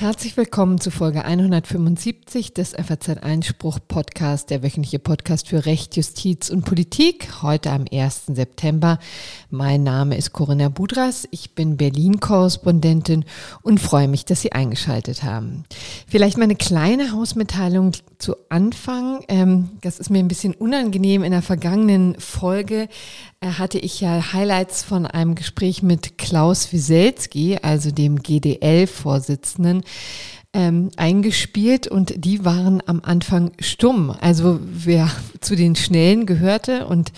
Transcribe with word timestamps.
Herzlich 0.00 0.38
willkommen 0.38 0.80
zu 0.80 0.90
Folge 0.90 1.26
175 1.26 2.54
des 2.54 2.70
FAZ 2.72 3.18
Einspruch 3.22 3.80
Podcast, 3.86 4.48
der 4.48 4.62
wöchentliche 4.62 4.98
Podcast 4.98 5.48
für 5.48 5.66
Recht, 5.66 5.94
Justiz 5.94 6.48
und 6.48 6.64
Politik, 6.64 7.42
heute 7.42 7.70
am 7.70 7.84
1. 7.92 8.28
September. 8.28 8.98
Mein 9.50 9.82
Name 9.82 10.16
ist 10.16 10.32
Corinna 10.32 10.70
Budras, 10.70 11.28
ich 11.30 11.54
bin 11.54 11.76
Berlin-Korrespondentin 11.76 13.26
und 13.60 13.78
freue 13.78 14.08
mich, 14.08 14.24
dass 14.24 14.40
Sie 14.40 14.52
eingeschaltet 14.52 15.22
haben. 15.22 15.64
Vielleicht 16.06 16.38
mal 16.38 16.44
eine 16.44 16.56
kleine 16.56 17.12
Hausmitteilung 17.12 17.92
zu 18.16 18.36
Anfang. 18.48 19.22
Ähm, 19.28 19.68
das 19.82 19.98
ist 19.98 20.08
mir 20.08 20.20
ein 20.20 20.28
bisschen 20.28 20.54
unangenehm. 20.54 21.22
In 21.22 21.32
der 21.32 21.42
vergangenen 21.42 22.18
Folge 22.18 22.88
hatte 23.42 23.78
ich 23.78 24.02
ja 24.02 24.34
Highlights 24.34 24.82
von 24.82 25.06
einem 25.06 25.34
Gespräch 25.34 25.82
mit 25.82 26.18
Klaus 26.18 26.74
Wieselski, 26.74 27.58
also 27.62 27.90
dem 27.90 28.22
GDL-Vorsitzenden, 28.22 29.82
ähm, 30.52 30.90
eingespielt 30.96 31.86
und 31.86 32.24
die 32.24 32.44
waren 32.44 32.82
am 32.86 33.02
Anfang 33.04 33.52
stumm. 33.60 34.14
Also 34.20 34.58
wer 34.62 35.08
zu 35.40 35.54
den 35.54 35.76
Schnellen 35.76 36.26
gehörte 36.26 36.86
und 36.86 37.12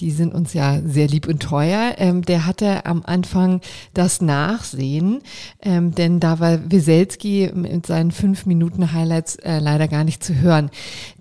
die 0.00 0.10
sind 0.10 0.34
uns 0.34 0.52
ja 0.52 0.80
sehr 0.84 1.06
lieb 1.06 1.28
und 1.28 1.40
teuer, 1.40 1.94
ähm, 1.98 2.22
der 2.22 2.44
hatte 2.44 2.84
am 2.86 3.02
Anfang 3.04 3.60
das 3.94 4.20
Nachsehen, 4.20 5.20
ähm, 5.60 5.94
denn 5.94 6.18
da 6.18 6.40
war 6.40 6.72
Wieselski 6.72 7.52
mit 7.54 7.86
seinen 7.86 8.10
fünf 8.10 8.46
Minuten 8.46 8.92
Highlights 8.92 9.36
äh, 9.36 9.60
leider 9.60 9.86
gar 9.86 10.02
nicht 10.02 10.24
zu 10.24 10.34
hören. 10.34 10.70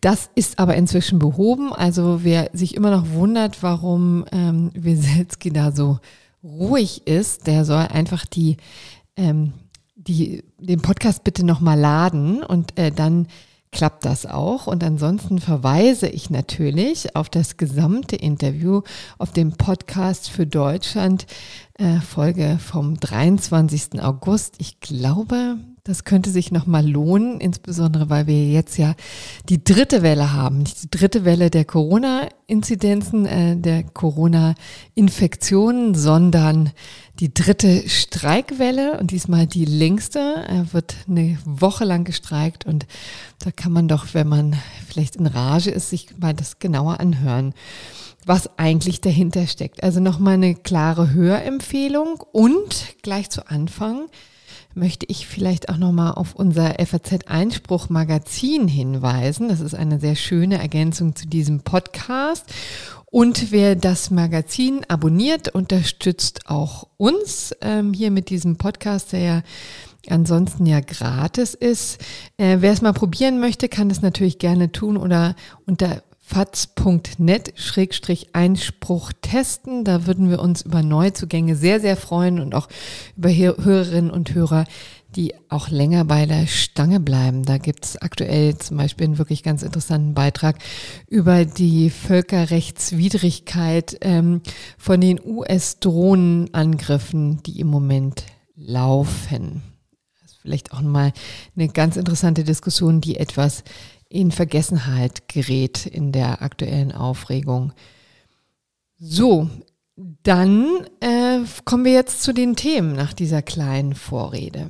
Das 0.01 0.31
ist 0.33 0.57
aber 0.57 0.75
inzwischen 0.75 1.19
behoben. 1.19 1.73
Also 1.73 2.23
wer 2.23 2.49
sich 2.53 2.75
immer 2.75 2.89
noch 2.89 3.11
wundert, 3.11 3.61
warum 3.61 4.25
ähm, 4.31 4.71
Wieselski 4.73 5.51
da 5.51 5.71
so 5.71 5.99
ruhig 6.43 7.05
ist, 7.05 7.45
der 7.45 7.65
soll 7.65 7.85
einfach 7.85 8.25
die 8.25 8.57
ähm, 9.15 9.53
die, 10.07 10.43
den 10.59 10.81
Podcast 10.81 11.23
bitte 11.23 11.45
nochmal 11.45 11.79
laden 11.79 12.43
und 12.43 12.77
äh, 12.77 12.91
dann 12.91 13.27
klappt 13.71 14.05
das 14.05 14.25
auch. 14.25 14.67
Und 14.67 14.83
ansonsten 14.83 15.39
verweise 15.39 16.07
ich 16.07 16.29
natürlich 16.29 17.15
auf 17.15 17.29
das 17.29 17.57
gesamte 17.57 18.15
Interview 18.15 18.81
auf 19.17 19.31
dem 19.31 19.53
Podcast 19.53 20.29
für 20.29 20.45
Deutschland, 20.45 21.25
äh, 21.75 21.99
Folge 21.99 22.59
vom 22.59 22.99
23. 22.99 24.01
August. 24.01 24.55
Ich 24.57 24.79
glaube, 24.79 25.57
das 25.83 26.03
könnte 26.03 26.29
sich 26.29 26.51
nochmal 26.51 26.87
lohnen, 26.87 27.39
insbesondere 27.39 28.09
weil 28.09 28.27
wir 28.27 28.47
jetzt 28.47 28.77
ja 28.77 28.93
die 29.49 29.63
dritte 29.63 30.03
Welle 30.03 30.31
haben. 30.31 30.59
Nicht 30.59 30.83
die 30.83 30.91
dritte 30.91 31.25
Welle 31.25 31.49
der 31.49 31.65
Corona-Inzidenzen, 31.65 33.25
äh, 33.25 33.57
der 33.57 33.83
Corona-Infektionen, 33.83 35.95
sondern 35.95 36.71
die 37.19 37.33
dritte 37.33 37.89
Streikwelle 37.89 38.99
und 38.99 39.11
diesmal 39.11 39.47
die 39.47 39.65
längste. 39.65 40.45
Er 40.47 40.73
wird 40.73 40.95
eine 41.09 41.37
Woche 41.45 41.85
lang 41.85 42.03
gestreikt 42.03 42.65
und 42.65 42.85
da 43.39 43.51
kann 43.51 43.71
man 43.71 43.87
doch, 43.87 44.13
wenn 44.13 44.27
man 44.27 44.55
vielleicht 44.87 45.15
in 45.15 45.25
Rage 45.25 45.71
ist, 45.71 45.89
sich 45.89 46.09
mal 46.19 46.33
das 46.33 46.59
genauer 46.59 46.99
anhören 46.99 47.53
was 48.23 48.59
eigentlich 48.59 49.01
dahinter 49.01 49.47
steckt. 49.47 49.81
Also 49.81 49.99
nochmal 49.99 50.35
eine 50.35 50.53
klare 50.53 51.11
Hörempfehlung 51.11 52.23
und 52.31 52.93
gleich 53.01 53.31
zu 53.31 53.49
Anfang 53.49 54.09
möchte 54.73 55.05
ich 55.09 55.27
vielleicht 55.27 55.69
auch 55.69 55.77
nochmal 55.77 56.13
auf 56.13 56.35
unser 56.35 56.75
FAZ 56.85 57.27
Einspruch 57.27 57.89
Magazin 57.89 58.67
hinweisen. 58.67 59.49
Das 59.49 59.59
ist 59.59 59.73
eine 59.73 59.99
sehr 59.99 60.15
schöne 60.15 60.59
Ergänzung 60.59 61.15
zu 61.15 61.27
diesem 61.27 61.61
Podcast. 61.61 62.45
Und 63.05 63.51
wer 63.51 63.75
das 63.75 64.09
Magazin 64.09 64.85
abonniert, 64.87 65.49
unterstützt 65.49 66.49
auch 66.49 66.87
uns 66.97 67.53
ähm, 67.61 67.93
hier 67.93 68.09
mit 68.09 68.29
diesem 68.29 68.55
Podcast, 68.55 69.11
der 69.11 69.19
ja 69.19 69.43
ansonsten 70.09 70.65
ja 70.65 70.79
gratis 70.79 71.53
ist. 71.53 71.99
Äh, 72.37 72.57
wer 72.61 72.71
es 72.71 72.81
mal 72.81 72.93
probieren 72.93 73.39
möchte, 73.39 73.69
kann 73.69 73.89
das 73.89 74.01
natürlich 74.01 74.39
gerne 74.39 74.71
tun 74.71 74.97
oder 74.97 75.35
unter 75.65 76.03
faz.net-einspruch 76.31 79.11
testen. 79.21 79.83
Da 79.83 80.07
würden 80.07 80.29
wir 80.29 80.39
uns 80.39 80.61
über 80.61 80.81
Neuzugänge 80.81 81.57
sehr, 81.57 81.81
sehr 81.81 81.97
freuen 81.97 82.39
und 82.39 82.55
auch 82.55 82.69
über 83.17 83.29
Hörerinnen 83.29 84.09
und 84.09 84.33
Hörer, 84.33 84.63
die 85.15 85.33
auch 85.49 85.69
länger 85.69 86.05
bei 86.05 86.25
der 86.25 86.47
Stange 86.47 87.01
bleiben. 87.01 87.43
Da 87.43 87.57
gibt 87.57 87.83
es 87.85 87.97
aktuell 87.97 88.57
zum 88.57 88.77
Beispiel 88.77 89.07
einen 89.07 89.17
wirklich 89.17 89.43
ganz 89.43 89.61
interessanten 89.61 90.13
Beitrag 90.13 90.55
über 91.07 91.43
die 91.43 91.89
Völkerrechtswidrigkeit 91.89 93.97
ähm, 93.99 94.39
von 94.77 95.01
den 95.01 95.19
US-Drohnenangriffen, 95.23 97.43
die 97.43 97.59
im 97.59 97.67
Moment 97.67 98.23
laufen. 98.55 99.63
Das 100.21 100.31
ist 100.31 100.37
vielleicht 100.41 100.71
auch 100.71 100.79
mal 100.81 101.11
eine 101.57 101.67
ganz 101.67 101.97
interessante 101.97 102.45
Diskussion, 102.45 103.01
die 103.01 103.17
etwas 103.17 103.65
in 104.11 104.31
Vergessenheit 104.31 105.27
gerät 105.29 105.85
in 105.85 106.11
der 106.11 106.41
aktuellen 106.41 106.91
Aufregung. 106.91 107.71
So, 108.97 109.49
dann 110.23 110.67
äh, 110.99 111.39
kommen 111.65 111.85
wir 111.85 111.93
jetzt 111.93 112.21
zu 112.21 112.33
den 112.33 112.55
Themen 112.55 112.93
nach 112.93 113.13
dieser 113.13 113.41
kleinen 113.41 113.95
Vorrede. 113.95 114.69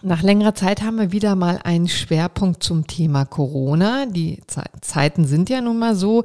Nach 0.00 0.22
längerer 0.22 0.54
Zeit 0.54 0.82
haben 0.82 0.98
wir 0.98 1.12
wieder 1.12 1.36
mal 1.36 1.60
einen 1.62 1.86
Schwerpunkt 1.86 2.62
zum 2.62 2.86
Thema 2.86 3.24
Corona. 3.24 4.06
Die 4.06 4.40
Zeiten 4.80 5.26
sind 5.26 5.50
ja 5.50 5.60
nun 5.60 5.78
mal 5.78 5.94
so. 5.94 6.24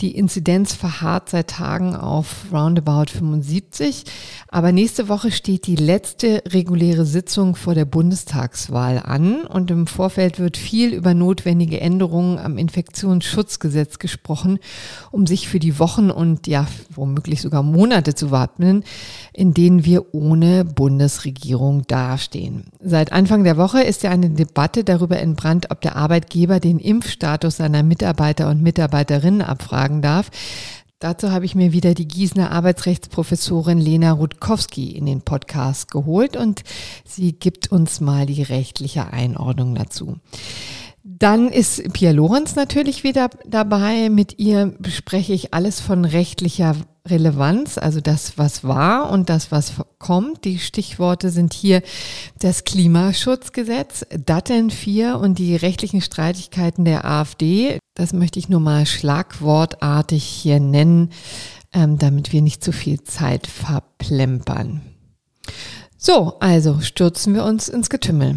Die 0.00 0.16
Inzidenz 0.16 0.72
verharrt 0.74 1.28
seit 1.28 1.48
Tagen 1.48 1.94
auf 1.96 2.46
roundabout 2.52 3.10
75. 3.10 4.04
Aber 4.48 4.72
nächste 4.72 5.08
Woche 5.08 5.30
steht 5.30 5.66
die 5.66 5.76
letzte 5.76 6.42
reguläre 6.48 7.04
Sitzung 7.04 7.56
vor 7.56 7.74
der 7.74 7.84
Bundestagswahl 7.84 8.98
an. 8.98 9.44
Und 9.44 9.70
im 9.70 9.86
Vorfeld 9.86 10.38
wird 10.38 10.56
viel 10.56 10.94
über 10.94 11.12
notwendige 11.12 11.80
Änderungen 11.80 12.38
am 12.38 12.58
Infektionsschutzgesetz 12.58 13.98
gesprochen, 13.98 14.58
um 15.10 15.26
sich 15.26 15.48
für 15.48 15.58
die 15.58 15.78
Wochen 15.78 16.10
und 16.10 16.46
ja, 16.46 16.66
womöglich 16.94 17.42
sogar 17.42 17.62
Monate 17.62 18.14
zu 18.14 18.30
wappnen, 18.30 18.84
in 19.32 19.52
denen 19.52 19.84
wir 19.84 20.14
ohne 20.14 20.64
Bundesregierung 20.64 21.86
dastehen. 21.86 22.64
Seit 22.90 23.12
Anfang 23.12 23.44
der 23.44 23.56
Woche 23.56 23.82
ist 23.82 24.02
ja 24.02 24.10
eine 24.10 24.30
Debatte 24.30 24.82
darüber 24.82 25.20
entbrannt, 25.20 25.70
ob 25.70 25.80
der 25.80 25.94
Arbeitgeber 25.94 26.58
den 26.58 26.80
Impfstatus 26.80 27.58
seiner 27.58 27.84
Mitarbeiter 27.84 28.50
und 28.50 28.62
Mitarbeiterinnen 28.62 29.42
abfragen 29.42 30.02
darf. 30.02 30.28
Dazu 30.98 31.30
habe 31.30 31.44
ich 31.44 31.54
mir 31.54 31.72
wieder 31.72 31.94
die 31.94 32.08
Gießener 32.08 32.50
Arbeitsrechtsprofessorin 32.50 33.78
Lena 33.78 34.10
Rutkowski 34.10 34.90
in 34.90 35.06
den 35.06 35.22
Podcast 35.22 35.92
geholt 35.92 36.36
und 36.36 36.64
sie 37.04 37.32
gibt 37.32 37.70
uns 37.70 38.00
mal 38.00 38.26
die 38.26 38.42
rechtliche 38.42 39.12
Einordnung 39.12 39.76
dazu. 39.76 40.16
Dann 41.04 41.48
ist 41.48 41.92
Pia 41.92 42.10
Lorenz 42.10 42.56
natürlich 42.56 43.04
wieder 43.04 43.30
dabei. 43.46 44.10
Mit 44.10 44.40
ihr 44.40 44.74
bespreche 44.80 45.32
ich 45.32 45.54
alles 45.54 45.78
von 45.78 46.04
rechtlicher 46.04 46.74
Relevanz, 47.10 47.76
also 47.78 48.00
das, 48.00 48.38
was 48.38 48.64
war 48.64 49.10
und 49.10 49.28
das, 49.28 49.50
was 49.50 49.72
kommt. 49.98 50.44
Die 50.44 50.58
Stichworte 50.58 51.30
sind 51.30 51.52
hier 51.52 51.82
das 52.38 52.64
Klimaschutzgesetz, 52.64 54.06
Daten 54.24 54.70
4 54.70 55.18
und 55.18 55.38
die 55.38 55.56
rechtlichen 55.56 56.00
Streitigkeiten 56.00 56.84
der 56.84 57.04
AfD. 57.04 57.78
Das 57.94 58.12
möchte 58.12 58.38
ich 58.38 58.48
nur 58.48 58.60
mal 58.60 58.86
schlagwortartig 58.86 60.24
hier 60.24 60.60
nennen, 60.60 61.10
ähm, 61.72 61.98
damit 61.98 62.32
wir 62.32 62.42
nicht 62.42 62.64
zu 62.64 62.72
viel 62.72 63.02
Zeit 63.02 63.46
verplempern. 63.46 64.80
So, 65.98 66.38
also 66.40 66.80
stürzen 66.80 67.34
wir 67.34 67.44
uns 67.44 67.68
ins 67.68 67.90
Getümmel. 67.90 68.36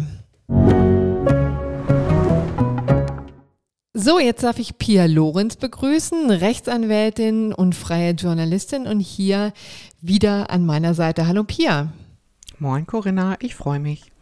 So, 4.04 4.18
jetzt 4.18 4.42
darf 4.42 4.58
ich 4.58 4.76
Pia 4.76 5.06
Lorenz 5.06 5.56
begrüßen, 5.56 6.30
Rechtsanwältin 6.30 7.54
und 7.54 7.74
freie 7.74 8.10
Journalistin 8.10 8.86
und 8.86 9.00
hier 9.00 9.54
wieder 10.02 10.50
an 10.50 10.66
meiner 10.66 10.92
Seite. 10.92 11.26
Hallo 11.26 11.42
Pia. 11.42 11.90
Moin 12.58 12.86
Corinna, 12.86 13.36
ich 13.40 13.54
freue 13.54 13.80
mich. 13.80 14.12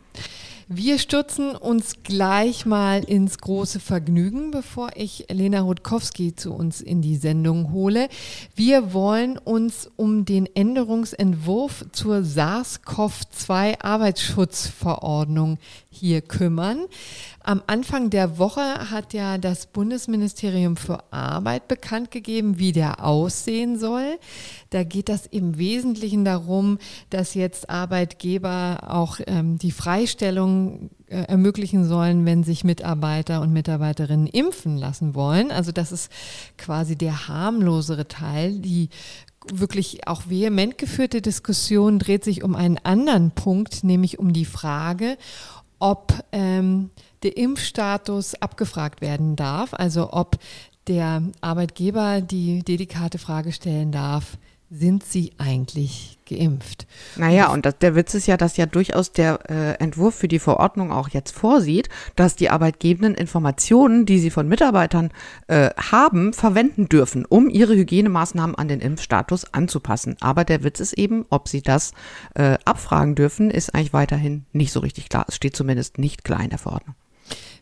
Wir 0.68 0.98
stürzen 1.00 1.56
uns 1.56 2.04
gleich 2.04 2.64
mal 2.64 3.02
ins 3.02 3.38
große 3.38 3.80
Vergnügen, 3.80 4.52
bevor 4.52 4.90
ich 4.94 5.26
Lena 5.28 5.62
Rutkowski 5.62 6.36
zu 6.36 6.54
uns 6.54 6.80
in 6.80 7.02
die 7.02 7.16
Sendung 7.16 7.72
hole. 7.72 8.08
Wir 8.54 8.94
wollen 8.94 9.36
uns 9.36 9.90
um 9.96 10.24
den 10.24 10.46
Änderungsentwurf 10.46 11.86
zur 11.90 12.22
SARS-CoV-2 12.22 13.82
Arbeitsschutzverordnung 13.82 15.58
hier 15.92 16.22
kümmern. 16.22 16.86
Am 17.44 17.62
Anfang 17.66 18.08
der 18.08 18.38
Woche 18.38 18.90
hat 18.90 19.12
ja 19.12 19.36
das 19.36 19.66
Bundesministerium 19.66 20.76
für 20.76 21.00
Arbeit 21.12 21.68
bekannt 21.68 22.10
gegeben, 22.10 22.58
wie 22.58 22.72
der 22.72 23.04
aussehen 23.04 23.78
soll. 23.78 24.18
Da 24.70 24.84
geht 24.84 25.08
das 25.08 25.26
im 25.26 25.58
Wesentlichen 25.58 26.24
darum, 26.24 26.78
dass 27.10 27.34
jetzt 27.34 27.68
Arbeitgeber 27.68 28.84
auch 28.88 29.20
ähm, 29.26 29.58
die 29.58 29.70
Freistellung 29.70 30.90
äh, 31.08 31.24
ermöglichen 31.24 31.84
sollen, 31.84 32.24
wenn 32.24 32.42
sich 32.42 32.64
Mitarbeiter 32.64 33.42
und 33.42 33.52
Mitarbeiterinnen 33.52 34.26
impfen 34.28 34.78
lassen 34.78 35.14
wollen. 35.14 35.50
Also 35.50 35.72
das 35.72 35.92
ist 35.92 36.10
quasi 36.56 36.96
der 36.96 37.28
harmlosere 37.28 38.08
Teil. 38.08 38.58
Die 38.60 38.88
wirklich 39.50 40.06
auch 40.06 40.22
vehement 40.28 40.78
geführte 40.78 41.20
Diskussion 41.20 41.98
dreht 41.98 42.24
sich 42.24 42.42
um 42.42 42.54
einen 42.54 42.78
anderen 42.78 43.32
Punkt, 43.32 43.84
nämlich 43.84 44.18
um 44.18 44.32
die 44.32 44.44
Frage, 44.44 45.16
ob 45.82 46.22
ähm, 46.30 46.90
der 47.24 47.36
Impfstatus 47.36 48.36
abgefragt 48.36 49.00
werden 49.00 49.34
darf, 49.34 49.74
also 49.74 50.12
ob 50.12 50.38
der 50.86 51.22
Arbeitgeber 51.40 52.20
die 52.20 52.62
dedikate 52.62 53.18
Frage 53.18 53.50
stellen 53.50 53.90
darf, 53.90 54.38
sind 54.70 55.02
sie 55.02 55.32
eigentlich 55.38 56.18
geimpft? 56.36 56.86
Naja, 57.16 57.52
und 57.52 57.66
das, 57.66 57.78
der 57.78 57.94
Witz 57.94 58.14
ist 58.14 58.26
ja, 58.26 58.36
dass 58.36 58.56
ja 58.56 58.66
durchaus 58.66 59.12
der 59.12 59.50
äh, 59.50 59.82
Entwurf 59.82 60.14
für 60.14 60.28
die 60.28 60.38
Verordnung 60.38 60.92
auch 60.92 61.08
jetzt 61.08 61.32
vorsieht, 61.32 61.88
dass 62.16 62.36
die 62.36 62.50
Arbeitgebenden 62.50 63.14
Informationen, 63.14 64.06
die 64.06 64.18
sie 64.18 64.30
von 64.30 64.48
Mitarbeitern 64.48 65.10
äh, 65.48 65.70
haben, 65.90 66.32
verwenden 66.32 66.88
dürfen, 66.88 67.24
um 67.24 67.48
ihre 67.48 67.74
Hygienemaßnahmen 67.74 68.56
an 68.56 68.68
den 68.68 68.80
Impfstatus 68.80 69.52
anzupassen. 69.52 70.16
Aber 70.20 70.44
der 70.44 70.64
Witz 70.64 70.80
ist 70.80 70.94
eben, 70.94 71.26
ob 71.30 71.48
sie 71.48 71.62
das 71.62 71.92
äh, 72.34 72.58
abfragen 72.64 73.14
dürfen, 73.14 73.50
ist 73.50 73.74
eigentlich 73.74 73.92
weiterhin 73.92 74.46
nicht 74.52 74.72
so 74.72 74.80
richtig 74.80 75.08
klar. 75.08 75.26
Es 75.28 75.36
steht 75.36 75.56
zumindest 75.56 75.98
nicht 75.98 76.24
klar 76.24 76.42
in 76.42 76.50
der 76.50 76.58
Verordnung. 76.58 76.94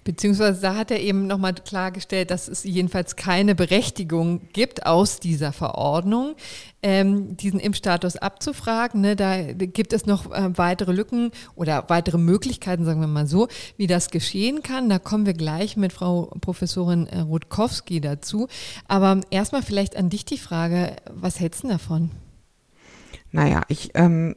Beziehungsweise 0.05 0.61
da 0.61 0.77
hat 0.77 0.91
er 0.91 1.01
eben 1.01 1.27
nochmal 1.27 1.55
klargestellt, 1.55 2.31
dass 2.31 2.49
es 2.49 2.65
jedenfalls 2.65 3.17
keine 3.17 3.55
Berechtigung 3.55 4.41
gibt 4.53 4.87
aus 4.87 5.21
dieser 5.21 5.53
Verordnung, 5.53 6.37
ähm, 6.83 7.37
diesen 7.37 7.61
Impfstatus 7.61 8.17
abzufragen. 8.17 9.03
Ne? 9.03 9.17
Da 9.17 9.53
gibt 9.53 9.93
es 9.93 10.07
noch 10.07 10.33
äh, 10.33 10.57
weitere 10.57 10.93
Lücken 10.93 11.31
oder 11.55 11.85
weitere 11.89 12.19
Möglichkeiten, 12.19 12.85
sagen 12.85 13.01
wir 13.01 13.09
mal 13.09 13.27
so, 13.27 13.49
wie 13.77 13.87
das 13.87 14.11
geschehen 14.11 14.63
kann. 14.63 14.89
Da 14.89 14.99
kommen 14.99 15.27
wir 15.27 15.35
gleich 15.35 15.77
mit 15.77 15.93
Frau 15.93 16.33
Professorin 16.41 17.07
äh, 17.07 17.21
Rutkowski 17.21 18.01
dazu. 18.01 18.49
Aber 18.89 19.21
erstmal 19.31 19.63
vielleicht 19.63 19.97
an 19.97 20.09
dich 20.09 20.25
die 20.25 20.39
Frage, 20.39 20.97
was 21.13 21.41
hältst 21.41 21.65
du 21.65 21.69
davon? 21.69 22.11
Naja, 23.33 23.63
ich 23.69 23.91
ähm, 23.95 24.35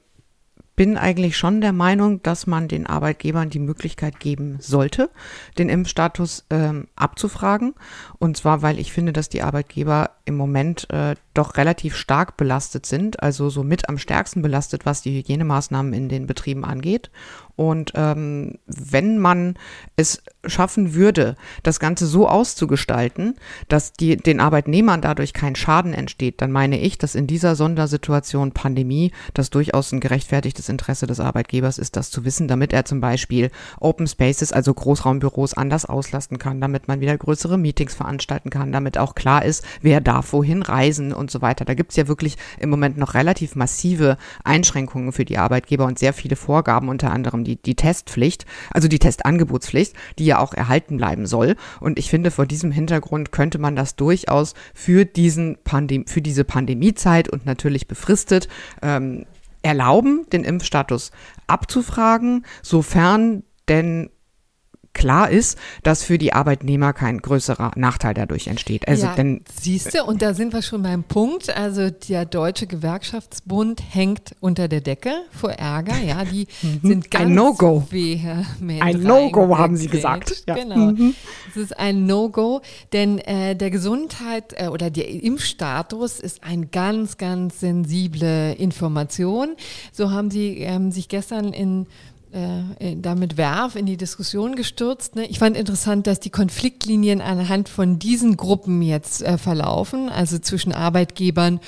bin 0.75 0.97
eigentlich 0.97 1.37
schon 1.37 1.61
der 1.61 1.73
Meinung, 1.73 2.23
dass 2.23 2.47
man 2.47 2.67
den 2.67 2.87
Arbeitgebern 2.87 3.49
die 3.49 3.59
Möglichkeit 3.59 4.19
geben 4.19 4.57
sollte, 4.59 5.09
den 5.57 5.69
Impfstatus 5.69 6.45
ähm, 6.49 6.87
abzufragen. 6.95 7.75
Und 8.19 8.37
zwar, 8.37 8.61
weil 8.61 8.79
ich 8.79 8.91
finde, 8.91 9.13
dass 9.13 9.29
die 9.29 9.43
Arbeitgeber 9.43 10.11
im 10.25 10.35
Moment 10.35 10.89
äh, 10.89 11.15
doch 11.33 11.57
relativ 11.57 11.95
stark 11.95 12.37
belastet 12.37 12.85
sind, 12.85 13.21
also 13.21 13.49
so 13.49 13.63
mit 13.63 13.89
am 13.89 13.97
stärksten 13.97 14.41
belastet, 14.41 14.85
was 14.85 15.01
die 15.01 15.17
Hygienemaßnahmen 15.17 15.93
in 15.93 16.07
den 16.07 16.27
Betrieben 16.27 16.63
angeht. 16.63 17.09
Und 17.55 17.91
ähm, 17.95 18.57
wenn 18.65 19.19
man 19.19 19.55
es 19.95 20.23
schaffen 20.45 20.95
würde, 20.95 21.35
das 21.61 21.79
Ganze 21.79 22.07
so 22.07 22.27
auszugestalten, 22.27 23.35
dass 23.67 23.93
die, 23.93 24.17
den 24.17 24.39
Arbeitnehmern 24.39 25.01
dadurch 25.01 25.33
kein 25.33 25.55
Schaden 25.55 25.93
entsteht, 25.93 26.41
dann 26.41 26.51
meine 26.51 26.79
ich, 26.79 26.97
dass 26.97 27.13
in 27.13 27.27
dieser 27.27 27.55
Sondersituation 27.55 28.53
Pandemie 28.53 29.11
das 29.35 29.51
durchaus 29.51 29.91
ein 29.91 29.99
gerechtfertigtes 29.99 30.67
Interesse 30.67 31.05
des 31.05 31.19
Arbeitgebers 31.19 31.77
ist, 31.77 31.95
das 31.95 32.09
zu 32.09 32.25
wissen, 32.25 32.47
damit 32.47 32.73
er 32.73 32.85
zum 32.85 33.01
Beispiel 33.01 33.51
Open 33.79 34.07
Spaces, 34.07 34.51
also 34.51 34.73
Großraumbüros, 34.73 35.53
anders 35.53 35.85
auslasten 35.85 36.39
kann, 36.39 36.59
damit 36.59 36.87
man 36.87 37.01
wieder 37.01 37.15
größere 37.15 37.59
Meetings 37.59 37.93
veranstalten 37.93 38.49
kann, 38.49 38.71
damit 38.71 38.97
auch 38.97 39.13
klar 39.13 39.45
ist, 39.45 39.63
wer 39.81 40.01
darf 40.13 40.31
wohin 40.31 40.61
reisen 40.61 41.11
und 41.11 41.31
so 41.31 41.41
weiter. 41.41 41.65
Da 41.65 41.73
gibt's 41.73 41.95
ja 41.95 42.07
wirklich 42.07 42.37
im 42.59 42.69
Moment 42.69 42.97
noch 42.97 43.15
relativ 43.15 43.55
massive 43.55 44.17
Einschränkungen 44.43 45.11
für 45.11 45.25
die 45.25 45.39
Arbeitgeber 45.39 45.85
und 45.85 45.97
sehr 45.97 46.13
viele 46.13 46.35
Vorgaben, 46.35 46.87
unter 46.87 47.11
anderem 47.11 47.43
die, 47.43 47.55
die 47.55 47.75
Testpflicht, 47.75 48.45
also 48.71 48.87
die 48.87 48.99
Testangebotspflicht, 48.99 49.95
die 50.19 50.25
ja 50.25 50.37
auch 50.37 50.53
erhalten 50.53 50.97
bleiben 50.97 51.25
soll. 51.25 51.55
Und 51.79 51.97
ich 51.97 52.11
finde, 52.11 52.29
vor 52.29 52.45
diesem 52.45 52.71
Hintergrund 52.71 53.31
könnte 53.31 53.57
man 53.57 53.75
das 53.75 53.95
durchaus 53.95 54.53
für 54.75 55.05
diesen 55.05 55.57
Pandem 55.63 56.05
für 56.05 56.21
diese 56.21 56.43
Pandemiezeit 56.43 57.29
und 57.29 57.45
natürlich 57.47 57.87
befristet 57.87 58.47
ähm, 58.83 59.25
erlauben, 59.63 60.27
den 60.31 60.43
Impfstatus 60.43 61.11
abzufragen, 61.47 62.45
sofern 62.61 63.43
denn 63.67 64.09
klar 64.93 65.29
ist, 65.29 65.57
dass 65.81 66.03
für 66.03 66.17
die 66.17 66.33
Arbeitnehmer 66.33 66.93
kein 66.93 67.19
größerer 67.19 67.71
Nachteil 67.75 68.13
dadurch 68.13 68.47
entsteht. 68.47 68.87
Also 68.87 69.07
ja, 69.07 69.15
denn 69.15 69.41
siehst 69.53 69.93
du, 69.93 70.03
und 70.03 70.21
da 70.21 70.33
sind 70.33 70.53
wir 70.53 70.61
schon 70.61 70.83
beim 70.83 71.03
Punkt. 71.03 71.55
Also 71.55 71.89
der 71.89 72.25
Deutsche 72.25 72.67
Gewerkschaftsbund 72.67 73.81
hängt 73.89 74.35
unter 74.39 74.67
der 74.67 74.81
Decke 74.81 75.11
vor 75.31 75.51
Ärger. 75.51 75.97
Ja, 75.99 76.23
die 76.23 76.47
mhm. 76.61 76.87
sind 76.87 77.11
ganz 77.11 77.25
ein 77.25 77.35
No-Go. 77.35 77.87
Ein 77.91 79.01
No-Go 79.01 79.57
haben 79.57 79.77
sie 79.77 79.87
gesagt. 79.87 80.43
Ja. 80.47 80.55
Genau. 80.55 80.91
Mhm. 80.91 81.15
Es 81.49 81.57
ist 81.57 81.77
ein 81.77 82.05
No-Go, 82.05 82.61
denn 82.93 83.19
äh, 83.19 83.55
der 83.55 83.71
Gesundheit 83.71 84.53
äh, 84.57 84.67
oder 84.67 84.89
der 84.89 85.09
Impfstatus 85.09 86.19
ist 86.19 86.43
eine 86.43 86.67
ganz, 86.67 87.17
ganz 87.17 87.59
sensible 87.59 88.53
Information. 88.53 89.55
So 89.91 90.11
haben 90.11 90.29
sie 90.29 90.59
ähm, 90.59 90.91
sich 90.91 91.07
gestern 91.07 91.53
in 91.53 91.87
äh, 92.33 92.95
damit 92.95 93.37
Werf 93.37 93.75
in 93.75 93.85
die 93.85 93.97
Diskussion 93.97 94.55
gestürzt. 94.55 95.15
Ne? 95.15 95.25
Ich 95.27 95.39
fand 95.39 95.55
interessant, 95.55 96.07
dass 96.07 96.19
die 96.19 96.29
Konfliktlinien 96.29 97.21
anhand 97.21 97.69
von 97.69 97.99
diesen 97.99 98.37
Gruppen 98.37 98.81
jetzt 98.81 99.21
äh, 99.21 99.37
verlaufen, 99.37 100.09
also 100.09 100.39
zwischen 100.39 100.73
Arbeitgebern 100.73 101.59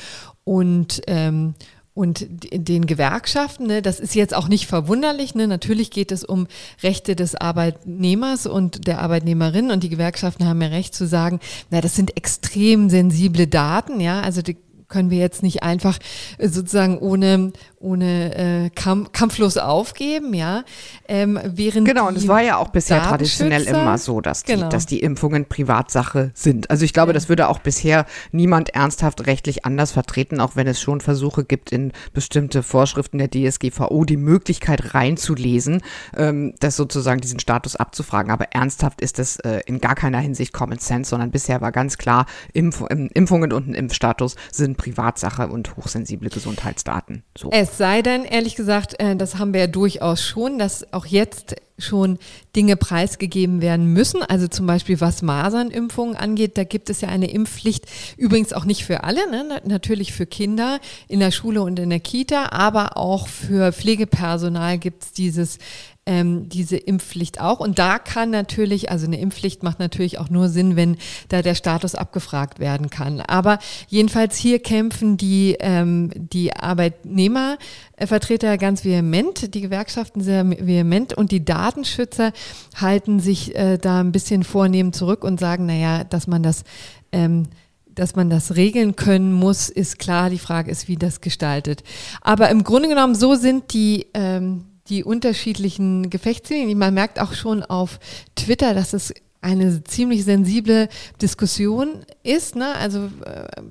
und 0.43 1.01
ähm, 1.07 1.53
und 1.95 2.27
den 2.29 2.87
Gewerkschaften, 2.87 3.67
ne, 3.67 3.81
das 3.81 4.01
ist 4.01 4.15
jetzt 4.15 4.35
auch 4.35 4.49
nicht 4.49 4.67
verwunderlich. 4.67 5.33
Ne? 5.33 5.47
Natürlich 5.47 5.91
geht 5.91 6.11
es 6.11 6.25
um 6.25 6.47
Rechte 6.83 7.15
des 7.15 7.35
Arbeitnehmers 7.35 8.47
und 8.47 8.85
der 8.85 8.99
Arbeitnehmerin 8.99 9.71
und 9.71 9.81
die 9.81 9.87
Gewerkschaften 9.87 10.45
haben 10.45 10.61
ja 10.61 10.67
recht 10.67 10.93
zu 10.93 11.07
sagen, 11.07 11.39
na, 11.69 11.79
das 11.79 11.95
sind 11.95 12.17
extrem 12.17 12.89
sensible 12.89 13.47
Daten, 13.47 14.01
ja. 14.01 14.19
Also 14.19 14.41
die 14.41 14.57
können 14.87 15.09
wir 15.09 15.17
jetzt 15.17 15.43
nicht 15.43 15.63
einfach 15.63 15.97
äh, 16.37 16.47
sozusagen 16.47 16.97
ohne, 16.99 17.51
ohne 17.79 18.65
äh, 18.65 18.69
Kampf, 18.69 19.11
kampflos 19.11 19.57
aufgeben, 19.57 20.33
ja. 20.33 20.63
Ähm, 21.07 21.39
während 21.45 21.87
genau, 21.87 22.07
und 22.07 22.17
es 22.17 22.27
war 22.27 22.41
ja 22.41 22.57
auch 22.57 22.69
bisher 22.69 23.01
traditionell 23.01 23.63
immer 23.63 23.97
so, 23.97 24.21
dass 24.21 24.43
die, 24.43 24.53
genau. 24.53 24.69
dass 24.69 24.85
die 24.85 24.99
Impfungen 24.99 25.45
Privatsache 25.45 26.31
sind. 26.33 26.69
Also 26.69 26.85
ich 26.85 26.93
glaube, 26.93 27.13
das 27.13 27.29
würde 27.29 27.47
auch 27.47 27.59
bisher 27.59 28.05
niemand 28.31 28.69
ernsthaft 28.69 29.27
rechtlich 29.27 29.65
anders 29.65 29.91
vertreten, 29.91 30.39
auch 30.39 30.55
wenn 30.55 30.67
es 30.67 30.81
schon 30.81 31.01
Versuche 31.01 31.43
gibt, 31.43 31.71
in 31.71 31.91
bestimmte 32.13 32.63
Vorschriften 32.63 33.17
der 33.17 33.29
DSGVO 33.29 34.05
die 34.05 34.17
Möglichkeit 34.17 34.93
reinzulesen, 34.93 35.81
ähm, 36.15 36.53
das 36.59 36.75
sozusagen 36.75 37.21
diesen 37.21 37.39
Status 37.39 37.75
abzufragen. 37.75 38.31
Aber 38.31 38.45
ernsthaft 38.51 39.01
ist 39.01 39.19
das 39.19 39.37
äh, 39.37 39.61
in 39.65 39.79
gar 39.79 39.95
keiner 39.95 40.19
Hinsicht 40.19 40.53
Common 40.53 40.79
Sense, 40.79 41.09
sondern 41.09 41.31
bisher 41.31 41.61
war 41.61 41.71
ganz 41.71 41.97
klar, 41.97 42.25
Impf 42.53 42.83
Impfungen 42.89 43.51
und 43.53 43.69
ein 43.69 43.73
Impfstatus 43.73 44.35
sind 44.51 44.74
Privatsache 44.75 45.47
und 45.47 45.75
hochsensible 45.77 46.29
Gesundheitsdaten. 46.29 47.23
So. 47.37 47.49
Es 47.51 47.77
sei 47.77 48.01
denn, 48.01 48.25
ehrlich 48.25 48.55
gesagt, 48.55 48.99
äh, 48.99 49.15
das 49.15 49.37
haben 49.37 49.53
wir 49.53 49.61
ja 49.61 49.67
durchaus 49.67 50.21
schon, 50.21 50.59
dass 50.59 50.91
auch 50.93 51.05
jetzt 51.05 51.55
schon 51.77 52.19
Dinge 52.55 52.77
preisgegeben 52.77 53.61
werden 53.61 53.91
müssen. 53.91 54.23
Also 54.23 54.47
zum 54.47 54.65
Beispiel 54.65 55.01
was 55.01 55.21
Masernimpfungen 55.21 56.15
angeht, 56.15 56.57
da 56.57 56.63
gibt 56.63 56.89
es 56.89 57.01
ja 57.01 57.09
eine 57.09 57.29
Impfpflicht, 57.29 57.85
übrigens 58.17 58.53
auch 58.53 58.65
nicht 58.65 58.85
für 58.85 59.03
alle, 59.03 59.29
ne? 59.29 59.61
natürlich 59.65 60.13
für 60.13 60.25
Kinder 60.25 60.79
in 61.07 61.19
der 61.19 61.31
Schule 61.31 61.61
und 61.61 61.79
in 61.79 61.89
der 61.89 61.99
Kita, 61.99 62.51
aber 62.51 62.97
auch 62.97 63.27
für 63.27 63.73
Pflegepersonal 63.73 64.77
gibt 64.77 65.03
es 65.03 65.11
dieses 65.11 65.57
ähm, 66.05 66.49
diese 66.49 66.77
Impfpflicht 66.77 67.41
auch. 67.41 67.59
Und 67.59 67.79
da 67.79 67.97
kann 67.97 68.29
natürlich, 68.29 68.91
also 68.91 69.07
eine 69.07 69.19
Impfpflicht 69.19 69.63
macht 69.63 69.79
natürlich 69.79 70.19
auch 70.19 70.29
nur 70.29 70.49
Sinn, 70.49 70.75
wenn 70.75 70.97
da 71.29 71.41
der 71.41 71.55
Status 71.55 71.95
abgefragt 71.95 72.59
werden 72.59 72.89
kann. 72.89 73.21
Aber 73.21 73.57
jedenfalls 73.87 74.37
hier 74.37 74.59
kämpfen 74.59 75.17
die, 75.17 75.57
ähm, 75.59 76.11
die 76.13 76.55
Arbeitnehmervertreter 76.55 78.57
ganz 78.57 78.85
vehement, 78.85 79.55
die 79.55 79.61
Gewerkschaften 79.61 80.21
sehr 80.21 80.47
vehement 80.47 81.13
und 81.13 81.31
die 81.31 81.43
Datenschützer 81.43 82.31
halten 82.75 83.19
sich 83.19 83.55
äh, 83.55 83.77
da 83.77 84.01
ein 84.01 84.11
bisschen 84.11 84.43
vornehm 84.43 84.93
zurück 84.93 85.23
und 85.23 85.39
sagen, 85.39 85.65
naja, 85.65 86.03
dass 86.03 86.27
man 86.27 86.43
das 86.43 86.63
ähm, 87.11 87.47
dass 87.95 88.15
man 88.15 88.29
das 88.29 88.55
regeln 88.55 88.97
können 88.97 89.31
muss, 89.31 89.69
ist 89.69 89.99
klar. 89.99 90.29
Die 90.29 90.37
Frage 90.37 90.69
ist, 90.69 90.89
wie 90.89 90.97
das 90.97 91.21
gestaltet. 91.21 91.81
Aber 92.19 92.49
im 92.49 92.65
Grunde 92.65 92.89
genommen, 92.89 93.15
so 93.15 93.35
sind 93.35 93.73
die, 93.73 94.07
ähm, 94.13 94.65
die 94.89 95.03
unterschiedlichen 95.03 96.09
Gefechtslinien. 96.09 96.77
Man 96.77 96.93
merkt 96.93 97.19
auch 97.19 97.33
schon 97.33 97.63
auf 97.63 97.99
Twitter, 98.35 98.73
dass 98.73 98.93
es 98.93 99.13
eine 99.41 99.83
ziemlich 99.83 100.23
sensible 100.23 100.89
Diskussion 101.21 102.05
ist. 102.23 102.55
Ne? 102.55 102.73
Also 102.75 103.05
äh, 103.25 103.61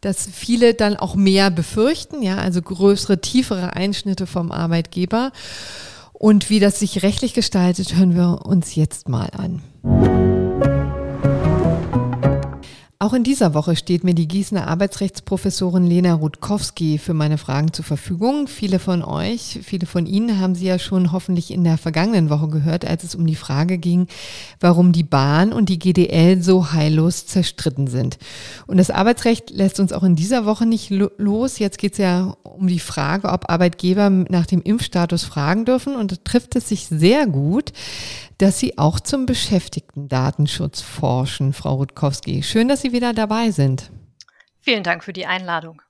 dass 0.00 0.28
viele 0.32 0.74
dann 0.74 0.96
auch 0.96 1.14
mehr 1.16 1.50
befürchten, 1.50 2.22
ja, 2.22 2.36
also 2.38 2.62
größere, 2.62 3.20
tiefere 3.20 3.74
Einschnitte 3.74 4.26
vom 4.26 4.52
Arbeitgeber. 4.52 5.32
Und 6.12 6.50
wie 6.50 6.60
das 6.60 6.80
sich 6.80 7.02
rechtlich 7.02 7.34
gestaltet, 7.34 7.96
hören 7.96 8.14
wir 8.14 8.46
uns 8.46 8.74
jetzt 8.74 9.08
mal 9.08 9.30
an. 9.30 10.37
Auch 13.00 13.12
in 13.12 13.22
dieser 13.22 13.54
Woche 13.54 13.76
steht 13.76 14.02
mir 14.02 14.14
die 14.14 14.26
Gießener 14.26 14.66
Arbeitsrechtsprofessorin 14.66 15.86
Lena 15.86 16.14
Rutkowski 16.14 16.98
für 16.98 17.14
meine 17.14 17.38
Fragen 17.38 17.72
zur 17.72 17.84
Verfügung. 17.84 18.48
Viele 18.48 18.80
von 18.80 19.04
euch, 19.04 19.60
viele 19.62 19.86
von 19.86 20.04
Ihnen 20.04 20.40
haben 20.40 20.56
Sie 20.56 20.66
ja 20.66 20.80
schon 20.80 21.12
hoffentlich 21.12 21.52
in 21.52 21.62
der 21.62 21.78
vergangenen 21.78 22.28
Woche 22.28 22.48
gehört, 22.48 22.84
als 22.84 23.04
es 23.04 23.14
um 23.14 23.24
die 23.24 23.36
Frage 23.36 23.78
ging, 23.78 24.08
warum 24.58 24.90
die 24.90 25.04
Bahn 25.04 25.52
und 25.52 25.68
die 25.68 25.78
GDL 25.78 26.42
so 26.42 26.72
heillos 26.72 27.26
zerstritten 27.26 27.86
sind. 27.86 28.18
Und 28.66 28.78
das 28.78 28.90
Arbeitsrecht 28.90 29.50
lässt 29.50 29.78
uns 29.78 29.92
auch 29.92 30.02
in 30.02 30.16
dieser 30.16 30.44
Woche 30.44 30.66
nicht 30.66 30.90
los. 30.90 31.60
Jetzt 31.60 31.78
geht 31.78 31.92
es 31.92 31.98
ja 31.98 32.34
um 32.42 32.66
die 32.66 32.80
Frage, 32.80 33.28
ob 33.28 33.48
Arbeitgeber 33.48 34.10
nach 34.10 34.46
dem 34.46 34.60
Impfstatus 34.60 35.22
fragen 35.22 35.64
dürfen. 35.64 35.94
Und 35.94 36.24
trifft 36.24 36.56
es 36.56 36.68
sich 36.68 36.88
sehr 36.88 37.28
gut, 37.28 37.72
dass 38.38 38.58
Sie 38.58 38.78
auch 38.78 39.00
zum 39.00 39.26
Beschäftigten-Datenschutz 39.26 40.80
forschen, 40.80 41.52
Frau 41.52 41.74
Rutkowski. 41.74 42.42
Schön, 42.42 42.68
dass 42.68 42.82
Sie 42.82 42.92
wieder 42.92 43.12
dabei 43.12 43.50
sind. 43.50 43.90
Vielen 44.60 44.82
Dank 44.82 45.04
für 45.04 45.12
die 45.12 45.26
Einladung. 45.26 45.82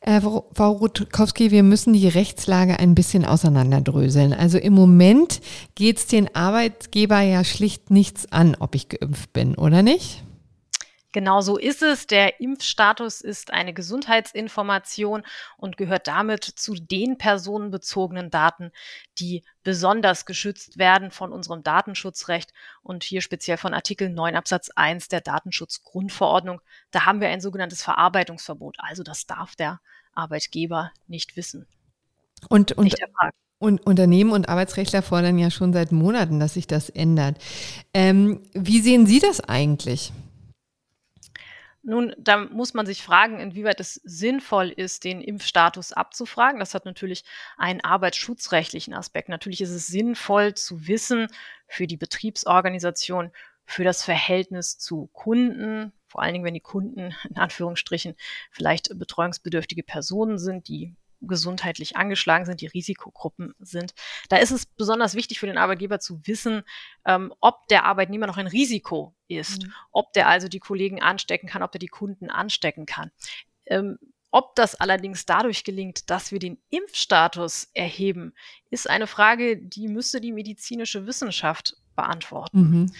Äh, 0.00 0.20
Frau 0.20 0.72
Rutkowski, 0.72 1.50
wir 1.50 1.62
müssen 1.62 1.92
die 1.92 2.08
Rechtslage 2.08 2.78
ein 2.78 2.94
bisschen 2.94 3.24
auseinanderdröseln. 3.24 4.32
Also 4.32 4.58
im 4.58 4.72
Moment 4.72 5.40
geht 5.74 5.98
es 5.98 6.06
den 6.06 6.34
Arbeitgeber 6.34 7.20
ja 7.20 7.44
schlicht 7.44 7.90
nichts 7.90 8.30
an, 8.32 8.56
ob 8.58 8.74
ich 8.74 8.88
geimpft 8.88 9.32
bin, 9.32 9.54
oder 9.54 9.82
nicht? 9.82 10.22
Genau 11.12 11.40
so 11.40 11.56
ist 11.56 11.82
es. 11.82 12.06
Der 12.06 12.40
Impfstatus 12.40 13.20
ist 13.20 13.52
eine 13.52 13.72
Gesundheitsinformation 13.72 15.22
und 15.56 15.76
gehört 15.76 16.06
damit 16.06 16.44
zu 16.44 16.74
den 16.74 17.18
personenbezogenen 17.18 18.30
Daten, 18.30 18.70
die 19.18 19.42
besonders 19.64 20.24
geschützt 20.24 20.78
werden 20.78 21.10
von 21.10 21.32
unserem 21.32 21.64
Datenschutzrecht 21.64 22.52
und 22.82 23.02
hier 23.02 23.22
speziell 23.22 23.56
von 23.56 23.74
Artikel 23.74 24.08
9 24.08 24.36
Absatz 24.36 24.70
1 24.74 25.08
der 25.08 25.20
Datenschutzgrundverordnung. 25.20 26.60
Da 26.92 27.06
haben 27.06 27.20
wir 27.20 27.28
ein 27.28 27.40
sogenanntes 27.40 27.82
Verarbeitungsverbot. 27.82 28.76
Also 28.78 29.02
das 29.02 29.26
darf 29.26 29.56
der 29.56 29.80
Arbeitgeber 30.14 30.92
nicht 31.08 31.36
wissen. 31.36 31.66
Und, 32.48 32.72
und, 32.72 32.94
und 33.58 33.84
Unternehmen 33.84 34.30
und 34.30 34.48
Arbeitsrechtler 34.48 35.02
fordern 35.02 35.38
ja 35.38 35.50
schon 35.50 35.72
seit 35.72 35.92
Monaten, 35.92 36.40
dass 36.40 36.54
sich 36.54 36.66
das 36.66 36.88
ändert. 36.88 37.36
Ähm, 37.92 38.42
wie 38.54 38.80
sehen 38.80 39.06
Sie 39.06 39.18
das 39.18 39.40
eigentlich? 39.40 40.12
Nun, 41.82 42.14
da 42.18 42.44
muss 42.44 42.74
man 42.74 42.84
sich 42.84 43.02
fragen, 43.02 43.40
inwieweit 43.40 43.80
es 43.80 43.94
sinnvoll 44.04 44.68
ist, 44.68 45.04
den 45.04 45.22
Impfstatus 45.22 45.92
abzufragen. 45.92 46.60
Das 46.60 46.74
hat 46.74 46.84
natürlich 46.84 47.24
einen 47.56 47.80
arbeitsschutzrechtlichen 47.80 48.92
Aspekt. 48.92 49.30
Natürlich 49.30 49.62
ist 49.62 49.70
es 49.70 49.86
sinnvoll 49.86 50.54
zu 50.54 50.86
wissen 50.86 51.28
für 51.66 51.86
die 51.86 51.96
Betriebsorganisation, 51.96 53.30
für 53.64 53.84
das 53.84 54.04
Verhältnis 54.04 54.76
zu 54.78 55.08
Kunden, 55.12 55.92
vor 56.06 56.22
allen 56.22 56.34
Dingen, 56.34 56.44
wenn 56.44 56.54
die 56.54 56.60
Kunden 56.60 57.14
in 57.28 57.36
Anführungsstrichen 57.36 58.14
vielleicht 58.50 58.98
betreuungsbedürftige 58.98 59.84
Personen 59.84 60.38
sind, 60.38 60.68
die 60.68 60.96
gesundheitlich 61.20 61.96
angeschlagen 61.96 62.44
sind, 62.44 62.60
die 62.60 62.66
Risikogruppen 62.66 63.54
sind. 63.58 63.94
Da 64.28 64.36
ist 64.36 64.50
es 64.50 64.66
besonders 64.66 65.14
wichtig 65.14 65.40
für 65.40 65.46
den 65.46 65.58
Arbeitgeber 65.58 66.00
zu 66.00 66.20
wissen, 66.26 66.62
ähm, 67.04 67.32
ob 67.40 67.66
der 67.68 67.84
Arbeitnehmer 67.84 68.26
noch 68.26 68.36
ein 68.36 68.46
Risiko 68.46 69.14
ist, 69.28 69.62
mhm. 69.62 69.72
ob 69.92 70.12
der 70.12 70.28
also 70.28 70.48
die 70.48 70.60
Kollegen 70.60 71.02
anstecken 71.02 71.48
kann, 71.48 71.62
ob 71.62 71.72
der 71.72 71.78
die 71.78 71.88
Kunden 71.88 72.30
anstecken 72.30 72.86
kann. 72.86 73.10
Ähm, 73.66 73.98
ob 74.32 74.54
das 74.54 74.76
allerdings 74.76 75.26
dadurch 75.26 75.64
gelingt, 75.64 76.08
dass 76.08 76.30
wir 76.30 76.38
den 76.38 76.58
Impfstatus 76.70 77.68
erheben, 77.74 78.32
ist 78.70 78.88
eine 78.88 79.08
Frage, 79.08 79.56
die 79.56 79.88
müsste 79.88 80.20
die 80.20 80.32
medizinische 80.32 81.06
Wissenschaft 81.06 81.76
beantworten. 81.96 82.60
Mhm. 82.60 82.92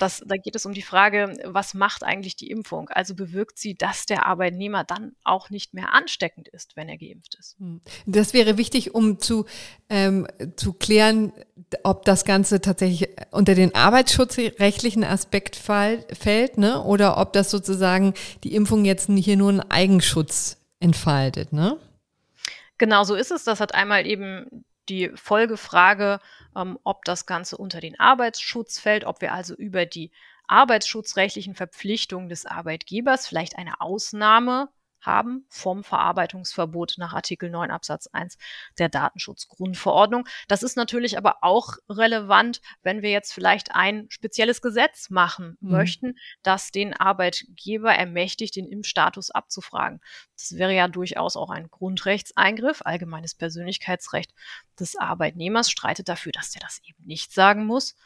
Das, 0.00 0.22
da 0.26 0.36
geht 0.36 0.56
es 0.56 0.66
um 0.66 0.72
die 0.72 0.82
Frage, 0.82 1.36
was 1.44 1.74
macht 1.74 2.02
eigentlich 2.02 2.36
die 2.36 2.50
Impfung? 2.50 2.88
Also 2.88 3.14
bewirkt 3.14 3.58
sie, 3.58 3.74
dass 3.74 4.06
der 4.06 4.26
Arbeitnehmer 4.26 4.84
dann 4.84 5.14
auch 5.24 5.50
nicht 5.50 5.74
mehr 5.74 5.92
ansteckend 5.92 6.48
ist, 6.48 6.76
wenn 6.76 6.88
er 6.88 6.98
geimpft 6.98 7.36
ist. 7.38 7.56
Hm. 7.58 7.80
Das 8.06 8.34
wäre 8.34 8.56
wichtig, 8.58 8.94
um 8.94 9.18
zu, 9.18 9.46
ähm, 9.88 10.26
zu 10.56 10.72
klären, 10.72 11.32
ob 11.82 12.04
das 12.04 12.24
Ganze 12.24 12.60
tatsächlich 12.60 13.08
unter 13.30 13.54
den 13.54 13.74
arbeitsschutzrechtlichen 13.74 15.04
Aspekt 15.04 15.56
fall, 15.56 16.04
fällt, 16.12 16.58
ne? 16.58 16.82
oder 16.82 17.18
ob 17.18 17.32
das 17.32 17.50
sozusagen 17.50 18.14
die 18.42 18.54
Impfung 18.54 18.84
jetzt 18.84 19.08
hier 19.08 19.36
nur 19.36 19.50
einen 19.50 19.60
Eigenschutz 19.60 20.58
entfaltet. 20.80 21.52
Ne? 21.52 21.78
Genau 22.78 23.04
so 23.04 23.14
ist 23.14 23.30
es. 23.30 23.44
Das 23.44 23.60
hat 23.60 23.74
einmal 23.74 24.06
eben 24.06 24.64
die 24.88 25.10
Folgefrage, 25.14 26.20
ähm, 26.56 26.78
ob 26.84 27.04
das 27.04 27.26
Ganze 27.26 27.56
unter 27.56 27.80
den 27.80 27.98
Arbeitsschutz 27.98 28.78
fällt, 28.78 29.04
ob 29.04 29.20
wir 29.20 29.32
also 29.32 29.54
über 29.54 29.86
die 29.86 30.10
arbeitsschutzrechtlichen 30.46 31.54
Verpflichtungen 31.54 32.28
des 32.28 32.46
Arbeitgebers 32.46 33.26
vielleicht 33.26 33.56
eine 33.56 33.80
Ausnahme 33.80 34.68
haben 35.06 35.44
vom 35.48 35.84
Verarbeitungsverbot 35.84 36.94
nach 36.98 37.12
Artikel 37.12 37.50
9 37.50 37.70
Absatz 37.70 38.06
1 38.08 38.36
der 38.78 38.88
Datenschutzgrundverordnung. 38.88 40.26
Das 40.48 40.62
ist 40.62 40.76
natürlich 40.76 41.18
aber 41.18 41.38
auch 41.42 41.74
relevant, 41.88 42.60
wenn 42.82 43.02
wir 43.02 43.10
jetzt 43.10 43.32
vielleicht 43.32 43.74
ein 43.74 44.06
spezielles 44.10 44.62
Gesetz 44.62 45.10
machen 45.10 45.56
mhm. 45.60 45.70
möchten, 45.70 46.18
das 46.42 46.70
den 46.70 46.94
Arbeitgeber 46.94 47.94
ermächtigt, 47.94 48.56
den 48.56 48.66
Impfstatus 48.66 49.30
abzufragen. 49.30 50.00
Das 50.36 50.56
wäre 50.56 50.74
ja 50.74 50.88
durchaus 50.88 51.36
auch 51.36 51.50
ein 51.50 51.70
Grundrechtseingriff. 51.70 52.82
Allgemeines 52.84 53.34
Persönlichkeitsrecht 53.34 54.34
des 54.78 54.96
Arbeitnehmers 54.96 55.70
streitet 55.70 56.08
dafür, 56.08 56.32
dass 56.32 56.50
der 56.50 56.62
das 56.62 56.80
eben 56.84 57.04
nicht 57.04 57.32
sagen 57.32 57.66
muss. 57.66 57.96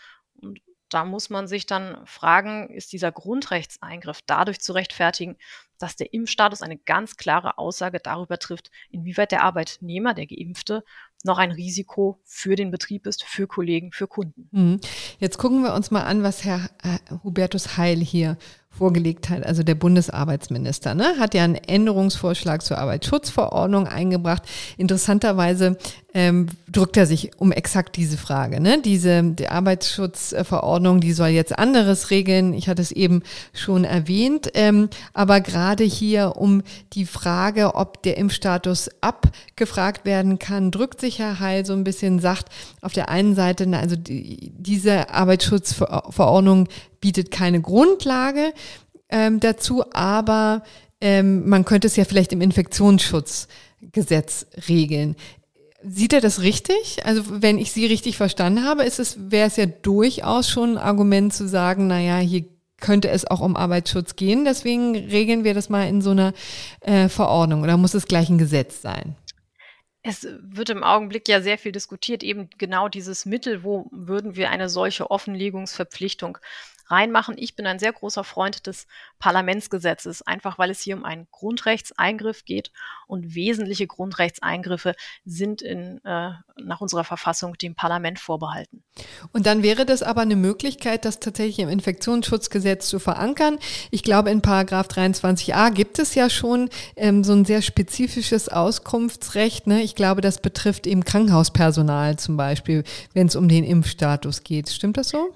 Und 0.41 0.61
da 0.89 1.05
muss 1.05 1.31
man 1.31 1.47
sich 1.47 1.67
dann 1.67 1.99
fragen, 2.07 2.71
ist 2.71 2.93
dieser 2.93 3.13
Grundrechtseingriff 3.13 4.21
dadurch 4.27 4.61
zu 4.61 4.73
rechtfertigen, 4.73 5.37
dass 5.79 5.97
der 5.97 6.13
Impfstatus 6.13 6.63
eine 6.63 6.77
ganz 6.77 7.17
klare 7.17 7.59
Aussage 7.59 8.01
darüber 8.03 8.39
trifft, 8.39 8.71
inwieweit 8.91 9.33
der 9.33 9.43
Arbeitnehmer, 9.43 10.15
der 10.15 10.27
Geimpfte, 10.27 10.85
noch 11.25 11.39
ein 11.39 11.53
Risiko 11.53 12.21
für 12.25 12.57
den 12.57 12.71
Betrieb 12.71 13.07
ist, 13.07 13.25
für 13.25 13.47
Kollegen, 13.47 13.93
für 13.93 14.07
Kunden. 14.07 14.49
Mhm. 14.53 14.81
Jetzt 15.19 15.39
gucken 15.39 15.63
wir 15.63 15.75
uns 15.75 15.91
mal 15.91 16.05
an, 16.05 16.23
was 16.23 16.45
Herr 16.45 16.71
äh, 16.83 16.99
Hubertus 17.23 17.77
Heil 17.77 17.99
hier 17.99 18.37
vorgelegt 18.79 19.29
hat, 19.29 19.45
also 19.45 19.63
der 19.63 19.75
Bundesarbeitsminister, 19.75 20.95
ne, 20.95 21.15
hat 21.19 21.35
ja 21.35 21.43
einen 21.43 21.57
Änderungsvorschlag 21.57 22.63
zur 22.63 22.79
Arbeitsschutzverordnung 22.79 23.89
eingebracht. 23.89 24.43
Interessanterweise 24.77 25.77
ähm, 26.15 26.47
drückt 26.71 26.97
er 26.97 27.07
sich 27.07 27.33
um 27.39 27.53
exakt 27.53 27.97
diese 27.97 28.17
Frage. 28.17 28.61
Ne? 28.61 28.81
Diese 28.83 29.23
die 29.23 29.49
Arbeitsschutzverordnung, 29.49 31.01
die 31.01 31.13
soll 31.13 31.29
jetzt 31.29 31.59
anderes 31.59 32.11
regeln. 32.11 32.55
Ich 32.55 32.69
hatte 32.69 32.81
es 32.81 32.93
eben 32.93 33.23
schon 33.53 33.85
erwähnt, 33.85 34.51
ähm, 34.55 34.89
aber 35.13 35.41
gerade 35.41 35.85
hier 35.85 36.35
um 36.37 36.63
die 36.95 37.05
Frage, 37.05 37.75
ob 37.75 38.03
der 38.03 38.17
Impfstatus 38.17 38.89
abgefragt 39.01 40.07
werden 40.07 40.39
kann, 40.39 40.71
drückt 40.71 41.01
sich 41.01 41.19
Herr 41.19 41.41
Heil 41.41 41.67
so 41.67 41.75
ein 41.75 41.85
bisschen, 41.85 42.21
sagt 42.21 42.49
auf 42.81 42.93
der 42.93 43.11
einen 43.11 43.35
Seite, 43.35 43.69
also 43.73 43.97
die, 43.97 44.53
diese 44.57 45.11
Arbeitsschutzverordnung 45.11 46.69
bietet 47.01 47.31
keine 47.31 47.61
Grundlage 47.61 48.53
ähm, 49.09 49.41
dazu, 49.41 49.85
aber 49.93 50.63
ähm, 51.01 51.49
man 51.49 51.65
könnte 51.65 51.87
es 51.87 51.97
ja 51.97 52.05
vielleicht 52.05 52.33
im 52.33 52.41
Infektionsschutzgesetz 52.41 54.47
regeln. 54.69 55.17
Sieht 55.83 56.13
er 56.13 56.21
das 56.21 56.43
richtig? 56.43 57.07
Also 57.07 57.41
wenn 57.41 57.59
ich 57.59 57.73
Sie 57.73 57.87
richtig 57.87 58.17
verstanden 58.17 58.65
habe, 58.65 58.83
ist 58.83 58.99
es, 58.99 59.31
wäre 59.31 59.47
es 59.47 59.57
ja 59.57 59.67
durchaus 59.67 60.51
schon 60.51 60.77
ein 60.77 60.79
Argument 60.79 61.33
zu 61.33 61.47
sagen, 61.47 61.87
naja, 61.87 62.19
hier 62.19 62.45
könnte 62.81 63.11
es 63.11 63.25
auch 63.25 63.41
um 63.41 63.57
Arbeitsschutz 63.57 64.17
gehen. 64.17 64.45
Deswegen 64.45 64.97
regeln 64.97 65.45
wir 65.45 65.55
das 65.55 65.69
mal 65.69 65.89
in 65.89 66.03
so 66.03 66.11
einer 66.11 66.33
äh, 66.81 67.09
Verordnung 67.09 67.63
oder 67.63 67.77
muss 67.77 67.95
es 67.95 68.07
gleich 68.07 68.29
ein 68.29 68.39
Gesetz 68.39 68.83
sein? 68.83 69.15
Es 70.03 70.27
wird 70.41 70.71
im 70.71 70.85
Augenblick 70.85 71.29
ja 71.29 71.43
sehr 71.43 71.59
viel 71.59 71.73
diskutiert, 71.73 72.23
eben 72.23 72.49
genau 72.57 72.89
dieses 72.89 73.27
Mittel, 73.27 73.63
wo 73.63 73.89
würden 73.91 74.37
wir 74.37 74.51
eine 74.51 74.69
solche 74.69 75.11
Offenlegungsverpflichtung 75.11 76.39
reinmachen. 76.91 77.37
Ich 77.39 77.55
bin 77.55 77.67
ein 77.67 77.79
sehr 77.79 77.93
großer 77.93 78.25
Freund 78.25 78.67
des 78.67 78.87
Parlamentsgesetzes, 79.19 80.23
einfach 80.23 80.59
weil 80.59 80.71
es 80.71 80.81
hier 80.81 80.97
um 80.97 81.05
einen 81.05 81.27
Grundrechtseingriff 81.31 82.45
geht 82.45 82.73
und 83.07 83.35
wesentliche 83.35 83.87
Grundrechtseingriffe 83.87 84.95
sind 85.25 85.63
in, 85.63 86.05
äh, 86.05 86.31
nach 86.57 86.81
unserer 86.81 87.05
Verfassung 87.05 87.55
dem 87.59 87.75
Parlament 87.75 88.19
vorbehalten. 88.19 88.83
Und 89.33 89.47
dann 89.47 89.63
wäre 89.63 89.87
das 89.87 90.03
aber 90.03 90.23
eine 90.23 90.37
Möglichkeit, 90.37 91.05
das 91.05 91.21
tatsächlich 91.21 91.59
im 91.61 91.69
Infektionsschutzgesetz 91.69 92.89
zu 92.89 92.99
verankern. 92.99 93.59
Ich 93.91 94.03
glaube, 94.03 94.31
in 94.31 94.43
Paragraph 94.43 94.89
23a 94.89 95.71
gibt 95.71 95.99
es 95.99 96.15
ja 96.15 96.31
schon 96.31 96.71
ähm, 96.97 97.25
so 97.25 97.33
ein 97.33 97.45
sehr 97.45 97.63
spezifisches 97.63 98.49
Auskunftsrecht. 98.49 99.67
Ne? 99.67 99.83
Ich 99.83 99.95
glaube, 99.95 100.21
das 100.21 100.41
betrifft 100.41 100.87
eben 100.87 101.05
Krankenhauspersonal 101.05 102.19
zum 102.19 102.37
Beispiel, 102.37 102.85
wenn 103.15 103.27
es 103.27 103.37
um 103.37 103.49
den 103.49 103.65
Impfstatus 103.65 104.43
geht. 104.43 104.69
Stimmt 104.69 104.97
das 104.97 105.11
so? 105.11 105.35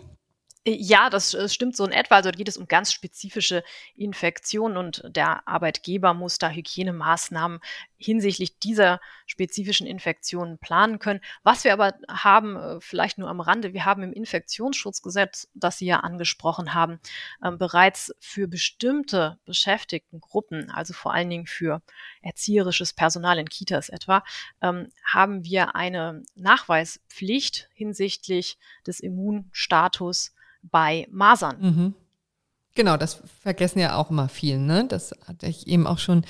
Äh, 0.65 0.77
ja, 0.79 1.11
das 1.11 1.35
äh, 1.35 1.49
stimmt 1.49 1.77
so 1.77 1.85
in 1.85 1.93
etwa. 1.93 2.17
Also 2.17 2.31
da 2.31 2.37
geht 2.37 2.49
es 2.49 2.57
um 2.57 2.69
ganz 2.69 2.93
spezifische 2.93 3.65
Infektionen 3.95 4.77
und 4.77 5.03
der 5.09 5.47
Arbeitgeber 5.49 6.15
muss 6.15 6.39
da 6.39 6.51
Hygienemaßnahmen 6.51 7.61
hinsichtlich 7.97 8.59
dieser 8.59 9.01
spezifischen 9.27 9.87
Infektionen 9.87 10.59
planen 10.59 10.99
können. 10.99 11.21
Was 11.43 11.65
wir 11.65 11.73
aber 11.73 11.95
haben, 12.09 12.57
äh, 12.57 12.81
vielleicht 12.81 13.19
nur 13.19 13.29
am 13.29 13.41
Rande, 13.41 13.73
wir 13.73 13.85
haben 13.85 14.03
im 14.03 14.13
Infektionsschutzgesetz, 14.13 15.49
das 15.55 15.79
Sie 15.79 15.87
ja 15.87 16.01
angesprochen 16.01 16.75
haben, 16.75 17.01
ähm, 17.45 17.59
bereits 17.59 18.15
für 18.21 18.49
bestimmte 18.49 19.39
Beschäftigtengruppen, 19.45 20.71
also 20.71 20.95
vor 20.95 21.13
allen 21.13 21.31
Dingen 21.31 21.47
für 21.47 21.83
erzieherisches 22.23 22.93
Personal 22.93 23.39
in 23.39 23.49
Kitas 23.49 23.89
etwa, 23.89 24.25
ähm, 24.61 24.93
haben 25.05 25.45
wir 25.45 25.75
eine 25.75 26.23
Nachweispflicht 26.35 27.69
hinsichtlich 27.75 28.59
des 28.87 29.01
Immunstatus 29.01 30.35
bei 30.63 31.07
Masern. 31.11 31.57
Mhm. 31.61 31.95
Genau, 32.75 32.97
das 32.97 33.19
vergessen 33.43 33.81
ja 33.81 33.97
auch 33.97 34.11
immer 34.11 34.31
viel. 34.31 34.57
Ne? 34.57 34.87
Das 34.89 35.15
hatte 35.27 35.47
ich 35.47 35.67
eben 35.67 35.87
auch 35.87 35.99
schon 35.99 36.25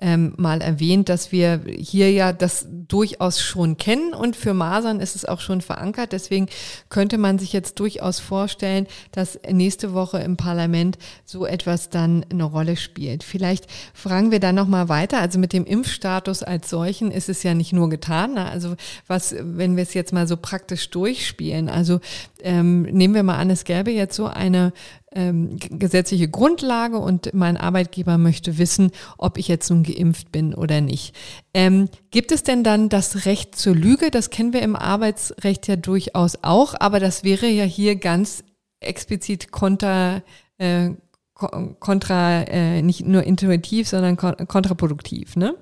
ähm, 0.00 0.32
mal 0.36 0.60
erwähnt, 0.60 1.08
dass 1.08 1.32
wir 1.32 1.60
hier 1.66 2.12
ja 2.12 2.32
das 2.32 2.68
durchaus 2.70 3.40
schon 3.40 3.76
kennen 3.78 4.14
und 4.14 4.36
für 4.36 4.54
Masern 4.54 5.00
ist 5.00 5.16
es 5.16 5.24
auch 5.24 5.40
schon 5.40 5.60
verankert. 5.60 6.12
Deswegen 6.12 6.46
könnte 6.88 7.18
man 7.18 7.40
sich 7.40 7.52
jetzt 7.52 7.80
durchaus 7.80 8.20
vorstellen, 8.20 8.86
dass 9.10 9.40
nächste 9.50 9.92
Woche 9.92 10.20
im 10.20 10.36
Parlament 10.36 10.98
so 11.24 11.44
etwas 11.44 11.90
dann 11.90 12.24
eine 12.30 12.44
Rolle 12.44 12.76
spielt. 12.76 13.24
Vielleicht 13.24 13.66
fragen 13.92 14.30
wir 14.30 14.38
dann 14.38 14.54
nochmal 14.54 14.88
weiter. 14.88 15.18
Also 15.18 15.40
mit 15.40 15.52
dem 15.52 15.64
Impfstatus 15.64 16.44
als 16.44 16.70
solchen 16.70 17.10
ist 17.10 17.28
es 17.28 17.42
ja 17.42 17.54
nicht 17.54 17.72
nur 17.72 17.90
getan. 17.90 18.34
Ne? 18.34 18.48
Also 18.48 18.76
was, 19.08 19.34
wenn 19.36 19.74
wir 19.74 19.82
es 19.82 19.94
jetzt 19.94 20.12
mal 20.12 20.28
so 20.28 20.36
praktisch 20.36 20.90
durchspielen, 20.90 21.68
also 21.68 21.98
ähm, 22.40 22.82
nehmen 22.82 23.14
wir 23.14 23.24
mal 23.24 23.38
an, 23.38 23.50
es 23.50 23.64
gäbe 23.64 23.90
jetzt 23.90 24.14
so 24.14 24.26
eine 24.26 24.72
ähm, 25.12 25.58
gesetzliche 25.58 26.28
Grundlage 26.28 26.98
und 26.98 27.32
mein 27.34 27.56
Arbeitgeber 27.56 28.18
möchte 28.18 28.58
wissen, 28.58 28.90
ob 29.16 29.38
ich 29.38 29.48
jetzt 29.48 29.70
nun 29.70 29.82
geimpft 29.82 30.32
bin 30.32 30.54
oder 30.54 30.80
nicht. 30.80 31.14
Ähm, 31.54 31.88
gibt 32.10 32.32
es 32.32 32.42
denn 32.42 32.64
dann 32.64 32.88
das 32.88 33.26
Recht 33.26 33.56
zur 33.56 33.74
Lüge? 33.74 34.10
Das 34.10 34.30
kennen 34.30 34.52
wir 34.52 34.62
im 34.62 34.76
Arbeitsrecht 34.76 35.66
ja 35.68 35.76
durchaus 35.76 36.38
auch, 36.42 36.74
aber 36.78 37.00
das 37.00 37.24
wäre 37.24 37.46
ja 37.46 37.64
hier 37.64 37.96
ganz 37.96 38.44
explizit 38.80 39.50
kontra, 39.50 40.22
äh, 40.58 40.90
kontra 41.34 42.42
äh, 42.42 42.82
nicht 42.82 43.06
nur 43.06 43.22
intuitiv, 43.22 43.88
sondern 43.88 44.16
kontraproduktiv, 44.16 45.36
ne? 45.36 45.54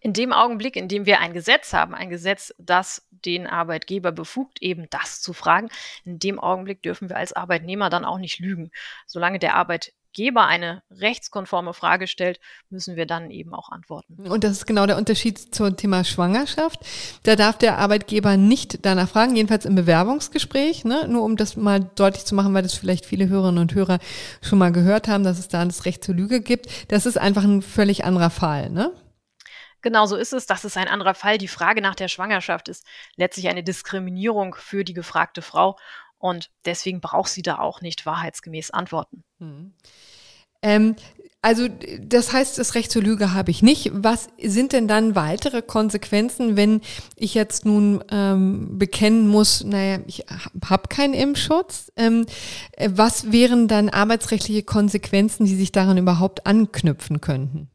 In 0.00 0.12
dem 0.12 0.32
Augenblick, 0.32 0.76
in 0.76 0.88
dem 0.88 1.06
wir 1.06 1.20
ein 1.20 1.32
Gesetz 1.32 1.72
haben, 1.72 1.94
ein 1.94 2.08
Gesetz, 2.08 2.54
das 2.58 3.02
den 3.24 3.46
Arbeitgeber 3.46 4.12
befugt, 4.12 4.62
eben 4.62 4.86
das 4.90 5.20
zu 5.20 5.32
fragen, 5.32 5.68
in 6.04 6.18
dem 6.18 6.38
Augenblick 6.38 6.82
dürfen 6.82 7.08
wir 7.08 7.16
als 7.16 7.32
Arbeitnehmer 7.32 7.90
dann 7.90 8.04
auch 8.04 8.18
nicht 8.18 8.38
lügen. 8.38 8.70
Solange 9.06 9.38
der 9.38 9.54
Arbeitgeber 9.54 10.46
eine 10.46 10.82
rechtskonforme 10.90 11.74
Frage 11.74 12.06
stellt, 12.06 12.40
müssen 12.70 12.96
wir 12.96 13.06
dann 13.06 13.30
eben 13.30 13.54
auch 13.54 13.70
antworten. 13.70 14.28
Und 14.28 14.44
das 14.44 14.52
ist 14.52 14.66
genau 14.66 14.86
der 14.86 14.96
Unterschied 14.96 15.54
zum 15.54 15.76
Thema 15.76 16.04
Schwangerschaft. 16.04 16.80
Da 17.22 17.36
darf 17.36 17.58
der 17.58 17.78
Arbeitgeber 17.78 18.36
nicht 18.36 18.84
danach 18.84 19.08
fragen, 19.08 19.36
jedenfalls 19.36 19.64
im 19.64 19.74
Bewerbungsgespräch, 19.74 20.84
ne? 20.84 21.06
nur 21.08 21.22
um 21.24 21.36
das 21.36 21.56
mal 21.56 21.80
deutlich 21.80 22.24
zu 22.24 22.34
machen, 22.34 22.54
weil 22.54 22.62
das 22.62 22.74
vielleicht 22.74 23.06
viele 23.06 23.28
Hörerinnen 23.28 23.60
und 23.60 23.74
Hörer 23.74 23.98
schon 24.42 24.58
mal 24.58 24.72
gehört 24.72 25.08
haben, 25.08 25.24
dass 25.24 25.38
es 25.38 25.48
da 25.48 25.64
das 25.64 25.84
Recht 25.84 26.04
zur 26.04 26.14
Lüge 26.14 26.40
gibt. 26.40 26.66
Das 26.88 27.06
ist 27.06 27.18
einfach 27.18 27.44
ein 27.44 27.62
völlig 27.62 28.04
anderer 28.04 28.30
Fall. 28.30 28.70
Ne? 28.70 28.92
Genau 29.82 30.06
so 30.06 30.16
ist 30.16 30.32
es. 30.32 30.46
Das 30.46 30.64
ist 30.64 30.76
ein 30.76 30.88
anderer 30.88 31.14
Fall. 31.14 31.38
Die 31.38 31.48
Frage 31.48 31.80
nach 31.80 31.94
der 31.94 32.08
Schwangerschaft 32.08 32.68
ist 32.68 32.84
letztlich 33.16 33.48
eine 33.48 33.62
Diskriminierung 33.62 34.54
für 34.54 34.84
die 34.84 34.94
gefragte 34.94 35.42
Frau. 35.42 35.76
Und 36.18 36.50
deswegen 36.64 37.00
braucht 37.00 37.30
sie 37.30 37.42
da 37.42 37.58
auch 37.58 37.80
nicht 37.80 38.04
wahrheitsgemäß 38.04 38.70
antworten. 38.70 39.22
Hm. 39.38 39.72
Ähm, 40.62 40.96
also 41.40 41.68
das 42.00 42.32
heißt, 42.32 42.58
das 42.58 42.74
Recht 42.74 42.90
zur 42.90 43.02
Lüge 43.02 43.32
habe 43.32 43.52
ich 43.52 43.62
nicht. 43.62 43.92
Was 43.94 44.28
sind 44.42 44.72
denn 44.72 44.88
dann 44.88 45.14
weitere 45.14 45.62
Konsequenzen, 45.62 46.56
wenn 46.56 46.80
ich 47.14 47.34
jetzt 47.34 47.64
nun 47.64 48.02
ähm, 48.10 48.76
bekennen 48.76 49.28
muss, 49.28 49.62
naja, 49.62 50.00
ich 50.08 50.24
habe 50.64 50.88
keinen 50.88 51.14
Impfschutz? 51.14 51.92
Ähm, 51.96 52.26
äh, 52.72 52.90
was 52.92 53.30
wären 53.30 53.68
dann 53.68 53.88
arbeitsrechtliche 53.88 54.64
Konsequenzen, 54.64 55.46
die 55.46 55.54
sich 55.54 55.70
daran 55.70 55.96
überhaupt 55.96 56.44
anknüpfen 56.44 57.20
könnten? 57.20 57.70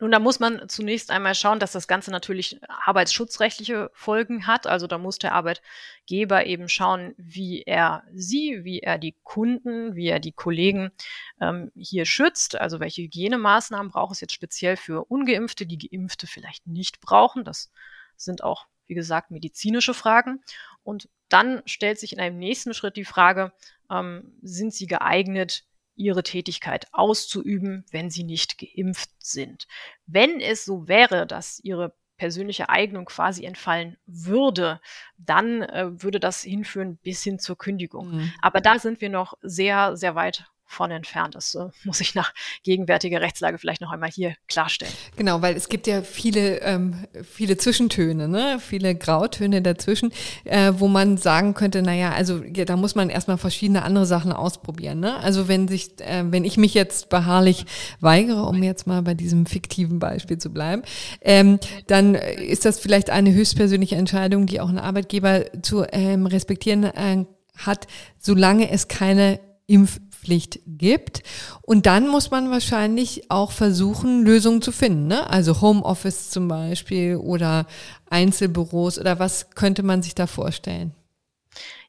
Nun, 0.00 0.10
da 0.10 0.18
muss 0.18 0.40
man 0.40 0.66
zunächst 0.68 1.10
einmal 1.10 1.34
schauen, 1.34 1.58
dass 1.58 1.72
das 1.72 1.86
Ganze 1.86 2.10
natürlich 2.10 2.58
arbeitsschutzrechtliche 2.68 3.90
Folgen 3.92 4.46
hat. 4.46 4.66
Also 4.66 4.86
da 4.86 4.96
muss 4.96 5.18
der 5.18 5.34
Arbeitgeber 5.34 6.46
eben 6.46 6.70
schauen, 6.70 7.14
wie 7.18 7.62
er 7.62 8.02
sie, 8.14 8.60
wie 8.64 8.80
er 8.80 8.96
die 8.96 9.14
Kunden, 9.22 9.94
wie 9.94 10.08
er 10.08 10.18
die 10.18 10.32
Kollegen 10.32 10.90
ähm, 11.38 11.70
hier 11.76 12.06
schützt. 12.06 12.58
Also 12.58 12.80
welche 12.80 13.02
Hygienemaßnahmen 13.02 13.92
braucht 13.92 14.14
es 14.14 14.22
jetzt 14.22 14.32
speziell 14.32 14.78
für 14.78 15.04
ungeimpfte, 15.04 15.66
die 15.66 15.76
geimpfte 15.76 16.26
vielleicht 16.26 16.66
nicht 16.66 17.02
brauchen. 17.02 17.44
Das 17.44 17.70
sind 18.16 18.42
auch, 18.42 18.68
wie 18.86 18.94
gesagt, 18.94 19.30
medizinische 19.30 19.92
Fragen. 19.92 20.42
Und 20.82 21.10
dann 21.28 21.60
stellt 21.66 21.98
sich 21.98 22.14
in 22.14 22.20
einem 22.20 22.38
nächsten 22.38 22.72
Schritt 22.72 22.96
die 22.96 23.04
Frage, 23.04 23.52
ähm, 23.90 24.32
sind 24.40 24.72
sie 24.72 24.86
geeignet, 24.86 25.64
ihre 25.94 26.22
Tätigkeit 26.22 26.86
auszuüben, 26.92 27.84
wenn 27.90 28.10
sie 28.10 28.24
nicht 28.24 28.58
geimpft 28.58 29.10
sind. 29.18 29.66
Wenn 30.06 30.40
es 30.40 30.64
so 30.64 30.88
wäre, 30.88 31.26
dass 31.26 31.60
ihre 31.60 31.94
persönliche 32.16 32.68
Eignung 32.68 33.06
quasi 33.06 33.44
entfallen 33.44 33.96
würde, 34.04 34.80
dann 35.16 35.62
äh, 35.62 36.02
würde 36.02 36.20
das 36.20 36.42
hinführen 36.42 36.98
bis 36.98 37.22
hin 37.22 37.38
zur 37.38 37.56
Kündigung. 37.56 38.10
Mhm. 38.10 38.32
Aber 38.42 38.60
da 38.60 38.78
sind 38.78 39.00
wir 39.00 39.08
noch 39.08 39.34
sehr, 39.40 39.96
sehr 39.96 40.14
weit 40.14 40.44
von 40.70 40.90
entfernt. 40.90 41.34
Das 41.34 41.54
äh, 41.54 41.66
muss 41.84 42.00
ich 42.00 42.14
nach 42.14 42.32
gegenwärtiger 42.62 43.20
Rechtslage 43.20 43.58
vielleicht 43.58 43.80
noch 43.80 43.90
einmal 43.90 44.10
hier 44.10 44.34
klarstellen. 44.48 44.92
Genau, 45.16 45.42
weil 45.42 45.56
es 45.56 45.68
gibt 45.68 45.86
ja 45.86 46.02
viele, 46.02 46.60
ähm, 46.62 47.06
viele 47.24 47.56
Zwischentöne, 47.56 48.28
ne? 48.28 48.58
viele 48.60 48.94
Grautöne 48.94 49.62
dazwischen, 49.62 50.12
äh, 50.44 50.72
wo 50.76 50.86
man 50.88 51.16
sagen 51.16 51.54
könnte, 51.54 51.82
naja, 51.82 52.12
also 52.12 52.42
ja, 52.44 52.64
da 52.64 52.76
muss 52.76 52.94
man 52.94 53.10
erstmal 53.10 53.36
verschiedene 53.36 53.82
andere 53.82 54.06
Sachen 54.06 54.32
ausprobieren. 54.32 55.00
Ne? 55.00 55.16
Also 55.16 55.48
wenn 55.48 55.66
sich, 55.66 56.00
äh, 56.00 56.24
wenn 56.30 56.44
ich 56.44 56.56
mich 56.56 56.74
jetzt 56.74 57.08
beharrlich 57.08 57.66
weigere, 58.00 58.44
um 58.44 58.62
jetzt 58.62 58.86
mal 58.86 59.02
bei 59.02 59.14
diesem 59.14 59.46
fiktiven 59.46 59.98
Beispiel 59.98 60.38
zu 60.38 60.50
bleiben, 60.50 60.82
ähm, 61.20 61.58
dann 61.88 62.14
ist 62.14 62.64
das 62.64 62.78
vielleicht 62.78 63.10
eine 63.10 63.32
höchstpersönliche 63.32 63.96
Entscheidung, 63.96 64.46
die 64.46 64.60
auch 64.60 64.68
ein 64.68 64.78
Arbeitgeber 64.78 65.46
zu 65.62 65.84
ähm, 65.90 66.26
respektieren 66.26 66.84
äh, 66.84 67.24
hat, 67.56 67.86
solange 68.18 68.70
es 68.70 68.88
keine 68.88 69.40
Impf 69.66 70.00
Impfpflicht 70.20 70.60
gibt. 70.66 71.22
Und 71.62 71.86
dann 71.86 72.08
muss 72.08 72.30
man 72.30 72.50
wahrscheinlich 72.50 73.30
auch 73.30 73.52
versuchen, 73.52 74.24
Lösungen 74.24 74.62
zu 74.62 74.72
finden. 74.72 75.06
Ne? 75.06 75.28
Also 75.28 75.60
Homeoffice 75.60 76.30
zum 76.30 76.48
Beispiel 76.48 77.16
oder 77.16 77.66
Einzelbüros 78.08 78.98
oder 78.98 79.18
was 79.18 79.50
könnte 79.50 79.82
man 79.82 80.02
sich 80.02 80.14
da 80.14 80.26
vorstellen? 80.26 80.94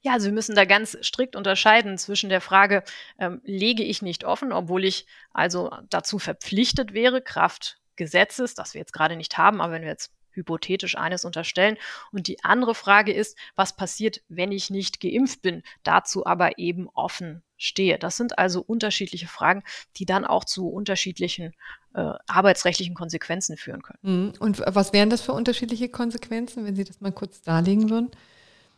Ja, 0.01 0.13
also 0.13 0.25
wir 0.25 0.33
müssen 0.33 0.55
da 0.55 0.65
ganz 0.65 0.97
strikt 1.03 1.35
unterscheiden 1.35 1.97
zwischen 1.99 2.29
der 2.29 2.41
Frage, 2.41 2.83
ähm, 3.19 3.41
lege 3.43 3.83
ich 3.83 4.01
nicht 4.01 4.23
offen, 4.23 4.51
obwohl 4.51 4.83
ich 4.83 5.05
also 5.31 5.69
dazu 5.89 6.17
verpflichtet 6.17 6.93
wäre, 6.93 7.21
Kraft 7.21 7.77
Gesetzes, 7.97 8.55
das 8.55 8.73
wir 8.73 8.79
jetzt 8.79 8.93
gerade 8.93 9.15
nicht 9.15 9.37
haben, 9.37 9.61
aber 9.61 9.73
wenn 9.73 9.83
wir 9.83 9.89
jetzt 9.89 10.11
hypothetisch 10.31 10.97
eines 10.97 11.25
unterstellen. 11.25 11.77
Und 12.11 12.27
die 12.27 12.43
andere 12.43 12.73
Frage 12.73 13.13
ist, 13.13 13.37
was 13.55 13.75
passiert, 13.75 14.21
wenn 14.27 14.51
ich 14.51 14.69
nicht 14.71 15.01
geimpft 15.01 15.41
bin, 15.41 15.61
dazu 15.83 16.25
aber 16.25 16.57
eben 16.57 16.87
offen 16.89 17.43
stehe. 17.61 17.97
Das 17.97 18.17
sind 18.17 18.37
also 18.39 18.61
unterschiedliche 18.61 19.27
Fragen, 19.27 19.63
die 19.97 20.05
dann 20.05 20.25
auch 20.25 20.45
zu 20.45 20.69
unterschiedlichen 20.69 21.53
äh, 21.93 22.13
arbeitsrechtlichen 22.27 22.95
Konsequenzen 22.95 23.57
führen 23.57 23.81
können. 23.81 23.99
Mhm. 24.01 24.33
Und 24.39 24.63
was 24.65 24.93
wären 24.93 25.09
das 25.09 25.21
für 25.21 25.33
unterschiedliche 25.33 25.89
Konsequenzen, 25.89 26.65
wenn 26.65 26.75
Sie 26.75 26.83
das 26.83 27.01
mal 27.01 27.11
kurz 27.11 27.41
darlegen 27.41 27.89
würden? 27.89 28.11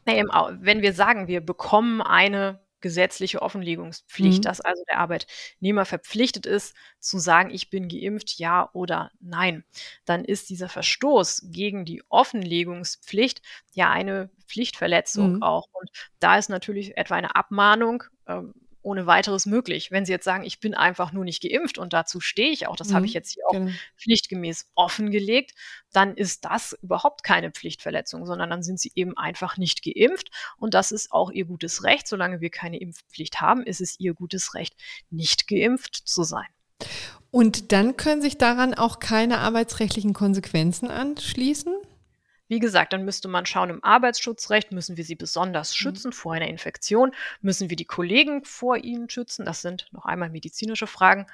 wenn 0.06 0.82
wir 0.82 0.92
sagen, 0.92 1.30
wir 1.30 1.40
bekommen 1.40 2.02
eine 2.02 2.60
gesetzliche 2.84 3.42
Offenlegungspflicht, 3.42 4.40
mhm. 4.40 4.42
dass 4.42 4.60
also 4.60 4.84
der 4.90 5.00
Arbeitnehmer 5.00 5.86
verpflichtet 5.86 6.46
ist, 6.46 6.76
zu 7.00 7.18
sagen, 7.18 7.50
ich 7.50 7.70
bin 7.70 7.88
geimpft, 7.88 8.38
ja 8.38 8.70
oder 8.74 9.10
nein. 9.22 9.64
Dann 10.04 10.26
ist 10.26 10.50
dieser 10.50 10.68
Verstoß 10.68 11.44
gegen 11.46 11.86
die 11.86 12.04
Offenlegungspflicht 12.10 13.42
ja 13.72 13.90
eine 13.90 14.30
Pflichtverletzung 14.48 15.36
mhm. 15.36 15.44
auch. 15.44 15.70
Und 15.72 15.90
da 16.20 16.38
ist 16.38 16.50
natürlich 16.50 16.98
etwa 16.98 17.16
eine 17.16 17.38
Abmahnung 17.38 18.04
ähm, 18.28 18.54
ohne 18.84 19.08
weiteres 19.08 19.46
möglich. 19.46 19.92
Wenn 19.92 20.06
Sie 20.06 20.12
jetzt 20.12 20.26
sagen, 20.26 20.44
ich 20.44 20.60
bin 20.60 20.76
einfach 20.76 21.12
nur 21.12 21.24
nicht 21.24 21.42
geimpft 21.42 21.78
und 21.78 21.94
dazu 21.94 22.20
stehe 22.20 22.52
ich 22.52 22.68
auch, 22.68 22.76
das 22.76 22.90
mhm, 22.90 22.96
habe 22.96 23.06
ich 23.06 23.14
jetzt 23.14 23.32
hier 23.34 23.44
auch 23.48 23.54
genau. 23.54 23.72
pflichtgemäß 23.98 24.70
offengelegt, 24.76 25.54
dann 25.92 26.16
ist 26.16 26.46
das 26.46 26.78
überhaupt 26.82 27.24
keine 27.24 27.52
Pflichtverletzung, 27.52 28.26
sondern 28.26 28.50
dann 28.50 28.64
sind 28.64 28.80
Sie 28.80 28.92
eben 28.96 29.18
einfach 29.18 29.58
nicht 29.58 29.84
geimpft 29.84 30.30
und 30.58 30.74
das 30.74 30.92
ist 30.92 31.12
auch 31.12 31.32
Ihr 31.32 31.46
gutes 31.46 31.84
Recht. 31.84 32.08
Solange 32.08 32.42
wir 32.42 32.50
keine 32.50 32.80
Impfpflicht 32.80 33.42
haben, 33.42 33.64
ist 33.64 33.82
es 33.82 34.00
Ihr 34.00 34.14
gutes 34.14 34.54
Recht, 34.54 34.76
nicht 35.10 35.48
geimpft 35.48 35.96
zu 35.96 36.24
sein. 36.24 36.48
Und 37.32 37.72
dann 37.72 37.98
können 37.98 38.22
sich 38.22 38.38
daran 38.38 38.74
auch 38.74 39.00
keine 39.00 39.40
arbeitsrechtlichen 39.40 40.14
Konsequenzen 40.14 40.92
anschließen? 40.92 41.74
Wie 42.48 42.60
gesagt, 42.60 42.94
dann 42.94 43.06
müsste 43.06 43.28
man 43.28 43.46
schauen, 43.46 43.70
im 43.70 43.84
Arbeitsschutzrecht 43.84 44.72
müssen 44.72 44.98
wir 44.98 45.06
sie 45.06 45.16
besonders 45.16 45.72
mhm. 45.72 45.78
schützen 45.78 46.08
mhm. 46.10 46.14
vor 46.14 46.34
einer 46.34 46.48
Infektion, 46.48 47.12
müssen 47.42 47.70
wir 47.70 47.78
die 47.78 47.86
Kollegen 47.86 48.44
vor 48.44 48.78
ihnen 48.78 49.10
schützen. 49.10 49.46
Das 49.46 49.62
sind 49.62 49.88
noch 49.92 50.06
einmal 50.06 50.30
medizinische 50.30 50.88
Fragen. 50.88 51.28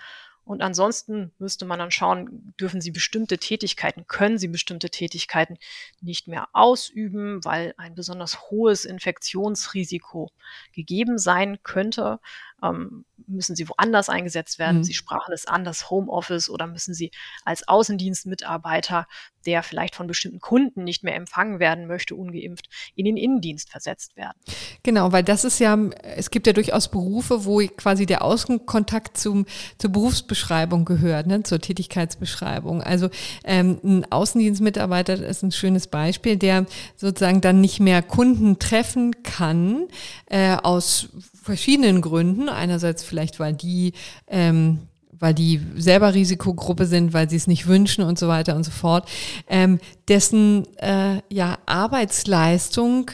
Und 0.49 0.63
ansonsten 0.63 1.31
müsste 1.37 1.65
man 1.65 1.77
dann 1.77 1.91
schauen, 1.91 2.55
dürfen 2.59 2.81
sie 2.81 2.89
bestimmte 2.89 3.37
Tätigkeiten, 3.37 4.07
können 4.07 4.39
sie 4.39 4.47
bestimmte 4.47 4.89
Tätigkeiten 4.89 5.59
nicht 6.01 6.27
mehr 6.27 6.47
ausüben, 6.53 7.45
weil 7.45 7.75
ein 7.77 7.93
besonders 7.93 8.49
hohes 8.49 8.83
Infektionsrisiko 8.83 10.31
gegeben 10.73 11.19
sein 11.19 11.59
könnte. 11.61 12.19
Ähm, 12.63 13.05
müssen 13.27 13.55
sie 13.55 13.69
woanders 13.69 14.09
eingesetzt 14.09 14.59
werden? 14.59 14.77
Mhm. 14.77 14.83
Sie 14.83 14.93
sprachen 14.93 15.33
es 15.33 15.45
an, 15.45 15.63
das 15.63 15.89
Homeoffice 15.89 16.49
oder 16.49 16.67
müssen 16.67 16.93
sie 16.93 17.11
als 17.45 17.67
Außendienstmitarbeiter, 17.67 19.07
der 19.45 19.63
vielleicht 19.63 19.95
von 19.95 20.07
bestimmten 20.07 20.39
Kunden 20.39 20.83
nicht 20.83 21.03
mehr 21.03 21.15
empfangen 21.15 21.59
werden 21.59 21.87
möchte, 21.87 22.15
ungeimpft, 22.15 22.69
in 22.95 23.05
den 23.05 23.17
Innendienst 23.17 23.69
versetzt 23.69 24.15
werden? 24.17 24.37
Genau, 24.83 25.11
weil 25.11 25.23
das 25.23 25.43
ist 25.43 25.59
ja, 25.59 25.77
es 26.03 26.31
gibt 26.31 26.47
ja 26.47 26.53
durchaus 26.53 26.89
Berufe, 26.89 27.45
wo 27.45 27.59
quasi 27.59 28.05
der 28.05 28.23
Außenkontakt 28.23 29.17
zum, 29.17 29.45
zur 29.77 29.91
Berufsbeschreibung 29.91 30.85
gehört, 30.85 31.27
ne, 31.27 31.43
zur 31.43 31.59
Tätigkeitsbeschreibung. 31.59 32.81
Also 32.81 33.09
ähm, 33.43 33.79
ein 33.83 34.11
Außendienstmitarbeiter 34.11 35.13
ist 35.13 35.43
ein 35.43 35.51
schönes 35.51 35.87
Beispiel, 35.87 36.37
der 36.37 36.65
sozusagen 36.95 37.41
dann 37.41 37.61
nicht 37.61 37.79
mehr 37.79 38.01
Kunden 38.01 38.59
treffen 38.59 39.23
kann, 39.23 39.87
äh, 40.27 40.55
aus 40.55 41.09
verschiedenen 41.41 42.01
Gründen. 42.01 42.49
Einerseits 42.49 43.03
vielleicht, 43.03 43.39
weil 43.39 43.53
die 43.53 43.93
ähm, 44.27 44.79
weil 45.19 45.33
die 45.33 45.61
selber 45.75 46.13
Risikogruppe 46.13 46.85
sind, 46.85 47.13
weil 47.13 47.29
sie 47.29 47.35
es 47.35 47.47
nicht 47.47 47.67
wünschen 47.67 48.03
und 48.03 48.17
so 48.17 48.27
weiter 48.27 48.55
und 48.55 48.63
so 48.63 48.71
fort, 48.71 49.07
ähm, 49.47 49.79
dessen 50.07 50.65
äh, 50.77 51.21
ja 51.29 51.57
Arbeitsleistung 51.65 53.11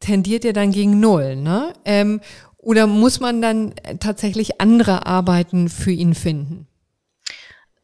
tendiert 0.00 0.44
ja 0.44 0.52
dann 0.52 0.72
gegen 0.72 1.00
Null. 1.00 1.36
Ne? 1.36 1.72
Ähm, 1.84 2.20
oder 2.58 2.86
muss 2.86 3.20
man 3.20 3.40
dann 3.40 3.74
tatsächlich 4.00 4.60
andere 4.60 5.06
Arbeiten 5.06 5.68
für 5.68 5.92
ihn 5.92 6.14
finden? 6.14 6.66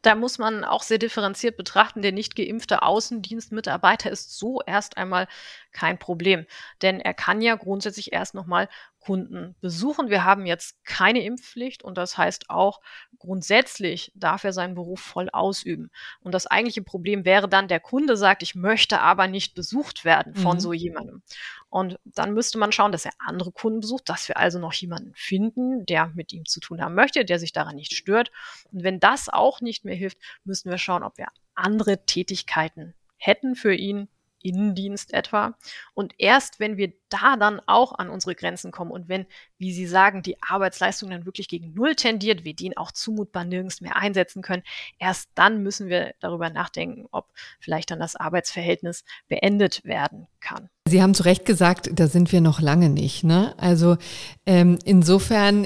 Da 0.01 0.15
muss 0.15 0.37
man 0.37 0.65
auch 0.65 0.83
sehr 0.83 0.97
differenziert 0.97 1.55
betrachten. 1.55 2.01
Der 2.01 2.11
nicht 2.11 2.35
geimpfte 2.35 2.83
Außendienstmitarbeiter 2.83 4.11
ist 4.11 4.37
so 4.37 4.59
erst 4.67 4.97
einmal 4.97 5.29
kein 5.71 5.97
Problem, 5.97 6.45
denn 6.81 6.99
er 6.99 7.13
kann 7.13 7.41
ja 7.41 7.55
grundsätzlich 7.55 8.11
erst 8.11 8.33
nochmal 8.33 8.67
Kunden 9.03 9.55
besuchen. 9.59 10.09
Wir 10.09 10.23
haben 10.23 10.45
jetzt 10.45 10.83
keine 10.85 11.23
Impfpflicht 11.23 11.83
und 11.83 11.97
das 11.97 12.17
heißt 12.17 12.49
auch, 12.49 12.79
grundsätzlich 13.19 14.11
darf 14.15 14.43
er 14.43 14.53
seinen 14.53 14.75
Beruf 14.75 15.01
voll 15.01 15.29
ausüben. 15.31 15.91
Und 16.21 16.33
das 16.33 16.47
eigentliche 16.47 16.81
Problem 16.81 17.25
wäre 17.25 17.49
dann, 17.49 17.67
der 17.67 17.79
Kunde 17.79 18.15
sagt, 18.15 18.43
ich 18.43 18.55
möchte 18.55 19.01
aber 19.01 19.27
nicht 19.27 19.55
besucht 19.55 20.05
werden 20.05 20.35
von 20.35 20.57
mhm. 20.57 20.59
so 20.59 20.73
jemandem. 20.73 21.21
Und 21.69 21.99
dann 22.05 22.33
müsste 22.33 22.57
man 22.57 22.71
schauen, 22.71 22.91
dass 22.91 23.05
er 23.05 23.13
andere 23.17 23.51
Kunden 23.51 23.81
besucht, 23.81 24.07
dass 24.07 24.27
wir 24.27 24.37
also 24.37 24.59
noch 24.59 24.73
jemanden 24.73 25.13
finden, 25.15 25.85
der 25.85 26.07
mit 26.15 26.31
ihm 26.31 26.45
zu 26.45 26.59
tun 26.59 26.81
haben 26.81 26.95
möchte, 26.95 27.25
der 27.25 27.39
sich 27.39 27.51
daran 27.51 27.75
nicht 27.75 27.93
stört. 27.93 28.31
Und 28.71 28.83
wenn 28.83 28.99
das 28.99 29.27
auch 29.27 29.59
nicht 29.59 29.83
mehr 29.83 29.95
hilft, 29.95 30.17
müssen 30.43 30.69
wir 30.69 30.77
schauen, 30.77 31.03
ob 31.03 31.17
wir 31.17 31.27
andere 31.55 32.05
Tätigkeiten 32.05 32.93
hätten 33.17 33.55
für 33.55 33.73
ihn, 33.73 34.07
Innendienst 34.43 35.13
etwa. 35.13 35.57
Und 35.93 36.13
erst 36.19 36.59
wenn 36.59 36.77
wir 36.77 36.93
da 37.09 37.37
dann 37.37 37.61
auch 37.65 37.93
an 37.93 38.09
unsere 38.09 38.35
Grenzen 38.35 38.71
kommen 38.71 38.91
und 38.91 39.09
wenn, 39.09 39.25
wie 39.57 39.73
Sie 39.73 39.87
sagen, 39.87 40.21
die 40.21 40.41
Arbeitsleistung 40.41 41.09
dann 41.09 41.25
wirklich 41.25 41.47
gegen 41.47 41.73
Null 41.73 41.95
tendiert, 41.95 42.43
wir 42.43 42.55
den 42.55 42.77
auch 42.77 42.91
zumutbar 42.91 43.45
nirgends 43.45 43.81
mehr 43.81 43.95
einsetzen 43.95 44.41
können, 44.41 44.63
erst 44.99 45.29
dann 45.35 45.63
müssen 45.63 45.87
wir 45.89 46.13
darüber 46.19 46.49
nachdenken, 46.49 47.07
ob 47.11 47.31
vielleicht 47.59 47.91
dann 47.91 47.99
das 47.99 48.15
Arbeitsverhältnis 48.15 49.03
beendet 49.27 49.83
werden 49.83 50.27
kann. 50.39 50.69
Sie 50.87 51.01
haben 51.01 51.13
zu 51.13 51.23
Recht 51.23 51.45
gesagt, 51.45 51.89
da 51.93 52.07
sind 52.07 52.31
wir 52.31 52.41
noch 52.41 52.59
lange 52.59 52.89
nicht. 52.89 53.23
Ne? 53.23 53.55
Also 53.57 53.97
ähm, 54.45 54.77
insofern 54.83 55.65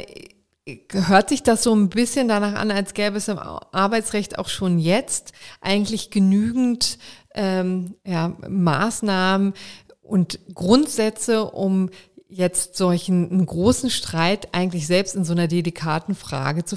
hört 0.91 1.29
sich 1.29 1.43
das 1.43 1.63
so 1.63 1.73
ein 1.73 1.89
bisschen 1.89 2.27
danach 2.27 2.55
an, 2.55 2.71
als 2.71 2.93
gäbe 2.93 3.17
es 3.17 3.27
im 3.27 3.39
Arbeitsrecht 3.39 4.37
auch 4.37 4.49
schon 4.49 4.79
jetzt 4.79 5.31
eigentlich 5.61 6.11
genügend 6.11 6.97
ähm, 7.37 7.95
ja, 8.05 8.35
Maßnahmen 8.47 9.53
und 10.01 10.39
Grundsätze, 10.53 11.45
um 11.45 11.89
jetzt 12.27 12.75
solchen 12.75 13.45
großen 13.45 13.89
Streit 13.89 14.53
eigentlich 14.53 14.87
selbst 14.87 15.15
in 15.15 15.23
so 15.23 15.33
einer 15.33 15.47
delikaten 15.47 16.15
Frage 16.15 16.65
zu 16.65 16.75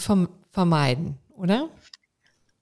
vermeiden, 0.53 1.17
oder? 1.35 1.69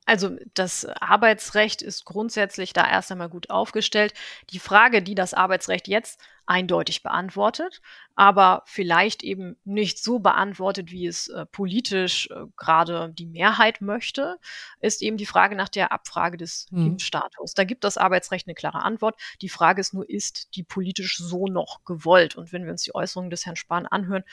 Also 0.09 0.39
das 0.55 0.87
Arbeitsrecht 0.87 1.83
ist 1.83 2.07
grundsätzlich 2.07 2.73
da 2.73 2.89
erst 2.89 3.13
einmal 3.13 3.29
gut 3.29 3.51
aufgestellt. 3.51 4.15
Die 4.49 4.59
Frage, 4.59 5.03
die 5.03 5.15
das 5.15 5.35
Arbeitsrecht 5.35 5.87
jetzt 5.87 6.19
eindeutig 6.47 7.03
beantwortet, 7.03 7.83
aber 8.15 8.63
vielleicht 8.65 9.23
eben 9.23 9.59
nicht 9.67 10.03
so 10.03 10.19
beantwortet, 10.19 10.91
wie 10.91 11.07
es 11.07 11.29
äh, 11.29 11.45
politisch 11.45 12.31
äh, 12.31 12.47
gerade 12.57 13.13
die 13.13 13.27
Mehrheit 13.27 13.83
möchte, 13.83 14.39
ist 14.81 15.03
eben 15.03 15.19
die 15.19 15.27
Frage 15.27 15.57
nach 15.57 15.69
der 15.69 15.93
Abfrage 15.93 16.39
des 16.39 16.69
hm. 16.71 16.87
Impfstatus. 16.87 17.53
Da 17.53 17.65
gibt 17.65 17.85
das 17.85 17.99
Arbeitsrecht 17.99 18.47
eine 18.47 18.55
klare 18.55 18.81
Antwort. 18.81 19.21
Die 19.43 19.51
Frage 19.51 19.83
ist 19.83 19.93
nur, 19.93 20.09
ist 20.09 20.57
die 20.57 20.63
politisch 20.63 21.19
so 21.19 21.49
noch 21.49 21.85
gewollt? 21.85 22.35
Und 22.35 22.51
wenn 22.51 22.65
wir 22.65 22.73
uns 22.73 22.83
die 22.83 22.95
Äußerungen 22.95 23.29
des 23.29 23.45
Herrn 23.45 23.57
Spahn 23.57 23.85
anhören, 23.85 24.25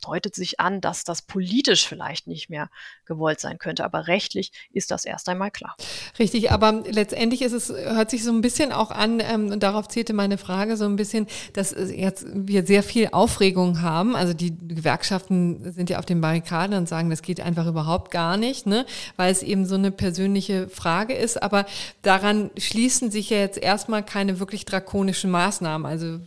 deutet 0.00 0.34
sich 0.34 0.60
an, 0.60 0.80
dass 0.80 1.04
das 1.04 1.22
politisch 1.22 1.86
vielleicht 1.86 2.26
nicht 2.26 2.50
mehr 2.50 2.68
gewollt 3.06 3.40
sein 3.40 3.58
könnte. 3.58 3.84
Aber 3.84 4.06
rechtlich 4.06 4.52
ist 4.72 4.90
das 4.90 5.04
erst 5.04 5.28
einmal 5.28 5.50
klar. 5.50 5.76
Richtig, 6.18 6.50
aber 6.50 6.82
letztendlich 6.86 7.42
ist 7.42 7.52
es, 7.52 7.70
hört 7.70 8.10
sich 8.10 8.22
so 8.24 8.30
ein 8.30 8.40
bisschen 8.40 8.72
auch 8.72 8.90
an, 8.90 9.20
ähm, 9.20 9.50
und 9.50 9.62
darauf 9.62 9.88
zielte 9.88 10.12
meine 10.12 10.38
Frage 10.38 10.76
so 10.76 10.84
ein 10.84 10.96
bisschen, 10.96 11.26
dass 11.52 11.74
jetzt 11.74 12.26
wir 12.32 12.66
sehr 12.66 12.82
viel 12.82 13.08
Aufregung 13.12 13.82
haben. 13.82 14.16
Also 14.16 14.34
die 14.34 14.56
Gewerkschaften 14.56 15.72
sind 15.72 15.90
ja 15.90 15.98
auf 15.98 16.06
den 16.06 16.20
Barrikaden 16.20 16.76
und 16.76 16.88
sagen, 16.88 17.10
das 17.10 17.22
geht 17.22 17.40
einfach 17.40 17.66
überhaupt 17.66 18.10
gar 18.10 18.36
nicht, 18.36 18.66
ne? 18.66 18.86
weil 19.16 19.32
es 19.32 19.42
eben 19.42 19.66
so 19.66 19.74
eine 19.74 19.90
persönliche 19.90 20.68
Frage 20.68 21.14
ist. 21.14 21.42
Aber 21.42 21.66
daran 22.02 22.50
schließen 22.58 23.10
sich 23.10 23.30
ja 23.30 23.38
jetzt 23.38 23.58
erstmal 23.58 24.04
keine 24.04 24.38
wirklich 24.38 24.64
drakonischen 24.64 25.30
Maßnahmen. 25.30 25.86
Also 25.86 26.20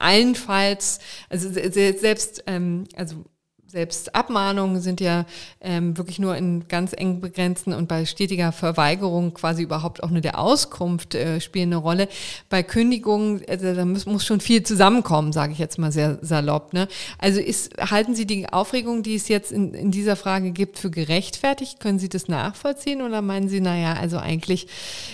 allenfalls, 0.00 0.98
also 1.28 1.50
selbst, 1.50 2.42
ähm, 2.46 2.84
also 2.96 3.24
selbst 3.70 4.14
Abmahnungen 4.16 4.80
sind 4.80 5.00
ja 5.00 5.26
ähm, 5.60 5.96
wirklich 5.96 6.18
nur 6.18 6.36
in 6.36 6.66
ganz 6.66 6.92
eng 6.92 7.20
begrenzten 7.20 7.72
und 7.72 7.86
bei 7.86 8.04
stetiger 8.04 8.50
Verweigerung 8.50 9.32
quasi 9.32 9.62
überhaupt 9.62 10.02
auch 10.02 10.10
nur 10.10 10.20
der 10.20 10.40
Auskunft 10.40 11.14
äh, 11.14 11.40
spielen 11.40 11.68
eine 11.68 11.76
Rolle. 11.76 12.08
Bei 12.48 12.64
Kündigungen, 12.64 13.42
also 13.48 13.72
da 13.72 13.84
muss, 13.84 14.06
muss 14.06 14.26
schon 14.26 14.40
viel 14.40 14.64
zusammenkommen, 14.64 15.32
sage 15.32 15.52
ich 15.52 15.58
jetzt 15.60 15.78
mal 15.78 15.92
sehr 15.92 16.18
salopp. 16.20 16.72
Ne? 16.72 16.88
Also 17.18 17.40
ist, 17.40 17.76
halten 17.78 18.16
Sie 18.16 18.26
die 18.26 18.48
Aufregung, 18.52 19.04
die 19.04 19.14
es 19.14 19.28
jetzt 19.28 19.52
in, 19.52 19.72
in 19.72 19.92
dieser 19.92 20.16
Frage 20.16 20.50
gibt, 20.50 20.78
für 20.78 20.90
gerechtfertigt? 20.90 21.78
Können 21.78 22.00
Sie 22.00 22.08
das 22.08 22.26
nachvollziehen 22.26 23.02
oder 23.02 23.22
meinen 23.22 23.48
Sie, 23.48 23.60
naja, 23.60 23.92
also 23.94 24.18
eigentlich 24.18 24.66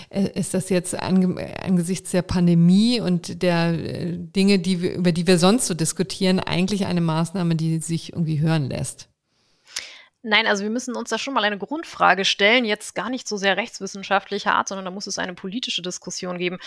äh, 0.09 0.29
ist 0.33 0.55
das 0.55 0.69
jetzt 0.69 0.99
ange, 0.99 1.47
angesichts 1.63 2.09
der 2.09 2.23
Pandemie 2.23 2.99
und 3.01 3.43
der 3.43 3.73
äh, 3.73 4.17
Dinge, 4.17 4.57
die 4.57 4.81
wir, 4.81 4.95
über 4.95 5.11
die 5.11 5.27
wir 5.27 5.37
sonst 5.37 5.67
so 5.67 5.75
diskutieren, 5.75 6.39
eigentlich 6.39 6.87
eine 6.87 7.01
Maßnahme, 7.01 7.55
die 7.55 7.77
sich 7.79 8.13
irgendwie 8.13 8.46
hören 8.47 8.69
lässt? 8.69 9.09
Nein, 10.23 10.47
also 10.47 10.63
wir 10.63 10.71
müssen 10.71 10.95
uns 10.95 11.09
da 11.09 11.17
schon 11.17 11.33
mal 11.33 11.43
eine 11.43 11.57
Grundfrage 11.57 12.25
stellen, 12.25 12.65
jetzt 12.65 12.95
gar 12.95 13.09
nicht 13.09 13.27
so 13.27 13.37
sehr 13.37 13.55
rechtswissenschaftlicher 13.55 14.53
Art, 14.55 14.67
sondern 14.67 14.85
da 14.85 14.91
muss 14.91 15.07
es 15.07 15.19
eine 15.19 15.33
politische 15.33 15.81
Diskussion 15.81 16.37
geben. 16.37 16.57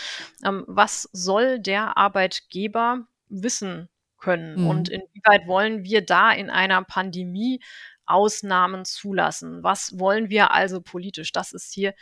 Ähm, 0.43 0.63
was 0.67 1.09
soll 1.11 1.59
der 1.59 1.97
Arbeitgeber 1.97 3.05
wissen 3.29 3.89
können 4.17 4.61
mhm. 4.61 4.67
und 4.67 4.89
inwieweit 4.89 5.47
wollen 5.47 5.83
wir 5.83 6.03
da 6.03 6.31
in 6.31 6.49
einer 6.49 6.83
Pandemie 6.83 7.61
Ausnahmen 8.05 8.85
zulassen? 8.85 9.63
Was 9.63 9.99
wollen 9.99 10.29
wir 10.29 10.51
also 10.51 10.81
politisch? 10.81 11.31
Das 11.31 11.53
ist 11.53 11.73
hier 11.73 11.93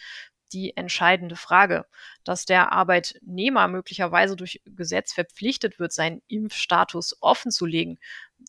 die 0.53 0.75
entscheidende 0.75 1.35
Frage, 1.35 1.85
dass 2.23 2.45
der 2.45 2.71
Arbeitnehmer 2.71 3.67
möglicherweise 3.67 4.35
durch 4.35 4.61
Gesetz 4.65 5.13
verpflichtet 5.13 5.79
wird, 5.79 5.93
seinen 5.93 6.21
Impfstatus 6.27 7.17
offenzulegen, 7.21 7.99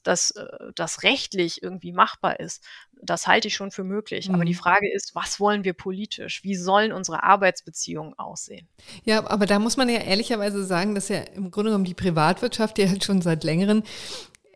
dass 0.03 0.31
äh, 0.33 0.46
das 0.74 1.03
rechtlich 1.03 1.62
irgendwie 1.62 1.92
machbar 1.92 2.40
ist, 2.40 2.64
das 3.03 3.26
halte 3.26 3.48
ich 3.48 3.55
schon 3.55 3.70
für 3.70 3.85
möglich. 3.85 4.29
Mhm. 4.29 4.35
Aber 4.35 4.44
die 4.44 4.53
mhm. 4.53 4.59
Frage 4.59 4.92
ist, 4.92 5.14
was 5.14 5.40
wollen 5.40 5.64
wir 5.64 5.72
politisch? 5.72 6.42
Wie 6.44 6.57
sollen 6.57 6.92
unsere 6.92 7.22
Arbeitsbeziehungen 7.22 8.18
aussehen? 8.18 8.68
Ja, 9.05 9.26
aber 9.26 9.46
da 9.46 9.59
muss 9.59 9.76
man 9.76 9.88
ja 9.88 10.00
ehrlicherweise 10.00 10.64
sagen, 10.64 10.94
dass 10.94 11.09
ja 11.09 11.20
im 11.20 11.50
Grunde 11.50 11.70
genommen 11.70 11.85
die 11.85 11.94
Privatwirtschaft 11.94 12.79
ja 12.79 12.88
halt 12.88 13.05
schon 13.05 13.22
seit 13.22 13.44
längerem 13.44 13.83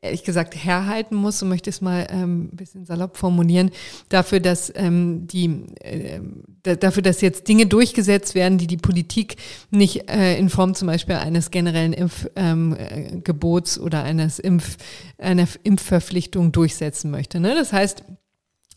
ehrlich 0.05 0.25
gesagt 0.25 0.55
herhalten 0.55 1.17
muss, 1.17 1.39
so 1.39 1.47
möchte 1.47 1.71
ich 1.71 1.77
es 1.77 1.81
mal 1.83 2.07
ähm, 2.11 2.51
ein 2.53 2.57
bisschen 2.57 2.85
salopp 2.85 3.17
formulieren, 3.17 3.71
dafür, 4.09 4.41
dass 4.41 4.73
ähm, 4.77 5.27
die 5.27 5.65
äh, 5.81 6.21
dafür, 6.63 7.03
dass 7.03 7.21
jetzt 7.21 7.49
Dinge 7.49 7.67
durchgesetzt 7.67 8.35
werden, 8.35 8.59
die 8.59 8.67
die 8.67 8.77
Politik 8.77 9.37
nicht 9.71 10.11
äh, 10.11 10.37
in 10.37 10.49
Form 10.49 10.75
zum 10.75 10.87
Beispiel 10.87 11.17
eines 11.17 11.51
generellen 11.51 11.93
Impfgebots 11.93 13.77
ähm, 13.77 13.83
oder 13.83 14.03
eines 14.05 14.39
Impf 14.39 14.77
einer 15.19 15.49
Impfverpflichtung 15.63 16.53
durchsetzen 16.53 17.11
möchte. 17.11 17.41
Ne? 17.41 17.55
Das 17.55 17.73
heißt, 17.73 18.05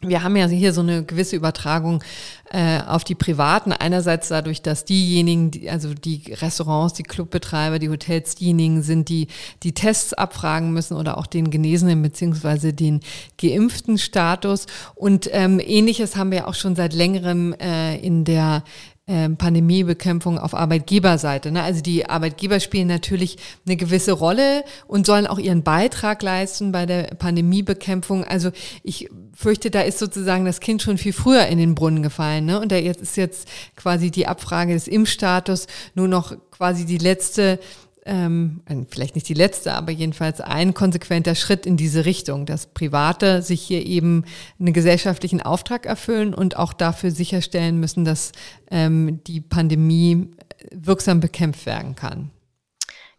wir 0.01 0.21
haben 0.21 0.35
ja 0.35 0.47
hier 0.47 0.73
so 0.73 0.81
eine 0.81 1.03
gewisse 1.03 1.35
Übertragung 1.35 2.03
äh, 2.51 2.81
auf 2.81 3.03
die 3.03 3.15
Privaten. 3.15 3.71
Einerseits 3.71 4.27
dadurch, 4.27 4.61
dass 4.61 4.85
diejenigen, 4.85 5.49
die, 5.49 5.69
also 5.69 5.93
die 5.95 6.21
Restaurants, 6.33 6.93
die 6.93 7.03
Clubbetreiber, 7.03 7.79
die 7.79 7.89
Hotels 7.89 8.35
diejenigen 8.35 8.83
sind, 8.83 9.09
die 9.09 9.27
die 9.63 9.73
Tests 9.73 10.13
abfragen 10.13 10.71
müssen 10.71 10.95
oder 10.95 11.17
auch 11.17 11.25
den 11.25 11.49
Genesenen 11.49 12.01
beziehungsweise 12.03 12.73
den 12.73 12.99
geimpften 13.41 13.97
Status. 13.97 14.67
Und 14.93 15.29
ähm, 15.33 15.59
ähnliches 15.59 16.15
haben 16.15 16.31
wir 16.31 16.47
auch 16.47 16.55
schon 16.55 16.75
seit 16.75 16.93
längerem 16.93 17.53
äh, 17.53 17.97
in 17.97 18.23
der 18.23 18.63
Pandemiebekämpfung 19.07 20.37
auf 20.37 20.53
Arbeitgeberseite. 20.53 21.49
Ne? 21.51 21.63
Also 21.63 21.81
die 21.81 22.09
Arbeitgeber 22.09 22.59
spielen 22.59 22.89
natürlich 22.89 23.37
eine 23.65 23.77
gewisse 23.77 24.11
Rolle 24.11 24.65
und 24.85 25.05
sollen 25.05 25.27
auch 25.27 25.39
ihren 25.39 25.63
Beitrag 25.63 26.21
leisten 26.21 26.73
bei 26.73 26.85
der 26.85 27.03
Pandemiebekämpfung. 27.15 28.25
Also 28.25 28.51
ich 28.83 29.09
fürchte, 29.33 29.71
da 29.71 29.81
ist 29.81 29.99
sozusagen 29.99 30.43
das 30.43 30.59
Kind 30.59 30.81
schon 30.81 30.97
viel 30.97 31.13
früher 31.13 31.47
in 31.47 31.57
den 31.57 31.73
Brunnen 31.73 32.03
gefallen. 32.03 32.45
Ne? 32.45 32.59
Und 32.59 32.69
da 32.71 32.75
jetzt 32.75 33.01
ist 33.01 33.15
jetzt 33.15 33.47
quasi 33.77 34.11
die 34.11 34.27
Abfrage 34.27 34.73
des 34.73 34.89
Impfstatus 34.89 35.67
nur 35.95 36.09
noch 36.09 36.35
quasi 36.51 36.85
die 36.85 36.97
letzte 36.97 37.59
ähm, 38.07 38.61
vielleicht 38.89 39.15
nicht 39.15 39.29
die 39.29 39.33
letzte, 39.33 39.73
aber 39.73 39.91
jedenfalls 39.91 40.41
ein 40.41 40.73
konsequenter 40.73 41.35
Schritt 41.35 41.65
in 41.65 41.77
diese 41.77 42.05
Richtung, 42.05 42.45
dass 42.45 42.67
Private 42.67 43.41
sich 43.41 43.61
hier 43.61 43.85
eben 43.85 44.25
einen 44.59 44.73
gesellschaftlichen 44.73 45.41
Auftrag 45.41 45.85
erfüllen 45.85 46.33
und 46.33 46.57
auch 46.57 46.73
dafür 46.73 47.11
sicherstellen 47.11 47.79
müssen, 47.79 48.05
dass 48.05 48.31
ähm, 48.71 49.23
die 49.25 49.41
Pandemie 49.41 50.31
wirksam 50.71 51.19
bekämpft 51.19 51.65
werden 51.65 51.95
kann. 51.95 52.31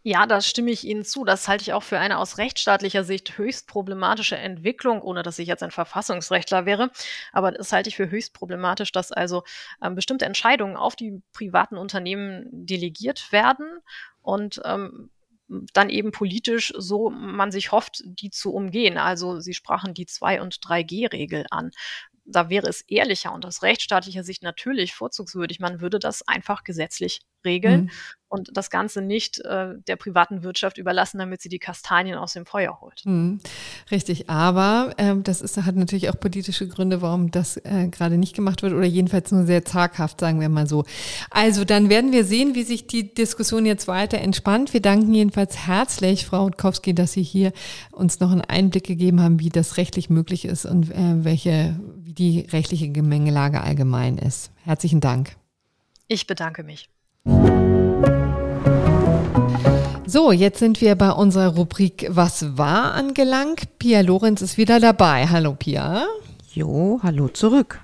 Ja, 0.01 0.25
da 0.25 0.39
stimme 0.39 0.71
ich 0.71 0.85
Ihnen 0.85 1.03
zu. 1.03 1.25
Das 1.25 1.49
halte 1.49 1.63
ich 1.63 1.73
auch 1.73 1.83
für 1.83 1.99
eine 1.99 2.19
aus 2.19 2.37
rechtsstaatlicher 2.37 3.03
Sicht 3.03 3.37
höchst 3.37 3.67
problematische 3.67 4.37
Entwicklung, 4.37 5.01
ohne 5.01 5.23
dass 5.23 5.39
ich 5.39 5.47
jetzt 5.47 5.61
ein 5.61 5.71
Verfassungsrechtler 5.71 6.65
wäre. 6.65 6.89
Aber 7.33 7.51
das 7.51 7.73
halte 7.73 7.89
ich 7.89 7.97
für 7.97 8.09
höchst 8.09 8.33
problematisch, 8.33 8.93
dass 8.93 9.11
also 9.11 9.43
ähm, 9.83 9.95
bestimmte 9.95 10.25
Entscheidungen 10.25 10.77
auf 10.77 10.95
die 10.95 11.21
privaten 11.33 11.77
Unternehmen 11.77 12.47
delegiert 12.51 13.33
werden 13.33 13.67
und 14.29 14.61
ähm, 14.63 15.09
dann 15.73 15.89
eben 15.89 16.11
politisch 16.11 16.71
so 16.77 17.09
man 17.09 17.51
sich 17.51 17.71
hofft, 17.71 18.03
die 18.05 18.29
zu 18.29 18.53
umgehen. 18.53 18.97
Also 18.99 19.39
Sie 19.39 19.55
sprachen 19.55 19.95
die 19.95 20.05
2- 20.05 20.41
und 20.41 20.55
3G-Regel 20.57 21.47
an. 21.49 21.71
Da 22.25 22.49
wäre 22.49 22.67
es 22.67 22.81
ehrlicher 22.81 23.33
und 23.33 23.45
aus 23.47 23.63
rechtsstaatlicher 23.63 24.23
Sicht 24.23 24.43
natürlich 24.43 24.93
vorzugswürdig. 24.93 25.59
Man 25.59 25.81
würde 25.81 25.97
das 25.97 26.27
einfach 26.27 26.63
gesetzlich 26.63 27.21
regeln 27.43 27.83
mhm 27.83 27.89
und 28.29 28.49
das 28.53 28.69
Ganze 28.69 29.01
nicht 29.01 29.39
äh, 29.39 29.73
der 29.87 29.95
privaten 29.95 30.43
Wirtschaft 30.43 30.77
überlassen, 30.77 31.17
damit 31.17 31.41
sie 31.41 31.49
die 31.49 31.59
Kastanien 31.59 32.17
aus 32.17 32.33
dem 32.33 32.45
Feuer 32.45 32.79
holt. 32.79 33.01
Mhm. 33.05 33.39
Richtig, 33.89 34.29
aber 34.29 34.93
ähm, 34.97 35.23
das 35.23 35.41
ist, 35.41 35.57
hat 35.57 35.75
natürlich 35.75 36.09
auch 36.09 36.19
politische 36.19 36.67
Gründe, 36.67 37.01
warum 37.01 37.31
das 37.31 37.57
äh, 37.57 37.87
gerade 37.89 38.17
nicht 38.17 38.35
gemacht 38.35 38.61
wird 38.61 38.73
oder 38.73 38.85
jedenfalls 38.85 39.31
nur 39.31 39.45
sehr 39.45 39.65
zaghaft, 39.65 40.19
sagen 40.19 40.39
wir 40.39 40.49
mal 40.49 40.67
so. 40.67 40.85
Also 41.31 41.65
dann 41.65 41.89
werden 41.89 42.11
wir 42.11 42.23
sehen, 42.23 42.53
wie 42.53 42.63
sich 42.63 42.85
die 42.85 43.13
Diskussion 43.13 43.65
jetzt 43.65 43.87
weiter 43.87 44.19
entspannt. 44.19 44.73
Wir 44.73 44.81
danken 44.81 45.13
jedenfalls 45.13 45.65
herzlich, 45.65 46.27
Frau 46.27 46.43
Rutkowski, 46.43 46.93
dass 46.93 47.13
Sie 47.13 47.23
hier 47.23 47.51
uns 47.91 48.19
noch 48.19 48.31
einen 48.31 48.41
Einblick 48.41 48.85
gegeben 48.85 49.21
haben, 49.21 49.39
wie 49.39 49.49
das 49.49 49.77
rechtlich 49.77 50.09
möglich 50.11 50.45
ist 50.45 50.65
und 50.65 50.91
äh, 50.91 51.23
welche, 51.23 51.79
wie 51.97 52.13
die 52.13 52.41
rechtliche 52.41 52.89
Gemengelage 52.89 53.61
allgemein 53.61 54.19
ist. 54.19 54.51
Herzlichen 54.63 55.01
Dank. 55.01 55.35
Ich 56.07 56.27
bedanke 56.27 56.63
mich. 56.63 56.89
So, 60.09 60.31
jetzt 60.31 60.57
sind 60.57 60.81
wir 60.81 60.95
bei 60.95 61.11
unserer 61.11 61.55
Rubrik 61.55 62.07
Was 62.09 62.57
war 62.57 62.95
angelangt. 62.95 63.77
Pia 63.77 64.01
Lorenz 64.01 64.41
ist 64.41 64.57
wieder 64.57 64.79
dabei. 64.79 65.27
Hallo 65.27 65.53
Pia. 65.53 66.07
Jo, 66.51 66.99
hallo 67.03 67.27
zurück. 67.27 67.79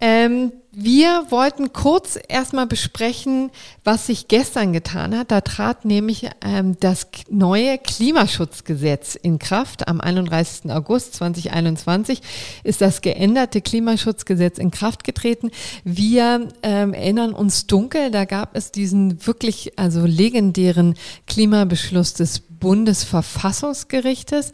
Ähm, 0.00 0.52
wir 0.74 1.26
wollten 1.28 1.74
kurz 1.74 2.18
erstmal 2.28 2.66
besprechen, 2.66 3.50
was 3.84 4.06
sich 4.06 4.26
gestern 4.28 4.72
getan 4.72 5.16
hat. 5.16 5.30
Da 5.30 5.42
trat 5.42 5.84
nämlich 5.84 6.30
ähm, 6.40 6.76
das 6.80 7.08
neue 7.28 7.76
Klimaschutzgesetz 7.76 9.14
in 9.14 9.38
Kraft. 9.38 9.86
Am 9.86 10.00
31. 10.00 10.70
August 10.70 11.14
2021 11.16 12.22
ist 12.64 12.80
das 12.80 13.02
geänderte 13.02 13.60
Klimaschutzgesetz 13.60 14.56
in 14.56 14.70
Kraft 14.70 15.04
getreten. 15.04 15.50
Wir 15.84 16.48
ähm, 16.62 16.94
erinnern 16.94 17.34
uns 17.34 17.66
dunkel, 17.66 18.10
da 18.10 18.24
gab 18.24 18.56
es 18.56 18.72
diesen 18.72 19.26
wirklich 19.26 19.78
also 19.78 20.06
legendären 20.06 20.94
Klimabeschluss 21.26 22.14
des 22.14 22.42
Bundesverfassungsgerichtes 22.62 24.52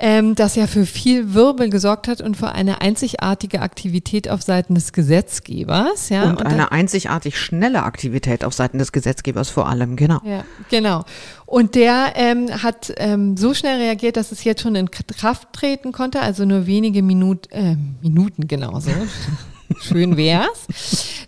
ähm, 0.00 0.34
das 0.34 0.56
ja 0.56 0.66
für 0.66 0.84
viel 0.84 1.32
Wirbel 1.32 1.70
gesorgt 1.70 2.08
hat 2.08 2.20
und 2.20 2.36
für 2.36 2.50
eine 2.50 2.80
einzigartige 2.80 3.60
Aktivität 3.60 4.28
auf 4.28 4.42
Seiten 4.42 4.74
des 4.74 4.92
Gesetzgebers. 4.92 6.08
Ja, 6.08 6.24
und, 6.24 6.40
und 6.40 6.42
eine 6.42 6.56
dann, 6.56 6.68
einzigartig 6.70 7.38
schnelle 7.38 7.84
Aktivität 7.84 8.44
auf 8.44 8.52
Seiten 8.52 8.78
des 8.78 8.90
Gesetzgebers 8.90 9.48
vor 9.50 9.68
allem, 9.68 9.94
genau. 9.94 10.18
Ja, 10.24 10.44
genau. 10.70 11.04
Und 11.46 11.76
der 11.76 12.14
ähm, 12.16 12.48
hat 12.64 12.92
ähm, 12.96 13.36
so 13.36 13.54
schnell 13.54 13.80
reagiert, 13.80 14.16
dass 14.16 14.32
es 14.32 14.42
jetzt 14.42 14.62
schon 14.62 14.74
in 14.74 14.90
Kraft 14.90 15.52
treten 15.52 15.92
konnte, 15.92 16.20
also 16.20 16.44
nur 16.44 16.66
wenige 16.66 17.02
Minut, 17.02 17.46
äh, 17.52 17.76
Minuten 18.02 18.48
genauso. 18.48 18.90
Schön 19.80 20.16
wär's. 20.16 20.66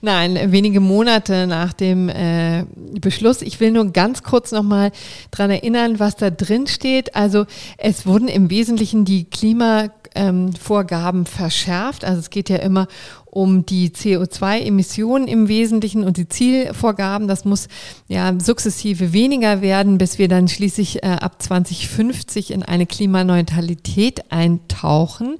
Nein, 0.01 0.53
wenige 0.53 0.81
Monate 0.81 1.47
nach 1.47 1.73
dem 1.73 2.09
äh, 2.09 2.65
Beschluss. 3.01 3.43
Ich 3.43 3.61
will 3.61 3.71
nur 3.71 3.91
ganz 3.93 4.23
kurz 4.23 4.53
nochmal 4.53 4.93
dran 5.31 5.51
erinnern, 5.51 5.99
was 5.99 6.17
da 6.17 6.31
drin 6.31 6.67
steht. 6.67 7.15
Also 7.15 7.47
es 7.79 8.07
wurden 8.07 8.29
im 8.29 8.51
Wesentlichen 8.51 9.05
die 9.05 9.25
Klimavorgaben 9.25 11.21
ähm, 11.21 11.27
verschärft. 11.27 12.05
Also 12.05 12.21
es 12.21 12.31
geht 12.31 12.49
ja 12.49 12.57
immer 12.57 12.87
um 13.35 13.67
die 13.67 13.91
CO2-Emissionen 13.91 15.27
im 15.27 15.49
Wesentlichen 15.49 16.05
und 16.05 16.17
die 16.17 16.29
Zielvorgaben. 16.29 17.27
Das 17.27 17.45
muss 17.45 17.67
ja 18.07 18.33
sukzessive 18.41 19.13
weniger 19.13 19.61
werden, 19.61 19.99
bis 19.99 20.19
wir 20.19 20.29
dann 20.29 20.47
schließlich 20.47 21.03
äh, 21.03 21.09
ab 21.09 21.43
2050 21.43 22.53
in 22.53 22.63
eine 22.63 22.87
Klimaneutralität 22.87 24.31
eintauchen. 24.31 25.37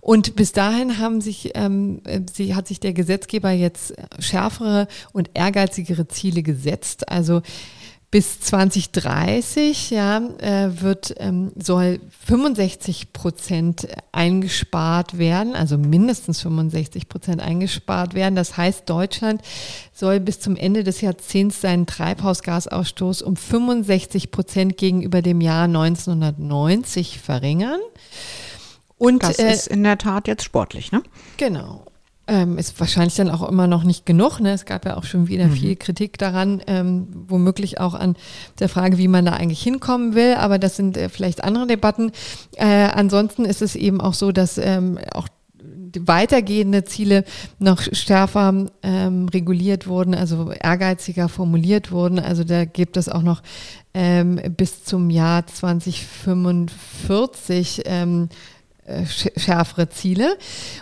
Und 0.00 0.34
bis 0.34 0.52
dahin 0.52 0.98
haben 0.98 1.20
sich, 1.20 1.50
ähm, 1.54 2.00
sie, 2.32 2.54
hat 2.54 2.68
sich 2.68 2.80
der 2.80 2.94
Gesetzgeber 2.94 3.50
jetzt 3.50 3.92
schärfere 4.18 4.88
und 5.12 5.30
ehrgeizigere 5.34 6.08
Ziele 6.08 6.42
gesetzt. 6.42 7.08
Also 7.10 7.42
bis 8.10 8.40
2030 8.40 9.90
ja, 9.90 10.18
äh, 10.38 10.80
wird, 10.80 11.14
ähm, 11.18 11.52
soll 11.56 12.00
65 12.26 13.12
Prozent 13.12 13.88
eingespart 14.12 15.18
werden, 15.18 15.54
also 15.54 15.76
mindestens 15.76 16.40
65 16.40 17.08
Prozent 17.08 17.42
eingespart 17.42 18.14
werden. 18.14 18.36
Das 18.36 18.56
heißt, 18.56 18.88
Deutschland 18.88 19.42
soll 19.92 20.20
bis 20.20 20.40
zum 20.40 20.56
Ende 20.56 20.84
des 20.84 21.00
Jahrzehnts 21.00 21.60
seinen 21.60 21.86
Treibhausgasausstoß 21.86 23.22
um 23.22 23.36
65 23.36 24.30
Prozent 24.30 24.76
gegenüber 24.76 25.20
dem 25.20 25.40
Jahr 25.40 25.64
1990 25.64 27.18
verringern. 27.18 27.80
Und, 28.98 29.22
das 29.22 29.38
äh, 29.38 29.52
ist 29.52 29.66
in 29.66 29.82
der 29.82 29.98
Tat 29.98 30.28
jetzt 30.28 30.44
sportlich, 30.44 30.92
ne? 30.92 31.02
Genau. 31.36 31.84
Ähm, 32.28 32.58
ist 32.58 32.80
wahrscheinlich 32.80 33.14
dann 33.14 33.30
auch 33.30 33.48
immer 33.48 33.68
noch 33.68 33.84
nicht 33.84 34.04
genug. 34.04 34.40
Ne? 34.40 34.52
Es 34.52 34.64
gab 34.64 34.84
ja 34.84 34.96
auch 34.96 35.04
schon 35.04 35.28
wieder 35.28 35.46
mhm. 35.46 35.52
viel 35.52 35.76
Kritik 35.76 36.18
daran, 36.18 36.60
ähm, 36.66 37.06
womöglich 37.28 37.78
auch 37.78 37.94
an 37.94 38.16
der 38.58 38.68
Frage, 38.68 38.98
wie 38.98 39.06
man 39.06 39.24
da 39.24 39.34
eigentlich 39.34 39.62
hinkommen 39.62 40.16
will. 40.16 40.34
Aber 40.34 40.58
das 40.58 40.74
sind 40.74 40.96
äh, 40.96 41.08
vielleicht 41.08 41.44
andere 41.44 41.68
Debatten. 41.68 42.10
Äh, 42.56 42.66
ansonsten 42.66 43.44
ist 43.44 43.62
es 43.62 43.76
eben 43.76 44.00
auch 44.00 44.14
so, 44.14 44.32
dass 44.32 44.58
ähm, 44.58 44.98
auch 45.14 45.28
weitergehende 45.98 46.84
Ziele 46.84 47.24
noch 47.58 47.82
stärker 47.92 48.66
ähm, 48.82 49.28
reguliert 49.28 49.86
wurden, 49.86 50.14
also 50.14 50.50
ehrgeiziger 50.50 51.28
formuliert 51.28 51.92
wurden. 51.92 52.18
Also 52.18 52.42
da 52.44 52.64
gibt 52.64 52.96
es 52.96 53.08
auch 53.08 53.22
noch 53.22 53.42
ähm, 53.94 54.40
bis 54.56 54.82
zum 54.84 55.10
Jahr 55.10 55.46
2045 55.46 57.82
ähm, 57.86 58.28
äh, 58.84 59.06
schärfere 59.06 59.88
Ziele. 59.88 60.36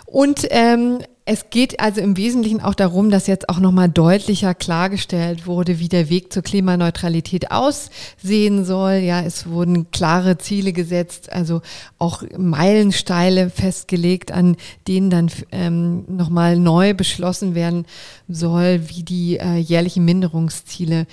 Und 0.05 0.47
ähm, 0.49 0.99
es 1.27 1.49
geht 1.49 1.79
also 1.79 2.01
im 2.01 2.17
Wesentlichen 2.17 2.61
auch 2.61 2.75
darum, 2.75 3.09
dass 3.09 3.25
jetzt 3.25 3.49
auch 3.49 3.59
nochmal 3.59 3.89
deutlicher 3.89 4.53
klargestellt 4.53 5.47
wurde, 5.47 5.79
wie 5.79 5.89
der 5.89 6.09
Weg 6.11 6.31
zur 6.31 6.43
Klimaneutralität 6.43 7.49
aussehen 7.49 8.63
soll. 8.63 8.93
Ja, 8.97 9.21
es 9.21 9.47
wurden 9.47 9.89
klare 9.89 10.37
Ziele 10.37 10.71
gesetzt, 10.71 11.33
also 11.33 11.61
auch 11.97 12.21
Meilensteile 12.37 13.49
festgelegt, 13.49 14.31
an 14.31 14.55
denen 14.87 15.09
dann 15.09 15.31
ähm, 15.51 16.05
nochmal 16.07 16.59
neu 16.59 16.93
beschlossen 16.93 17.55
werden 17.55 17.85
soll, 18.27 18.87
wie 18.89 19.01
die 19.01 19.37
äh, 19.39 19.57
jährlichen 19.57 20.05
Minderungsziele 20.05 21.07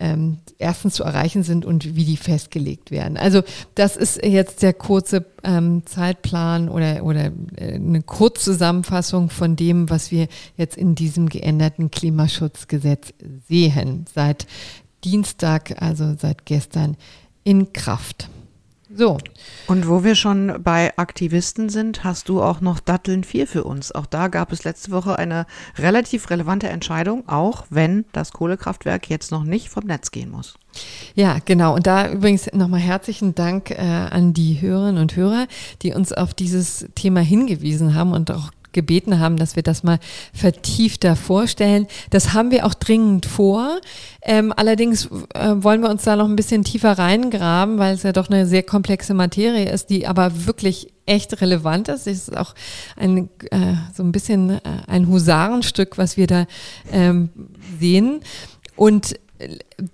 ähm, 0.00 0.38
erstens 0.62 0.94
zu 0.94 1.04
erreichen 1.04 1.42
sind 1.42 1.64
und 1.64 1.96
wie 1.96 2.04
die 2.04 2.16
festgelegt 2.16 2.90
werden. 2.90 3.16
Also 3.16 3.42
das 3.74 3.96
ist 3.96 4.24
jetzt 4.24 4.62
der 4.62 4.72
kurze 4.72 5.26
ähm, 5.44 5.82
Zeitplan 5.84 6.68
oder, 6.68 7.04
oder 7.04 7.32
äh, 7.56 7.74
eine 7.74 8.02
Kurzzusammenfassung 8.02 9.28
von 9.28 9.56
dem, 9.56 9.90
was 9.90 10.10
wir 10.10 10.28
jetzt 10.56 10.76
in 10.76 10.94
diesem 10.94 11.28
geänderten 11.28 11.90
Klimaschutzgesetz 11.90 13.12
sehen. 13.48 14.06
Seit 14.14 14.46
Dienstag, 15.04 15.82
also 15.82 16.14
seit 16.18 16.46
gestern 16.46 16.96
in 17.44 17.72
Kraft. 17.72 18.28
So. 18.94 19.18
Und 19.68 19.88
wo 19.88 20.04
wir 20.04 20.14
schon 20.14 20.60
bei 20.62 20.96
Aktivisten 20.96 21.68
sind, 21.68 22.04
hast 22.04 22.28
du 22.28 22.42
auch 22.42 22.60
noch 22.60 22.78
Datteln 22.80 23.24
4 23.24 23.46
für 23.46 23.64
uns. 23.64 23.92
Auch 23.92 24.06
da 24.06 24.28
gab 24.28 24.52
es 24.52 24.64
letzte 24.64 24.90
Woche 24.90 25.18
eine 25.18 25.46
relativ 25.78 26.28
relevante 26.30 26.68
Entscheidung, 26.68 27.28
auch 27.28 27.64
wenn 27.70 28.04
das 28.12 28.32
Kohlekraftwerk 28.32 29.08
jetzt 29.08 29.30
noch 29.30 29.44
nicht 29.44 29.68
vom 29.68 29.84
Netz 29.84 30.10
gehen 30.10 30.30
muss. 30.30 30.54
Ja, 31.14 31.38
genau. 31.44 31.74
Und 31.74 31.86
da 31.86 32.10
übrigens 32.10 32.52
nochmal 32.52 32.80
herzlichen 32.80 33.34
Dank 33.34 33.70
äh, 33.70 33.76
an 33.76 34.34
die 34.34 34.60
Hörerinnen 34.60 35.00
und 35.00 35.16
Hörer, 35.16 35.46
die 35.82 35.92
uns 35.92 36.12
auf 36.12 36.34
dieses 36.34 36.86
Thema 36.94 37.20
hingewiesen 37.20 37.94
haben 37.94 38.12
und 38.12 38.30
auch 38.30 38.50
gebeten 38.72 39.18
haben, 39.18 39.36
dass 39.36 39.56
wir 39.56 39.62
das 39.62 39.82
mal 39.82 39.98
vertiefter 40.32 41.16
vorstellen. 41.16 41.86
Das 42.10 42.32
haben 42.32 42.50
wir 42.50 42.66
auch 42.66 42.74
dringend 42.74 43.26
vor. 43.26 43.80
Ähm, 44.22 44.52
allerdings 44.56 45.06
äh, 45.34 45.54
wollen 45.56 45.82
wir 45.82 45.90
uns 45.90 46.02
da 46.04 46.16
noch 46.16 46.28
ein 46.28 46.36
bisschen 46.36 46.64
tiefer 46.64 46.98
reingraben, 46.98 47.78
weil 47.78 47.94
es 47.94 48.02
ja 48.02 48.12
doch 48.12 48.28
eine 48.28 48.46
sehr 48.46 48.62
komplexe 48.62 49.14
Materie 49.14 49.70
ist, 49.70 49.90
die 49.90 50.06
aber 50.06 50.46
wirklich 50.46 50.92
echt 51.06 51.40
relevant 51.40 51.88
ist. 51.88 52.06
Es 52.06 52.28
ist 52.28 52.36
auch 52.36 52.54
ein, 52.96 53.28
äh, 53.50 53.74
so 53.94 54.02
ein 54.02 54.12
bisschen 54.12 54.50
äh, 54.50 54.60
ein 54.86 55.08
Husarenstück, 55.08 55.98
was 55.98 56.16
wir 56.16 56.26
da 56.26 56.46
ähm, 56.92 57.30
sehen. 57.78 58.20
Und 58.76 59.16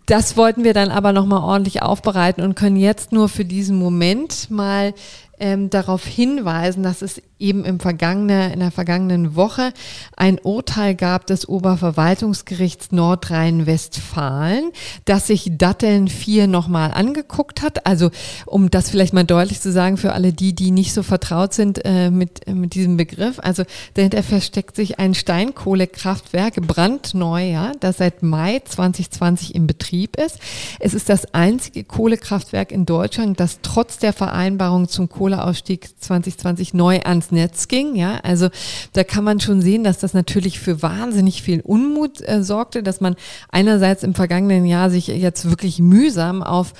das 0.06 0.36
wollten 0.36 0.64
wir 0.64 0.74
dann 0.74 0.90
aber 0.90 1.12
nochmal 1.12 1.42
ordentlich 1.42 1.82
aufbereiten 1.82 2.42
und 2.42 2.54
können 2.54 2.76
jetzt 2.76 3.12
nur 3.12 3.28
für 3.28 3.44
diesen 3.44 3.78
Moment 3.78 4.50
mal 4.50 4.94
ähm, 5.40 5.70
darauf 5.70 6.04
hinweisen, 6.04 6.82
dass 6.82 7.02
es 7.02 7.22
eben 7.38 7.64
im 7.64 7.80
vergangene, 7.80 8.52
in 8.52 8.60
der 8.60 8.70
vergangenen 8.70 9.36
Woche 9.36 9.72
ein 10.16 10.38
Urteil 10.38 10.94
gab 10.94 11.26
des 11.26 11.48
Oberverwaltungsgerichts 11.48 12.90
Nordrhein-Westfalen, 12.92 14.72
das 15.04 15.28
sich 15.28 15.52
Datteln 15.52 16.08
4 16.08 16.46
nochmal 16.46 16.90
angeguckt 16.92 17.62
hat. 17.62 17.86
Also 17.86 18.10
um 18.46 18.70
das 18.70 18.90
vielleicht 18.90 19.14
mal 19.14 19.24
deutlich 19.24 19.60
zu 19.60 19.72
sagen 19.72 19.96
für 19.96 20.12
alle 20.12 20.32
die, 20.32 20.54
die 20.54 20.70
nicht 20.70 20.92
so 20.92 21.02
vertraut 21.02 21.54
sind 21.54 21.84
äh, 21.84 22.10
mit, 22.10 22.46
äh, 22.46 22.54
mit 22.54 22.74
diesem 22.74 22.96
Begriff. 22.96 23.38
Also 23.40 23.64
dahinter 23.94 24.22
versteckt 24.22 24.76
sich 24.76 24.98
ein 24.98 25.14
Steinkohlekraftwerk, 25.14 26.54
brandneu, 26.66 27.50
ja, 27.50 27.72
das 27.80 27.98
seit 27.98 28.22
Mai 28.22 28.60
2020 28.64 29.54
in 29.54 29.66
Betrieb 29.66 30.16
ist. 30.16 30.38
Es 30.80 30.94
ist 30.94 31.08
das 31.08 31.34
einzige 31.34 31.84
Kohlekraftwerk 31.84 32.72
in 32.72 32.86
Deutschland, 32.86 33.38
das 33.38 33.60
trotz 33.62 33.98
der 33.98 34.12
Vereinbarung 34.12 34.88
zum 34.88 35.08
Kohleausstieg 35.28 35.88
2020 36.00 36.74
neu 36.74 37.00
ans 37.02 37.30
Netz 37.30 37.68
ging. 37.68 37.94
Ja, 37.94 38.16
also 38.22 38.48
da 38.94 39.04
kann 39.04 39.24
man 39.24 39.40
schon 39.40 39.60
sehen, 39.60 39.84
dass 39.84 39.98
das 39.98 40.14
natürlich 40.14 40.58
für 40.58 40.82
wahnsinnig 40.82 41.42
viel 41.42 41.60
Unmut 41.60 42.26
äh, 42.26 42.42
sorgte, 42.42 42.82
dass 42.82 43.00
man 43.00 43.16
einerseits 43.50 44.02
im 44.02 44.14
vergangenen 44.14 44.64
Jahr 44.64 44.90
sich 44.90 45.08
jetzt 45.08 45.48
wirklich 45.48 45.80
mühsam 45.80 46.42
auf 46.42 46.72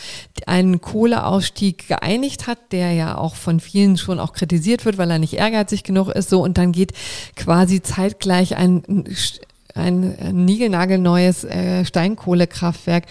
einen 0.47 0.81
Kohleausstieg 0.81 1.89
geeinigt 1.89 2.47
hat, 2.47 2.59
der 2.73 2.93
ja 2.93 3.19
auch 3.19 3.35
von 3.35 3.61
vielen 3.61 3.99
schon 3.99 4.19
auch 4.19 4.33
kritisiert 4.33 4.85
wird, 4.85 4.97
weil 4.97 5.11
er 5.11 5.19
nicht 5.19 5.35
ehrgeizig 5.35 5.85
genug 5.85 6.09
ist. 6.09 6.31
So 6.31 6.43
und 6.43 6.57
dann 6.57 6.73
geht 6.73 6.93
quasi 7.37 7.83
zeitgleich 7.83 8.57
ein 8.57 9.05
ein 9.75 10.45
niegelnagelneues 10.45 11.45
äh, 11.45 11.85
Steinkohlekraftwerk 11.85 13.05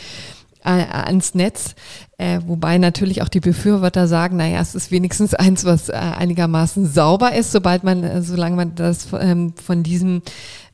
äh, 0.68 0.86
ans 0.92 1.34
Netz. 1.34 1.76
Äh, 2.18 2.42
wobei 2.46 2.78
natürlich 2.78 3.22
auch 3.22 3.30
die 3.30 3.40
Befürworter 3.40 4.08
sagen, 4.08 4.38
naja, 4.38 4.60
es 4.60 4.76
ist 4.76 4.92
wenigstens 4.92 5.34
eins, 5.34 5.66
was 5.66 5.90
äh, 5.90 5.94
einigermaßen 5.94 6.86
sauber 6.86 7.34
ist, 7.34 7.52
sobald 7.52 7.84
man, 7.84 8.04
äh, 8.04 8.22
solange 8.22 8.56
man 8.58 8.76
das 8.76 9.08
ähm, 9.20 9.54
von 9.56 9.84
diesem 9.84 10.22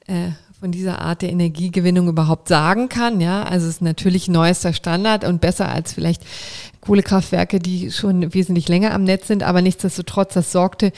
äh, 0.07 0.31
von 0.59 0.71
dieser 0.71 0.99
Art 0.99 1.21
der 1.21 1.29
Energiegewinnung 1.29 2.07
überhaupt 2.07 2.47
sagen 2.47 2.87
kann. 2.87 3.19
Ja, 3.19 3.43
also 3.43 3.67
es 3.67 3.75
ist 3.75 3.81
natürlich 3.81 4.29
neuester 4.29 4.71
Standard 4.71 5.25
und 5.25 5.41
besser 5.41 5.67
als 5.67 5.91
vielleicht 5.91 6.23
Kohlekraftwerke, 6.79 7.59
die 7.59 7.91
schon 7.91 8.33
wesentlich 8.33 8.69
länger 8.69 8.93
am 8.93 9.03
Netz 9.03 9.27
sind. 9.27 9.43
Aber 9.43 9.61
nichtsdestotrotz, 9.61 10.35
das 10.35 10.53
sorgte 10.53 10.93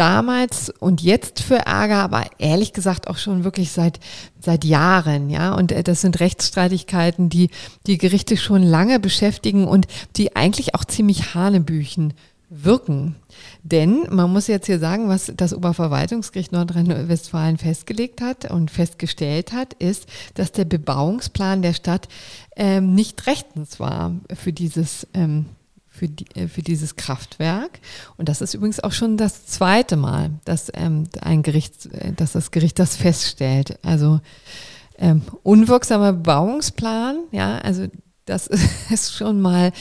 damals 0.00 0.70
und 0.70 1.02
jetzt 1.02 1.42
für 1.42 1.56
Ärger, 1.56 1.98
aber 1.98 2.24
ehrlich 2.38 2.72
gesagt 2.72 3.06
auch 3.06 3.18
schon 3.18 3.44
wirklich 3.44 3.70
seit, 3.70 4.00
seit 4.40 4.64
Jahren, 4.64 5.28
ja. 5.28 5.52
Und 5.54 5.72
äh, 5.72 5.82
das 5.82 6.00
sind 6.00 6.20
Rechtsstreitigkeiten, 6.20 7.28
die 7.28 7.50
die 7.86 7.98
Gerichte 7.98 8.38
schon 8.38 8.62
lange 8.62 8.98
beschäftigen 8.98 9.68
und 9.68 9.86
die 10.16 10.34
eigentlich 10.36 10.74
auch 10.74 10.86
ziemlich 10.86 11.34
hanebüchen 11.34 12.14
wirken. 12.48 13.16
Denn 13.62 14.06
man 14.08 14.32
muss 14.32 14.46
jetzt 14.46 14.66
hier 14.66 14.78
sagen, 14.78 15.10
was 15.10 15.30
das 15.36 15.52
Oberverwaltungsgericht 15.52 16.50
Nordrhein-Westfalen 16.50 17.58
festgelegt 17.58 18.22
hat 18.22 18.50
und 18.50 18.70
festgestellt 18.70 19.52
hat, 19.52 19.74
ist, 19.74 20.06
dass 20.32 20.50
der 20.50 20.64
Bebauungsplan 20.64 21.60
der 21.60 21.74
Stadt 21.74 22.08
ähm, 22.56 22.94
nicht 22.94 23.26
rechtens 23.26 23.78
war 23.78 24.14
für 24.34 24.54
dieses 24.54 25.06
ähm, 25.12 25.44
für, 26.00 26.08
die, 26.08 26.24
äh, 26.34 26.48
für 26.48 26.62
dieses 26.62 26.96
Kraftwerk. 26.96 27.78
Und 28.16 28.30
das 28.30 28.40
ist 28.40 28.54
übrigens 28.54 28.80
auch 28.80 28.92
schon 28.92 29.18
das 29.18 29.44
zweite 29.44 29.96
Mal, 29.96 30.30
dass 30.46 30.72
ähm, 30.74 31.04
ein 31.20 31.42
Gericht, 31.42 31.86
äh, 31.92 32.12
dass 32.14 32.32
das 32.32 32.50
Gericht 32.50 32.78
das 32.78 32.96
feststellt. 32.96 33.78
Also 33.82 34.20
ähm, 34.98 35.22
unwirksamer 35.42 36.14
Bebauungsplan, 36.14 37.18
ja, 37.32 37.58
also 37.58 37.86
das 38.24 38.46
ist 38.90 39.14
schon 39.14 39.42
mal 39.42 39.72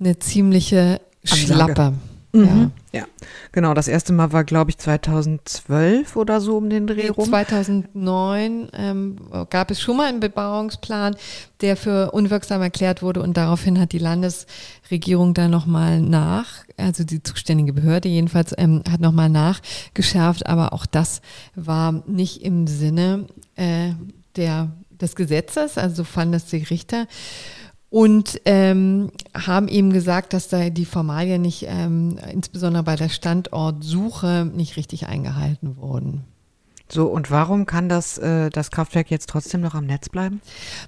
eine 0.00 0.18
ziemliche 0.18 1.00
Schlappe. 1.22 1.94
Mhm. 2.34 2.72
Ja. 2.92 3.00
ja, 3.00 3.06
genau. 3.52 3.74
Das 3.74 3.86
erste 3.86 4.12
Mal 4.12 4.32
war, 4.32 4.42
glaube 4.42 4.70
ich, 4.70 4.78
2012 4.78 6.16
oder 6.16 6.40
so 6.40 6.56
um 6.56 6.68
den 6.68 6.88
Dreh 6.88 7.08
rum. 7.08 7.28
2009 7.28 8.68
ähm, 8.72 9.16
gab 9.50 9.70
es 9.70 9.80
schon 9.80 9.96
mal 9.96 10.08
einen 10.08 10.18
Bebauungsplan, 10.18 11.16
der 11.60 11.76
für 11.76 12.10
unwirksam 12.10 12.60
erklärt 12.60 13.02
wurde 13.02 13.22
und 13.22 13.36
daraufhin 13.36 13.78
hat 13.78 13.92
die 13.92 13.98
Landesregierung 13.98 15.32
da 15.32 15.46
nochmal 15.46 16.00
nach, 16.00 16.64
also 16.76 17.04
die 17.04 17.22
zuständige 17.22 17.72
Behörde 17.72 18.08
jedenfalls, 18.08 18.52
ähm, 18.58 18.82
hat 18.90 19.00
nochmal 19.00 19.30
nachgeschärft, 19.30 20.46
aber 20.46 20.72
auch 20.72 20.86
das 20.86 21.22
war 21.54 22.02
nicht 22.06 22.42
im 22.42 22.66
Sinne 22.66 23.26
äh, 23.54 23.92
der, 24.34 24.72
des 24.90 25.14
Gesetzes, 25.14 25.78
also 25.78 25.96
so 25.96 26.04
fanden 26.04 26.34
es 26.34 26.46
die 26.46 26.64
Richter 26.64 27.06
und 27.94 28.40
ähm, 28.44 29.12
haben 29.34 29.68
eben 29.68 29.92
gesagt, 29.92 30.32
dass 30.32 30.48
da 30.48 30.68
die 30.68 30.84
Formalien 30.84 31.40
nicht, 31.40 31.64
ähm, 31.68 32.18
insbesondere 32.32 32.82
bei 32.82 32.96
der 32.96 33.08
Standortsuche, 33.08 34.50
nicht 34.52 34.76
richtig 34.76 35.06
eingehalten 35.06 35.76
wurden. 35.76 36.24
So, 36.86 37.06
und 37.06 37.30
warum 37.30 37.64
kann 37.64 37.88
das, 37.88 38.18
äh, 38.18 38.50
das 38.50 38.70
Kraftwerk 38.70 39.10
jetzt 39.10 39.30
trotzdem 39.30 39.62
noch 39.62 39.74
am 39.74 39.86
Netz 39.86 40.10
bleiben? 40.10 40.42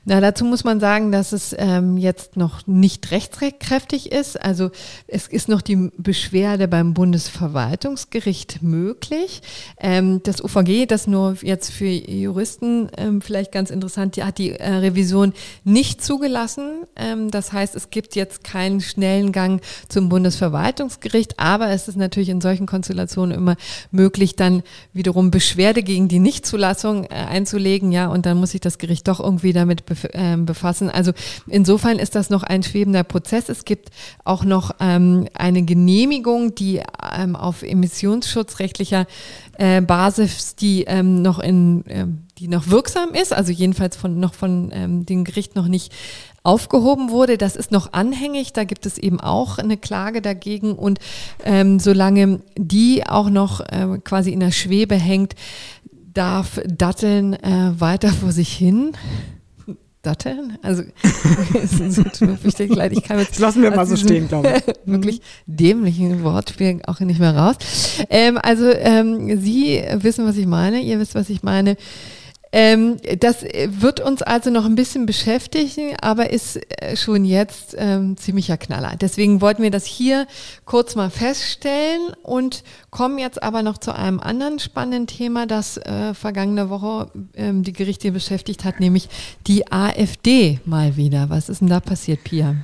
Na, 0.04 0.20
dazu 0.20 0.44
muss 0.44 0.62
man 0.62 0.78
sagen, 0.78 1.10
dass 1.10 1.32
es 1.32 1.56
ähm, 1.58 1.96
jetzt 1.96 2.36
noch 2.36 2.66
nicht 2.66 3.10
rechtskräftig 3.10 4.12
ist. 4.12 4.40
Also 4.40 4.70
es 5.06 5.26
ist 5.26 5.48
noch 5.48 5.62
die 5.62 5.90
Beschwerde 5.96 6.68
beim 6.68 6.92
Bundesverwaltungsgericht 6.92 8.62
möglich. 8.62 9.40
Ähm, 9.80 10.20
das 10.22 10.44
UVG, 10.44 10.84
das 10.86 11.06
nur 11.06 11.38
jetzt 11.40 11.70
für 11.70 11.86
Juristen 11.86 12.88
ähm, 12.98 13.22
vielleicht 13.22 13.50
ganz 13.50 13.70
interessant, 13.70 14.16
die 14.16 14.24
hat 14.24 14.36
die 14.36 14.50
äh, 14.50 14.70
Revision 14.70 15.32
nicht 15.64 16.04
zugelassen. 16.04 16.84
Ähm, 16.96 17.30
das 17.30 17.54
heißt, 17.54 17.74
es 17.74 17.88
gibt 17.88 18.16
jetzt 18.16 18.44
keinen 18.44 18.82
schnellen 18.82 19.32
Gang 19.32 19.62
zum 19.88 20.10
Bundesverwaltungsgericht, 20.10 21.40
aber 21.40 21.70
es 21.70 21.88
ist 21.88 21.96
natürlich 21.96 22.28
in 22.28 22.42
solchen 22.42 22.66
Konstellationen 22.66 23.34
immer 23.34 23.56
möglich, 23.90 24.36
dann 24.36 24.62
wiederum 24.92 25.30
Beschwerde 25.30 25.85
gegen 25.86 26.08
die 26.08 26.18
Nichtzulassung 26.18 27.04
äh, 27.04 27.14
einzulegen, 27.14 27.90
ja, 27.92 28.08
und 28.08 28.26
dann 28.26 28.36
muss 28.36 28.50
sich 28.50 28.60
das 28.60 28.76
Gericht 28.76 29.08
doch 29.08 29.20
irgendwie 29.20 29.54
damit 29.54 29.86
bef 29.86 30.04
äh, 30.04 30.36
befassen. 30.36 30.90
Also 30.90 31.12
insofern 31.46 31.98
ist 31.98 32.14
das 32.14 32.28
noch 32.28 32.42
ein 32.42 32.62
schwebender 32.62 33.04
Prozess. 33.04 33.48
Es 33.48 33.64
gibt 33.64 33.88
auch 34.24 34.44
noch 34.44 34.72
ähm, 34.80 35.26
eine 35.32 35.62
Genehmigung, 35.62 36.54
die 36.54 36.82
ähm, 37.16 37.34
auf 37.34 37.62
emissionsschutzrechtlicher 37.62 39.06
äh, 39.56 39.80
Basis, 39.80 40.56
die 40.56 40.84
ähm, 40.84 41.22
noch 41.22 41.38
in, 41.38 41.86
äh, 41.86 42.06
die 42.38 42.48
noch 42.48 42.68
wirksam 42.68 43.14
ist, 43.14 43.32
also 43.32 43.50
jedenfalls 43.50 43.96
von 43.96 44.20
noch 44.20 44.34
von 44.34 44.70
ähm, 44.72 45.06
dem 45.06 45.24
Gericht 45.24 45.56
noch 45.56 45.68
nicht 45.68 45.92
aufgehoben 46.46 47.10
wurde. 47.10 47.36
Das 47.36 47.56
ist 47.56 47.72
noch 47.72 47.92
anhängig. 47.92 48.52
Da 48.52 48.64
gibt 48.64 48.86
es 48.86 48.98
eben 48.98 49.20
auch 49.20 49.58
eine 49.58 49.76
Klage 49.76 50.22
dagegen. 50.22 50.74
Und 50.74 50.98
ähm, 51.44 51.78
solange 51.80 52.40
die 52.56 53.06
auch 53.06 53.28
noch 53.28 53.60
äh, 53.60 53.98
quasi 54.02 54.30
in 54.30 54.40
der 54.40 54.52
Schwebe 54.52 54.94
hängt, 54.94 55.34
darf 56.14 56.60
Datteln 56.66 57.34
äh, 57.34 57.72
weiter 57.78 58.10
vor 58.10 58.32
sich 58.32 58.52
hin. 58.52 58.92
Datteln? 60.06 60.56
Also, 60.62 60.84
ich 61.02 62.68
leid, 62.68 62.92
ich 62.92 63.02
kann 63.02 63.18
jetzt. 63.18 63.32
Das 63.32 63.38
lassen 63.40 63.62
wir 63.62 63.72
mal 63.72 63.86
so 63.86 63.96
stehen, 63.96 64.28
glaube 64.28 64.62
ich. 64.64 64.74
wirklich 64.86 65.20
dämlichen 65.46 66.22
Wortspiel 66.22 66.80
auch 66.86 67.00
nicht 67.00 67.18
mehr 67.18 67.36
raus. 67.36 67.56
Ähm, 68.08 68.38
also, 68.40 68.70
ähm, 68.70 69.40
Sie 69.40 69.82
wissen, 69.94 70.24
was 70.24 70.36
ich 70.36 70.46
meine. 70.46 70.80
Ihr 70.80 71.00
wisst, 71.00 71.16
was 71.16 71.28
ich 71.28 71.42
meine. 71.42 71.76
Ähm, 72.52 72.96
das 73.18 73.42
wird 73.42 74.00
uns 74.00 74.22
also 74.22 74.50
noch 74.50 74.64
ein 74.64 74.76
bisschen 74.76 75.04
beschäftigen, 75.04 75.96
aber 76.00 76.30
ist 76.30 76.60
äh, 76.80 76.96
schon 76.96 77.24
jetzt 77.24 77.74
ähm, 77.76 78.16
ziemlicher 78.16 78.56
Knaller. 78.56 78.94
Deswegen 79.00 79.40
wollten 79.40 79.62
wir 79.62 79.70
das 79.70 79.84
hier 79.84 80.26
kurz 80.64 80.94
mal 80.94 81.10
feststellen 81.10 82.12
und 82.22 82.62
kommen 82.90 83.18
jetzt 83.18 83.42
aber 83.42 83.62
noch 83.62 83.78
zu 83.78 83.94
einem 83.94 84.20
anderen 84.20 84.58
spannenden 84.58 85.06
Thema, 85.06 85.46
das 85.46 85.76
äh, 85.76 86.14
vergangene 86.14 86.70
Woche 86.70 87.10
ähm, 87.34 87.62
die 87.62 87.72
Gerichte 87.72 88.12
beschäftigt 88.12 88.64
hat, 88.64 88.80
nämlich 88.80 89.08
die 89.46 89.70
AfD 89.70 90.60
mal 90.64 90.96
wieder. 90.96 91.28
Was 91.30 91.48
ist 91.48 91.60
denn 91.60 91.68
da 91.68 91.80
passiert, 91.80 92.22
Pia? 92.24 92.54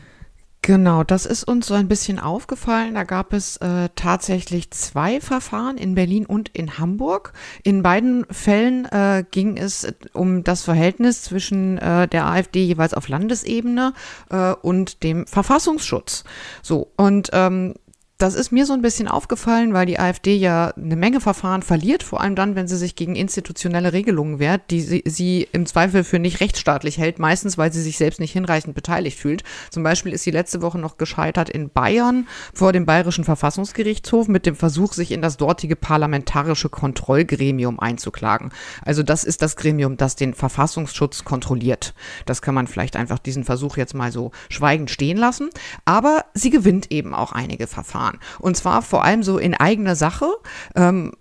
Genau, 0.65 1.03
das 1.03 1.27
ist 1.27 1.43
uns 1.43 1.67
so 1.67 1.75
ein 1.75 1.89
bisschen 1.89 2.21
aufgefallen. 2.21 2.95
Da 2.95 3.03
gab 3.03 3.33
es 3.33 3.57
äh, 3.57 3.89
tatsächlich 3.97 4.71
zwei 4.71 5.21
Verfahren 5.21 5.77
in 5.77 5.97
Berlin 5.97 6.25
und 6.25 6.51
in 6.51 6.79
Hamburg. 6.79 7.33
In 7.65 7.83
beiden 7.83 8.25
Fällen 8.31 8.85
äh, 8.85 9.25
ging 9.29 9.57
es 9.57 9.93
um 10.13 10.45
das 10.45 10.63
Verhältnis 10.63 11.23
zwischen 11.23 11.79
äh, 11.79 12.07
der 12.07 12.27
AfD 12.27 12.63
jeweils 12.63 12.95
auf 12.95 13.09
Landesebene 13.09 13.93
äh, 14.31 14.53
und 14.53 15.03
dem 15.03 15.27
Verfassungsschutz. 15.27 16.23
So, 16.63 16.93
und 16.97 17.31
ähm, 17.33 17.75
das 18.23 18.37
ist 18.37 18.53
mir 18.53 18.67
so 18.67 18.73
ein 18.73 18.83
bisschen 18.83 19.09
aufgefallen, 19.09 19.75
weil 19.75 19.85
die 19.85 19.99
AfD 19.99 20.37
ja 20.37 20.69
eine 20.77 20.95
Menge 20.95 21.21
Verfahren 21.21 21.63
verliert, 21.63 22.05
vor 22.05 22.21
allem 22.21 22.37
dann, 22.37 22.55
wenn 22.55 22.69
sie 22.69 22.77
sich 22.77 22.95
gegen 22.95 23.17
institutionelle 23.17 23.93
Regelungen 23.93 24.39
wehrt, 24.39 24.71
die 24.71 24.81
sie, 24.81 25.03
sie 25.05 25.49
im 25.51 25.67
Zweifel 25.67 26.05
für 26.05 26.21
nicht 26.21 26.39
rechtsstaatlich 26.39 26.99
hält, 26.99 27.19
meistens 27.19 27.59
weil 27.59 27.73
sie 27.73 27.83
sich 27.83 27.99
selbst 27.99 28.21
nicht 28.21 28.31
hinreichend 28.31 28.77
beteiligt 28.77 29.19
fühlt. 29.19 29.43
Zum 29.71 29.83
Beispiel 29.83 30.13
ist 30.13 30.23
sie 30.23 30.31
letzte 30.31 30.63
Woche 30.63 30.79
noch 30.79 30.99
gescheitert 30.99 31.51
in 31.51 31.71
Bayern 31.71 32.29
vor 32.55 32.73
dem 32.73 32.87
Bayerischen 32.87 33.25
Verfassungsgerichtshof 33.25 34.29
mit 34.29 34.47
dem 34.47 34.55
Versuch, 34.55 34.93
sich 34.93 35.11
in 35.11 35.21
das 35.21 35.37
dortige 35.37 35.75
parlamentarische 35.75 36.69
Kontrollgremium 36.69 37.81
einzuklagen. 37.81 38.53
Also 38.85 39.03
das 39.03 39.25
ist 39.25 39.43
das 39.43 39.57
Gremium, 39.57 39.97
das 39.97 40.15
den 40.15 40.35
Verfassungsschutz 40.35 41.25
kontrolliert. 41.25 41.93
Das 42.25 42.41
kann 42.41 42.55
man 42.55 42.69
vielleicht 42.69 42.95
einfach 42.95 43.19
diesen 43.19 43.43
Versuch 43.43 43.77
jetzt 43.77 43.95
mal 43.95 44.13
so 44.13 44.31
schweigend 44.49 44.93
stehen 44.93 45.17
lassen. 45.17 45.51
Aber 45.85 46.25
sie 46.35 46.51
gewinnt 46.51 46.93
eben 46.93 47.15
auch 47.15 47.33
einige 47.33 47.67
Verfahren 47.67 48.12
getan. 48.13 48.19
Und 48.39 48.57
zwar 48.57 48.83
vor 48.83 49.05
allem 49.05 49.23
so 49.23 49.39
in 49.39 49.55
eigener 49.55 49.97
Sache. 49.97 50.27
Ähm, 50.75 51.13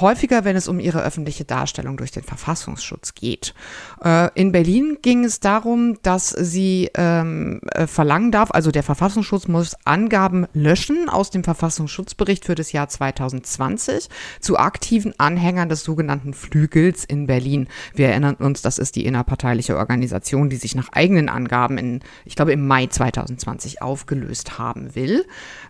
häufiger, 0.00 0.44
wenn 0.44 0.56
es 0.56 0.68
um 0.68 0.80
ihre 0.80 1.02
öffentliche 1.02 1.44
Darstellung 1.44 1.96
durch 1.96 2.10
den 2.10 2.22
Verfassungsschutz 2.22 3.14
geht. 3.14 3.54
Äh, 4.02 4.30
in 4.34 4.52
Berlin 4.52 4.98
ging 5.02 5.24
es 5.24 5.40
darum, 5.40 5.98
dass 6.02 6.30
sie 6.30 6.90
ähm, 6.94 7.60
äh, 7.72 7.86
verlangen 7.86 8.32
darf, 8.32 8.50
also 8.50 8.70
der 8.70 8.82
Verfassungsschutz 8.82 9.48
muss 9.48 9.76
Angaben 9.84 10.46
löschen 10.52 11.08
aus 11.08 11.30
dem 11.30 11.44
Verfassungsschutzbericht 11.44 12.44
für 12.44 12.54
das 12.54 12.72
Jahr 12.72 12.88
2020 12.88 14.08
zu 14.40 14.58
aktiven 14.58 15.14
Anhängern 15.18 15.68
des 15.68 15.84
sogenannten 15.84 16.34
Flügels 16.34 17.04
in 17.04 17.26
Berlin. 17.26 17.68
Wir 17.94 18.08
erinnern 18.08 18.34
uns, 18.34 18.62
das 18.62 18.78
ist 18.78 18.96
die 18.96 19.06
innerparteiliche 19.06 19.76
Organisation, 19.76 20.50
die 20.50 20.56
sich 20.56 20.74
nach 20.74 20.88
eigenen 20.92 21.28
Angaben 21.28 21.78
in, 21.78 22.00
ich 22.24 22.36
glaube, 22.36 22.52
im 22.52 22.66
Mai 22.66 22.86
2020 22.86 23.82
aufgelöst 23.82 24.58
haben 24.58 24.94
will. 24.94 25.24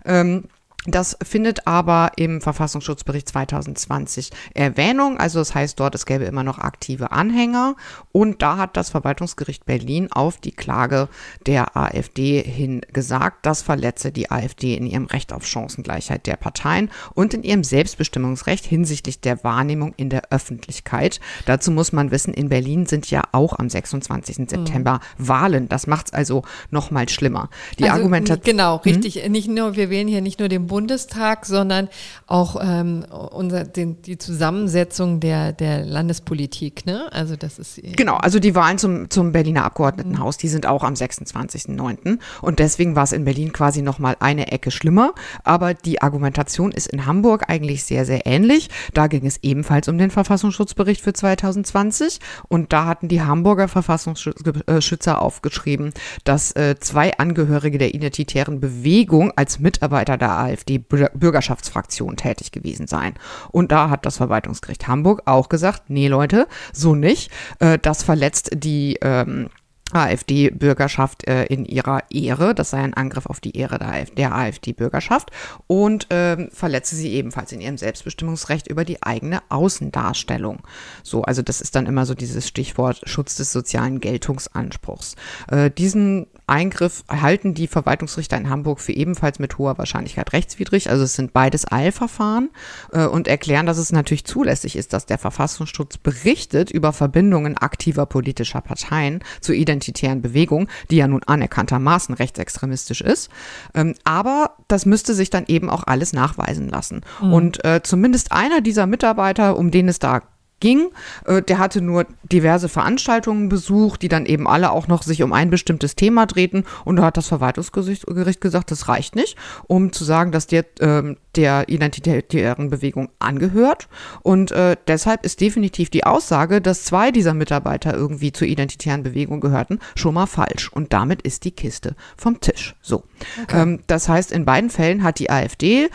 Ähm, 0.05 0.45
das 0.87 1.17
findet 1.23 1.67
aber 1.67 2.13
im 2.17 2.43
Verfassungsschutzbericht 2.43 3.29
2020 3.29 4.31
Erwähnung. 4.53 5.17
Also 5.17 5.39
das 5.39 5.55
heißt 5.55 5.81
dort, 5.81 5.95
es 5.95 6.05
gäbe 6.05 6.25
immer 6.25 6.45
noch 6.45 6.59
aktive 6.59 7.11
Anhänger. 7.11 7.77
Und 8.13 8.43
da 8.43 8.59
hat 8.59 8.77
das 8.77 8.91
Verwaltungsgericht 8.91 9.65
Berlin 9.65 10.13
auf 10.13 10.37
die 10.39 10.53
Klage 10.53 11.09
der 11.47 11.75
AfD 11.77 12.43
hin 12.43 12.83
gesagt, 12.93 13.47
das 13.47 13.63
verletze 13.63 14.13
die 14.13 14.31
AfD 14.31 14.75
in 14.75 14.87
ihrem 14.87 15.07
Recht 15.07 15.33
auf 15.33 15.47
Chancengleichheit 15.47 16.27
der 16.27 16.37
Parteien 16.37 16.91
und 17.15 17.33
in 17.33 17.43
ihrem 17.43 17.65
Selbstbestimmungsrecht 17.65 18.67
hinsichtlich 18.67 19.21
der 19.21 19.43
Wahrnehmung 19.43 19.95
in 19.97 20.11
der 20.11 20.33
Öffentlichkeit. 20.33 21.19
Dazu 21.47 21.71
muss 21.71 21.93
man 21.93 22.11
wissen, 22.11 22.35
in 22.35 22.51
Berlin 22.51 22.85
sind 22.85 23.11
ja 23.11 23.23
auch 23.33 23.59
am 23.59 23.71
26. 23.71 24.39
Mhm. 24.39 24.49
September 24.49 25.01
Wahlen. 25.17 25.69
Das 25.71 25.87
macht 25.87 26.09
es 26.09 26.13
also 26.13 26.43
noch 26.71 26.91
mal 26.91 27.09
schlimmer. 27.09 27.49
Die 27.79 27.85
also, 27.85 27.97
Argumentation. 27.97 28.45
Genau, 28.45 28.77
richtig. 28.77 29.25
Hm? 29.25 29.33
Nicht 29.33 29.49
nur, 29.49 29.77
wir 29.77 29.89
wählen 29.89 30.09
hier 30.09 30.21
nicht 30.21 30.41
nur 30.41 30.51
den 30.51 30.67
Bundestag, 30.75 31.47
sondern 31.47 31.89
auch 32.27 32.57
ähm, 32.61 33.05
unser, 33.31 33.63
den, 33.63 34.03
die 34.03 34.19
Zusammensetzung 34.19 35.21
der, 35.21 35.53
der 35.53 35.85
Landespolitik. 35.85 36.85
Ne? 36.85 37.13
Also 37.13 37.37
das 37.37 37.61
ist 37.61 37.81
genau. 37.97 38.17
Also 38.17 38.41
die 38.41 38.57
Wahlen 38.57 38.79
zum, 38.79 39.09
zum 39.09 39.31
Berliner 39.31 39.67
Abgeordnetenhaus, 39.67 40.37
die 40.37 40.49
sind 40.49 40.67
auch 40.67 40.83
am 40.83 40.95
26.09. 40.95 42.19
Und 42.43 42.59
deswegen 42.59 42.97
war 42.97 43.05
es 43.05 43.13
in 43.13 43.25
Berlin 43.25 43.53
quasi 43.53 43.83
noch 43.83 44.01
mal 44.01 44.17
eine 44.19 44.51
Ecke 44.51 44.73
schlimmer. 44.73 45.15
Aber 45.45 45.75
die 45.75 46.03
Argumentation 46.03 46.73
ist 46.73 46.89
in 46.89 47.07
Hamburg 47.07 47.45
eigentlich 47.47 47.85
sehr, 47.85 48.05
sehr 48.05 48.27
ähnlich. 48.27 48.69
Da 48.95 49.07
ging 49.07 49.25
es 49.27 49.39
ebenfalls 49.45 49.87
um 49.87 49.97
den 49.97 50.11
Verfassungsschutzbericht 50.11 51.01
für 51.03 51.13
2020. 51.13 52.19
Und 52.49 52.73
da 52.73 52.87
hatten 52.87 53.07
die 53.07 53.23
Hamburger 53.23 53.69
Verfassungsschützer 53.69 55.23
aufgeschrieben, 55.23 55.93
dass 56.25 56.51
äh, 56.57 56.75
zwei 56.81 57.17
Angehörige 57.17 57.79
der 57.79 57.95
identitären 57.95 58.59
Bewegung 58.59 59.31
als 59.37 59.61
Mitarbeiter 59.61 60.17
der 60.17 60.33
AfD 60.33 60.64
AfD-Bürgerschaftsfraktion 60.65 62.17
tätig 62.17 62.53
gewesen 62.53 62.87
sein. 62.87 63.15
Und 63.51 63.73
da 63.73 63.91
hat 63.91 64.07
das 64.07 64.17
Verwaltungsgericht 64.17 64.89
Hamburg 64.89 65.23
auch 65.27 65.49
gesagt, 65.49 65.85
nee 65.89 66.09
Leute, 66.09 66.47
so 66.73 66.95
nicht. 66.95 67.31
Äh, 67.61 67.79
das 67.79 68.03
verletzt 68.03 68.51
die 68.55 68.99
ähm, 69.03 69.49
AfD-Bürgerschaft 69.93 71.27
äh, 71.29 71.45
in 71.45 71.65
ihrer 71.65 72.03
Ehre. 72.11 72.55
Das 72.55 72.71
sei 72.71 72.79
ein 72.79 72.95
Angriff 72.95 73.27
auf 73.27 73.41
die 73.41 73.57
Ehre 73.57 73.79
der 74.17 74.35
AfD-Bürgerschaft 74.35 75.31
und 75.67 76.07
ähm, 76.11 76.49
verletze 76.53 76.97
sie 76.97 77.13
ebenfalls 77.13 77.53
in 77.53 77.61
ihrem 77.61 77.79
Selbstbestimmungsrecht 77.79 78.67
über 78.67 78.85
die 78.85 79.03
eigene 79.03 79.43
Außendarstellung. 79.51 80.63
So, 81.03 81.23
also 81.23 81.43
das 81.43 81.61
ist 81.61 81.77
dann 81.77 81.87
immer 81.87 82.07
so 82.07 82.15
dieses 82.15 82.49
Stichwort 82.49 83.03
Schutz 83.05 83.37
des 83.37 83.53
sozialen 83.53 84.01
Geltungsanspruchs. 84.01 85.17
Äh, 85.49 85.71
diesen 85.71 86.27
Eingriff 86.47 87.05
halten 87.09 87.55
die 87.55 87.67
Verwaltungsrichter 87.67 88.37
in 88.37 88.51
Hamburg 88.51 88.81
für 88.81 88.93
ebenfalls 88.93 89.39
mit 89.39 89.59
hoher 89.59 89.79
Wahrscheinlichkeit 89.79 90.33
rechtswidrig. 90.33 90.91
Also 90.91 91.05
es 91.05 91.15
sind 91.15 91.33
beides 91.33 91.71
Eilverfahren 91.71 92.51
äh, 92.93 93.07
und 93.07 93.29
erklären, 93.29 93.67
dass 93.67 93.79
es 93.79 93.93
natürlich 93.93 94.25
zulässig 94.25 94.77
ist, 94.77 94.93
dass 94.93 95.07
der 95.07 95.19
Verfassungsschutz 95.19 95.97
berichtet 95.97 96.71
über 96.71 96.93
Verbindungen 96.93 97.57
aktiver 97.57 98.07
politischer 98.07 98.61
Parteien 98.61 99.21
zur 99.41 99.55
identitären 99.55 100.21
Bewegung, 100.23 100.69
die 100.91 100.97
ja 100.97 101.09
nun 101.09 101.23
anerkanntermaßen 101.23 102.15
rechtsextremistisch 102.15 103.01
ist. 103.01 103.31
Ähm, 103.75 103.95
aber 104.05 104.57
das 104.69 104.87
müsste 104.87 105.15
sich 105.15 105.31
dann 105.31 105.45
eben 105.47 105.71
auch 105.71 105.85
alles 105.87 106.13
nachweisen 106.13 106.69
lassen. 106.69 107.01
Mhm. 107.23 107.33
Und 107.33 107.65
äh, 107.65 107.83
zumindest 107.83 108.33
einer 108.33 108.61
dieser 108.61 108.87
Mitarbeiter, 108.87 109.57
um 109.57 109.71
den 109.71 109.89
es 109.89 109.99
da 109.99 110.23
ging. 110.65 110.89
Äh, 111.27 111.43
der 111.43 111.59
hatte 111.59 111.83
nur 111.83 112.07
diverse 112.23 112.71
Veranstaltungen 112.71 113.51
besucht, 113.51 114.01
die 114.01 114.09
dann 114.09 114.25
eben 114.25 114.49
alle 114.49 114.73
auch 114.73 114.89
noch 114.89 115.03
sich 115.03 115.23
um 115.23 115.35
ein 115.35 115.51
bestimmtes 115.51 115.95
Thema 115.95 116.25
drehten. 116.25 116.65
Und 116.87 116.97
da 116.97 117.05
hat 117.05 117.19
das 117.19 117.29
Verwaltungsgericht 117.29 118.41
gesagt, 118.41 118.71
das 118.71 118.89
reicht 118.89 119.15
nicht, 119.15 119.37
um 119.67 119.93
zu 119.93 120.05
sagen, 120.05 120.33
dass 120.33 120.47
der 120.47 120.65
ähm, 120.81 121.19
der 121.37 121.69
identitären 121.69 122.71
Bewegung 122.71 123.09
angehört. 123.19 123.89
Und 124.23 124.53
äh, 124.53 124.77
deshalb 124.87 125.25
ist 125.25 125.41
definitiv 125.41 125.91
die 125.91 126.05
Aussage, 126.05 126.61
dass 126.61 126.85
zwei 126.85 127.11
dieser 127.11 127.35
Mitarbeiter 127.35 127.93
irgendwie 127.93 128.33
zur 128.33 128.47
identitären 128.47 129.03
Bewegung 129.03 129.41
gehörten, 129.41 129.81
schon 129.97 130.15
mal 130.15 130.27
falsch. 130.27 130.73
Und 130.73 130.93
damit 130.93 131.23
ist 131.23 131.45
die 131.45 131.51
Kiste 131.51 131.97
vom 132.17 132.41
Tisch. 132.41 132.75
So. 132.83 133.05
Okay. 133.43 133.63
Ähm, 133.63 133.81
das 133.87 134.09
heißt, 134.09 134.33
in 134.33 134.45
beiden 134.45 134.71
Fällen 134.71 135.03
hat 135.03 135.19
die 135.19 135.29
AfD 135.31 135.89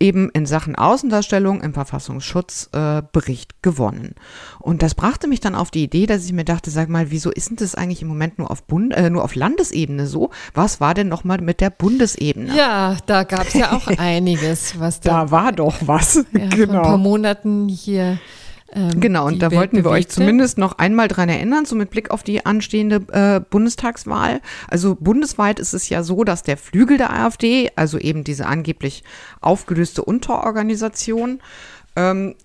eben 0.00 0.30
in 0.30 0.46
Sachen 0.46 0.74
Außendarstellung 0.74 1.60
im 1.60 1.74
Verfassungsschutzbericht 1.74 3.52
äh, 3.52 3.56
gewonnen. 3.62 4.09
Und 4.58 4.82
das 4.82 4.94
brachte 4.94 5.28
mich 5.28 5.40
dann 5.40 5.54
auf 5.54 5.70
die 5.70 5.84
Idee, 5.84 6.06
dass 6.06 6.24
ich 6.24 6.32
mir 6.32 6.44
dachte, 6.44 6.70
sag 6.70 6.88
mal, 6.88 7.10
wieso 7.10 7.30
ist 7.30 7.50
denn 7.50 7.56
das 7.56 7.74
eigentlich 7.74 8.02
im 8.02 8.08
Moment 8.08 8.38
nur 8.38 8.50
auf 8.50 8.64
Bund, 8.64 8.92
äh, 8.94 9.10
nur 9.10 9.24
auf 9.24 9.34
Landesebene 9.34 10.06
so? 10.06 10.30
Was 10.54 10.80
war 10.80 10.94
denn 10.94 11.08
nochmal 11.08 11.40
mit 11.40 11.60
der 11.60 11.70
Bundesebene? 11.70 12.54
Ja, 12.56 12.96
da 13.06 13.24
gab 13.24 13.46
es 13.48 13.54
ja 13.54 13.72
auch 13.72 13.86
einiges, 13.98 14.78
was 14.78 15.00
da, 15.00 15.24
da 15.24 15.30
war 15.30 15.52
doch 15.52 15.76
was. 15.86 16.24
Ja, 16.32 16.48
genau. 16.48 16.50
Vor 16.50 16.62
ein 16.62 16.68
paar 16.68 16.82
genau. 16.82 16.98
Monaten 16.98 17.68
hier 17.68 18.18
ähm, 18.72 19.00
genau, 19.00 19.26
und 19.26 19.42
da 19.42 19.50
wollten 19.50 19.76
wir 19.76 19.90
euch 19.90 20.08
zumindest 20.08 20.56
noch 20.56 20.78
einmal 20.78 21.08
dran 21.08 21.28
erinnern, 21.28 21.64
so 21.64 21.74
mit 21.74 21.90
Blick 21.90 22.10
auf 22.10 22.22
die 22.22 22.46
anstehende 22.46 23.02
äh, 23.12 23.40
Bundestagswahl. 23.40 24.40
Also 24.68 24.94
bundesweit 24.94 25.58
ist 25.58 25.72
es 25.72 25.88
ja 25.88 26.02
so, 26.02 26.22
dass 26.22 26.42
der 26.42 26.56
Flügel 26.56 26.96
der 26.96 27.12
AfD, 27.12 27.70
also 27.74 27.98
eben 27.98 28.22
diese 28.22 28.46
angeblich 28.46 29.02
aufgelöste 29.40 30.04
Unterorganisation, 30.04 31.40
ähm, 31.96 32.36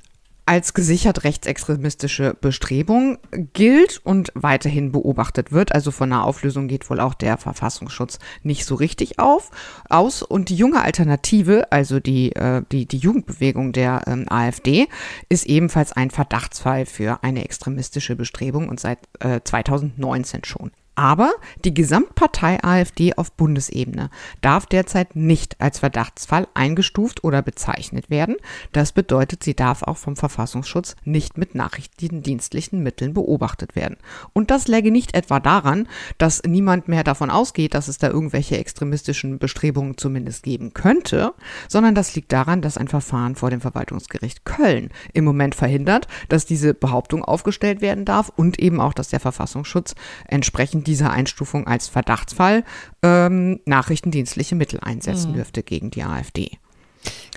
als 0.45 0.73
gesichert 0.73 1.23
rechtsextremistische 1.23 2.35
Bestrebung 2.39 3.17
gilt 3.53 3.99
und 4.03 4.31
weiterhin 4.35 4.91
beobachtet 4.91 5.51
wird. 5.51 5.73
Also 5.73 5.91
von 5.91 6.11
einer 6.11 6.23
Auflösung 6.23 6.67
geht 6.67 6.89
wohl 6.89 6.99
auch 6.99 7.15
der 7.15 7.37
Verfassungsschutz 7.37 8.19
nicht 8.43 8.65
so 8.65 8.75
richtig 8.75 9.19
auf, 9.19 9.51
aus. 9.89 10.21
Und 10.21 10.49
die 10.49 10.55
junge 10.55 10.81
Alternative, 10.81 11.71
also 11.71 11.99
die, 11.99 12.35
äh, 12.35 12.61
die, 12.71 12.85
die 12.85 12.97
Jugendbewegung 12.97 13.71
der 13.71 14.03
ähm, 14.07 14.25
AfD, 14.29 14.87
ist 15.29 15.45
ebenfalls 15.47 15.91
ein 15.93 16.11
Verdachtsfall 16.11 16.85
für 16.85 17.23
eine 17.23 17.43
extremistische 17.43 18.15
Bestrebung 18.15 18.69
und 18.69 18.79
seit 18.79 18.99
äh, 19.19 19.41
2019 19.43 20.43
schon. 20.43 20.71
Aber 20.95 21.33
die 21.63 21.73
Gesamtpartei 21.73 22.63
AfD 22.63 23.13
auf 23.13 23.33
Bundesebene 23.33 24.09
darf 24.41 24.65
derzeit 24.65 25.15
nicht 25.15 25.59
als 25.59 25.79
Verdachtsfall 25.79 26.47
eingestuft 26.53 27.23
oder 27.23 27.41
bezeichnet 27.41 28.09
werden. 28.09 28.37
Das 28.71 28.93
bedeutet, 28.93 29.43
sie 29.43 29.55
darf 29.55 29.83
auch 29.83 29.97
vom 29.97 30.15
Verfassungsschutz 30.15 30.95
nicht 31.03 31.37
mit 31.37 31.53
nachrichtendienstlichen 31.53 32.81
Mitteln 32.81 33.13
beobachtet 33.13 33.75
werden. 33.75 33.97
Und 34.31 34.51
das 34.51 34.69
läge 34.69 34.89
nicht 34.89 35.15
etwa 35.15 35.41
daran, 35.41 35.87
dass 36.17 36.41
niemand 36.43 36.87
mehr 36.87 37.03
davon 37.03 37.29
ausgeht, 37.29 37.73
dass 37.73 37.89
es 37.89 37.97
da 37.97 38.07
irgendwelche 38.07 38.57
extremistischen 38.57 39.37
Bestrebungen 39.37 39.97
zumindest 39.97 40.43
geben 40.43 40.73
könnte, 40.73 41.33
sondern 41.67 41.93
das 41.93 42.15
liegt 42.15 42.31
daran, 42.31 42.61
dass 42.61 42.77
ein 42.77 42.87
Verfahren 42.87 43.35
vor 43.35 43.49
dem 43.49 43.59
Verwaltungsgericht 43.59 44.45
Köln 44.45 44.91
im 45.13 45.25
Moment 45.25 45.55
verhindert, 45.55 46.07
dass 46.29 46.45
diese 46.45 46.73
Behauptung 46.73 47.23
aufgestellt 47.23 47.81
werden 47.81 48.05
darf 48.05 48.31
und 48.35 48.59
eben 48.59 48.79
auch, 48.79 48.93
dass 48.93 49.09
der 49.09 49.19
Verfassungsschutz 49.19 49.95
entsprechend 50.27 50.84
dieser 50.85 51.11
Einstufung 51.11 51.67
als 51.67 51.89
Verdachtsfall 51.89 52.63
ähm, 53.03 53.59
nachrichtendienstliche 53.65 54.55
Mittel 54.55 54.79
einsetzen 54.79 55.31
mhm. 55.31 55.35
dürfte 55.35 55.63
gegen 55.63 55.91
die 55.91 56.03
AfD. 56.03 56.51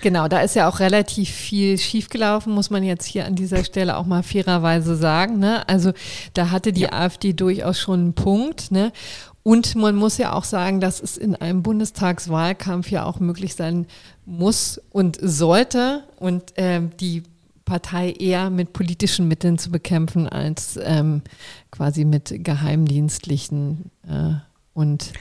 Genau, 0.01 0.27
da 0.27 0.39
ist 0.39 0.55
ja 0.55 0.69
auch 0.69 0.79
relativ 0.79 1.29
viel 1.29 1.77
schiefgelaufen, 1.77 2.53
muss 2.53 2.69
man 2.69 2.83
jetzt 2.83 3.05
hier 3.05 3.25
an 3.25 3.35
dieser 3.35 3.63
Stelle 3.63 3.97
auch 3.97 4.05
mal 4.05 4.23
fairerweise 4.23 4.95
sagen. 4.95 5.39
Ne? 5.39 5.67
Also 5.67 5.91
da 6.33 6.51
hatte 6.51 6.71
die 6.71 6.81
ja. 6.81 6.93
AfD 6.93 7.33
durchaus 7.33 7.79
schon 7.79 7.99
einen 7.99 8.13
Punkt. 8.13 8.71
Ne? 8.71 8.91
Und 9.43 9.75
man 9.75 9.95
muss 9.95 10.17
ja 10.17 10.33
auch 10.33 10.45
sagen, 10.45 10.79
dass 10.79 11.01
es 11.01 11.17
in 11.17 11.35
einem 11.35 11.63
Bundestagswahlkampf 11.63 12.89
ja 12.89 13.03
auch 13.03 13.19
möglich 13.19 13.55
sein 13.55 13.87
muss 14.25 14.81
und 14.91 15.17
sollte 15.21 16.03
und 16.17 16.57
äh, 16.57 16.81
die 16.99 17.23
Partei 17.69 18.13
eher 18.13 18.49
mit 18.49 18.73
politischen 18.73 19.27
Mitteln 19.27 19.59
zu 19.59 19.69
bekämpfen 19.69 20.27
als 20.27 20.79
ähm, 20.81 21.21
quasi 21.69 22.03
mit 22.03 22.43
geheimdienstlichen 22.43 23.91
äh, 24.07 24.33
und, 24.73 25.13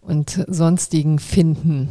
und 0.00 0.44
sonstigen 0.48 1.20
Finden 1.20 1.88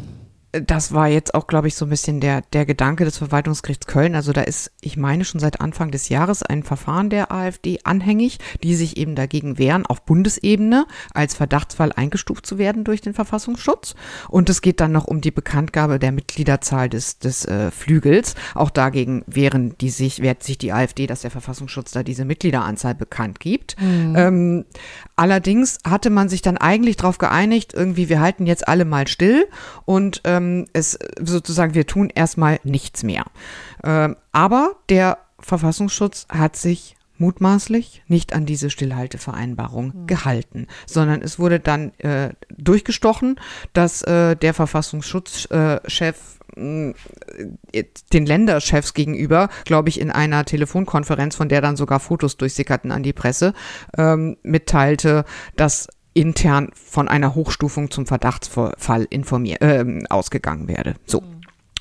das 0.53 0.93
war 0.93 1.07
jetzt 1.07 1.33
auch, 1.33 1.47
glaube 1.47 1.67
ich, 1.67 1.75
so 1.75 1.85
ein 1.85 1.89
bisschen 1.89 2.19
der, 2.19 2.41
der 2.53 2.67
Gedanke 2.67 3.05
des 3.05 3.17
Verwaltungsgerichts 3.17 3.87
Köln. 3.87 4.13
Also 4.13 4.33
da 4.33 4.41
ist, 4.41 4.71
ich 4.81 4.97
meine, 4.97 5.25
schon 5.25 5.39
seit 5.39 5.61
Anfang 5.61 5.89
des 5.89 6.09
Jahres 6.09 6.43
ein 6.43 6.61
Verfahren 6.61 7.09
der 7.09 7.31
AfD 7.31 7.79
anhängig, 7.83 8.37
die 8.61 8.75
sich 8.75 8.97
eben 8.97 9.15
dagegen 9.15 9.57
wehren, 9.57 9.87
auf 9.87 10.05
Bundesebene 10.05 10.85
als 11.13 11.33
Verdachtsfall 11.33 11.91
eingestuft 11.91 12.45
zu 12.45 12.59
werden 12.59 12.83
durch 12.83 13.01
den 13.01 13.15
Verfassungsschutz. 13.15 13.95
Und 14.29 14.47
es 14.47 14.61
geht 14.61 14.79
dann 14.79 14.91
noch 14.91 15.05
um 15.05 15.21
die 15.21 15.31
Bekanntgabe 15.31 15.97
der 15.97 16.11
Mitgliederzahl 16.11 16.87
des, 16.87 17.17
des 17.17 17.45
äh, 17.45 17.71
Flügels. 17.71 18.35
Auch 18.53 18.69
dagegen 18.69 19.23
wehren 19.25 19.75
die 19.81 19.89
sich, 19.89 20.21
wehrt 20.21 20.43
sich 20.43 20.59
die 20.59 20.71
AfD, 20.71 21.07
dass 21.07 21.21
der 21.21 21.31
Verfassungsschutz 21.31 21.91
da 21.91 22.03
diese 22.03 22.25
Mitgliederanzahl 22.25 22.93
bekannt 22.93 23.39
gibt. 23.39 23.75
Mhm. 23.81 24.15
Ähm, 24.15 24.65
allerdings 25.15 25.79
hatte 25.83 26.11
man 26.11 26.29
sich 26.29 26.43
dann 26.43 26.57
eigentlich 26.57 26.97
darauf 26.97 27.17
geeinigt, 27.17 27.73
irgendwie, 27.73 28.07
wir 28.07 28.21
halten 28.21 28.45
jetzt 28.45 28.67
alle 28.67 28.85
mal 28.85 29.07
still 29.07 29.47
und 29.85 30.21
ähm, 30.25 30.42
ähm, 30.43 30.65
es 30.73 30.97
sozusagen, 31.19 31.73
wir 31.73 31.87
tun 31.87 32.09
erstmal 32.13 32.59
nichts 32.63 33.03
mehr. 33.03 33.25
Ähm, 33.83 34.15
aber 34.31 34.75
der 34.89 35.17
Verfassungsschutz 35.39 36.27
hat 36.29 36.55
sich 36.55 36.95
mutmaßlich 37.17 38.03
nicht 38.07 38.33
an 38.33 38.45
diese 38.45 38.69
Stillhaltevereinbarung 38.69 39.93
mhm. 39.93 40.07
gehalten, 40.07 40.67
sondern 40.85 41.21
es 41.21 41.39
wurde 41.39 41.59
dann 41.59 41.93
äh, 41.99 42.31
durchgestochen, 42.57 43.39
dass 43.71 44.01
äh, 44.01 44.35
der 44.35 44.53
Verfassungsschutzchef 44.53 46.39
äh, 46.55 46.93
den 48.13 48.25
Länderchefs 48.25 48.93
gegenüber, 48.93 49.49
glaube 49.65 49.89
ich, 49.89 49.99
in 49.99 50.11
einer 50.11 50.45
Telefonkonferenz, 50.45 51.35
von 51.35 51.49
der 51.49 51.61
dann 51.61 51.77
sogar 51.77 51.99
Fotos 51.99 52.37
durchsickerten 52.37 52.91
an 52.91 53.03
die 53.03 53.13
Presse, 53.13 53.53
ähm, 53.97 54.37
mitteilte, 54.43 55.25
dass 55.55 55.87
intern 56.13 56.69
von 56.73 57.07
einer 57.07 57.35
Hochstufung 57.35 57.91
zum 57.91 58.05
Verdachtsfall 58.05 59.07
informiert, 59.09 59.61
äh, 59.61 59.85
ausgegangen 60.09 60.67
werde. 60.67 60.95
So. 61.05 61.23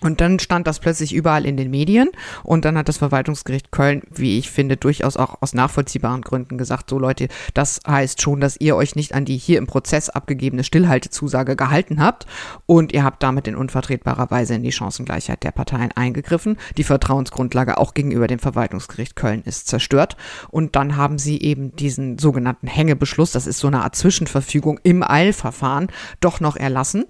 Und 0.02 0.20
dann 0.20 0.40
stand 0.40 0.66
das 0.66 0.80
plötzlich 0.80 1.14
überall 1.14 1.46
in 1.46 1.56
den 1.56 1.70
Medien 1.70 2.10
und 2.42 2.64
dann 2.64 2.76
hat 2.76 2.88
das 2.88 2.98
Verwaltungsgericht 2.98 3.70
Köln, 3.70 4.02
wie 4.10 4.36
ich 4.38 4.50
finde, 4.50 4.76
durchaus 4.76 5.16
auch 5.16 5.40
aus 5.40 5.54
nachvollziehbaren 5.54 6.22
Gründen 6.22 6.58
gesagt, 6.58 6.90
so 6.90 6.98
Leute, 6.98 7.28
das 7.54 7.80
heißt 7.86 8.20
schon, 8.20 8.40
dass 8.40 8.56
ihr 8.58 8.74
euch 8.74 8.96
nicht 8.96 9.14
an 9.14 9.24
die 9.24 9.36
hier 9.36 9.58
im 9.58 9.68
Prozess 9.68 10.10
abgegebene 10.10 10.64
Stillhaltezusage 10.64 11.54
gehalten 11.54 12.02
habt 12.02 12.26
und 12.66 12.92
ihr 12.92 13.04
habt 13.04 13.22
damit 13.22 13.46
in 13.46 13.54
unvertretbarer 13.54 14.30
Weise 14.30 14.54
in 14.54 14.64
die 14.64 14.72
Chancengleichheit 14.72 15.44
der 15.44 15.52
Parteien 15.52 15.92
eingegriffen. 15.92 16.56
Die 16.76 16.84
Vertrauensgrundlage 16.84 17.78
auch 17.78 17.94
gegenüber 17.94 18.26
dem 18.26 18.40
Verwaltungsgericht 18.40 19.14
Köln 19.14 19.42
ist 19.44 19.68
zerstört 19.68 20.16
und 20.50 20.74
dann 20.74 20.96
haben 20.96 21.18
sie 21.18 21.40
eben 21.40 21.76
diesen 21.76 22.18
sogenannten 22.18 22.66
Hängebeschluss, 22.66 23.30
das 23.30 23.46
ist 23.46 23.60
so 23.60 23.68
eine 23.68 23.82
Art 23.82 23.94
Zwischenverfügung 23.94 24.80
im 24.82 25.04
Eilverfahren, 25.04 25.88
doch 26.20 26.40
noch 26.40 26.56
erlassen. 26.56 27.04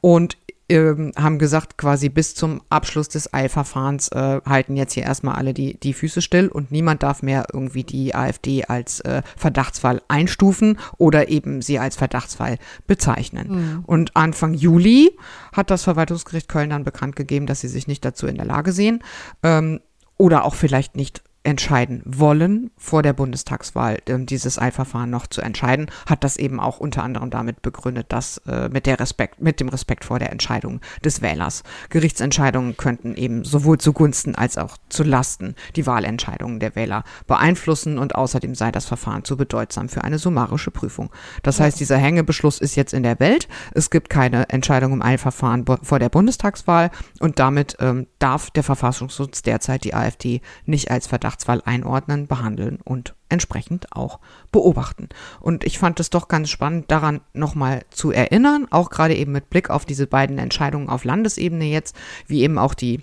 Und 0.00 0.36
ähm, 0.68 1.12
haben 1.16 1.38
gesagt, 1.38 1.76
quasi 1.76 2.08
bis 2.08 2.34
zum 2.34 2.62
Abschluss 2.70 3.08
des 3.08 3.32
Eilverfahrens 3.32 4.08
äh, 4.08 4.40
halten 4.44 4.76
jetzt 4.76 4.94
hier 4.94 5.02
erstmal 5.02 5.34
alle 5.34 5.54
die, 5.54 5.78
die 5.78 5.92
Füße 5.92 6.22
still 6.22 6.48
und 6.48 6.70
niemand 6.70 7.02
darf 7.02 7.22
mehr 7.22 7.46
irgendwie 7.52 7.84
die 7.84 8.14
AfD 8.14 8.64
als 8.64 9.00
äh, 9.00 9.22
Verdachtsfall 9.36 10.02
einstufen 10.08 10.78
oder 10.98 11.28
eben 11.28 11.62
sie 11.62 11.78
als 11.78 11.96
Verdachtsfall 11.96 12.58
bezeichnen. 12.86 13.48
Mhm. 13.48 13.84
Und 13.86 14.16
Anfang 14.16 14.54
Juli 14.54 15.16
hat 15.52 15.70
das 15.70 15.84
Verwaltungsgericht 15.84 16.48
Köln 16.48 16.70
dann 16.70 16.84
bekannt 16.84 17.16
gegeben, 17.16 17.46
dass 17.46 17.60
sie 17.60 17.68
sich 17.68 17.86
nicht 17.86 18.04
dazu 18.04 18.26
in 18.26 18.36
der 18.36 18.46
Lage 18.46 18.72
sehen 18.72 19.02
ähm, 19.42 19.80
oder 20.16 20.44
auch 20.44 20.54
vielleicht 20.54 20.96
nicht 20.96 21.22
entscheiden 21.44 22.02
wollen, 22.04 22.70
vor 22.76 23.02
der 23.02 23.12
Bundestagswahl 23.12 23.98
äh, 24.06 24.18
dieses 24.18 24.58
Eilverfahren 24.58 25.10
noch 25.10 25.26
zu 25.26 25.40
entscheiden, 25.40 25.90
hat 26.06 26.22
das 26.22 26.36
eben 26.36 26.60
auch 26.60 26.78
unter 26.78 27.02
anderem 27.02 27.30
damit 27.30 27.62
begründet, 27.62 28.06
dass 28.10 28.38
äh, 28.46 28.68
mit 28.68 28.86
der 28.86 29.00
Respekt, 29.00 29.40
mit 29.42 29.58
dem 29.58 29.68
Respekt 29.68 30.04
vor 30.04 30.18
der 30.18 30.30
Entscheidung 30.30 30.80
des 31.04 31.20
Wählers. 31.20 31.64
Gerichtsentscheidungen 31.90 32.76
könnten 32.76 33.16
eben 33.16 33.44
sowohl 33.44 33.78
zugunsten 33.78 34.34
als 34.36 34.56
auch 34.56 34.76
zu 34.88 35.02
Lasten 35.02 35.56
die 35.74 35.86
Wahlentscheidungen 35.86 36.60
der 36.60 36.76
Wähler 36.76 37.02
beeinflussen 37.26 37.98
und 37.98 38.14
außerdem 38.14 38.54
sei 38.54 38.70
das 38.70 38.86
Verfahren 38.86 39.24
zu 39.24 39.36
bedeutsam 39.36 39.88
für 39.88 40.04
eine 40.04 40.18
summarische 40.18 40.70
Prüfung. 40.70 41.10
Das 41.42 41.58
heißt, 41.58 41.80
dieser 41.80 41.96
Hängebeschluss 41.96 42.58
ist 42.58 42.76
jetzt 42.76 42.94
in 42.94 43.02
der 43.02 43.18
Welt. 43.18 43.48
Es 43.74 43.90
gibt 43.90 44.10
keine 44.10 44.48
Entscheidung 44.48 44.92
im 44.92 45.02
Eilverfahren 45.02 45.64
vor 45.82 45.98
der 45.98 46.08
Bundestagswahl 46.08 46.90
und 47.18 47.40
damit 47.40 47.76
ähm, 47.80 48.06
darf 48.20 48.50
der 48.50 48.62
Verfassungsschutz 48.62 49.42
derzeit 49.42 49.82
die 49.82 49.94
AfD 49.94 50.40
nicht 50.66 50.90
als 50.90 51.06
Verdacht 51.08 51.31
Verdachtsfall 51.32 51.62
einordnen, 51.64 52.26
behandeln 52.26 52.78
und 52.84 53.14
entsprechend 53.28 53.86
auch 53.92 54.18
beobachten. 54.50 55.08
Und 55.40 55.64
ich 55.64 55.78
fand 55.78 55.98
es 55.98 56.10
doch 56.10 56.28
ganz 56.28 56.50
spannend, 56.50 56.90
daran 56.90 57.20
nochmal 57.32 57.84
zu 57.90 58.10
erinnern, 58.10 58.66
auch 58.70 58.90
gerade 58.90 59.14
eben 59.14 59.32
mit 59.32 59.48
Blick 59.48 59.70
auf 59.70 59.86
diese 59.86 60.06
beiden 60.06 60.38
Entscheidungen 60.38 60.88
auf 60.88 61.04
Landesebene 61.04 61.64
jetzt, 61.64 61.96
wie 62.26 62.42
eben 62.42 62.58
auch 62.58 62.74
die 62.74 63.00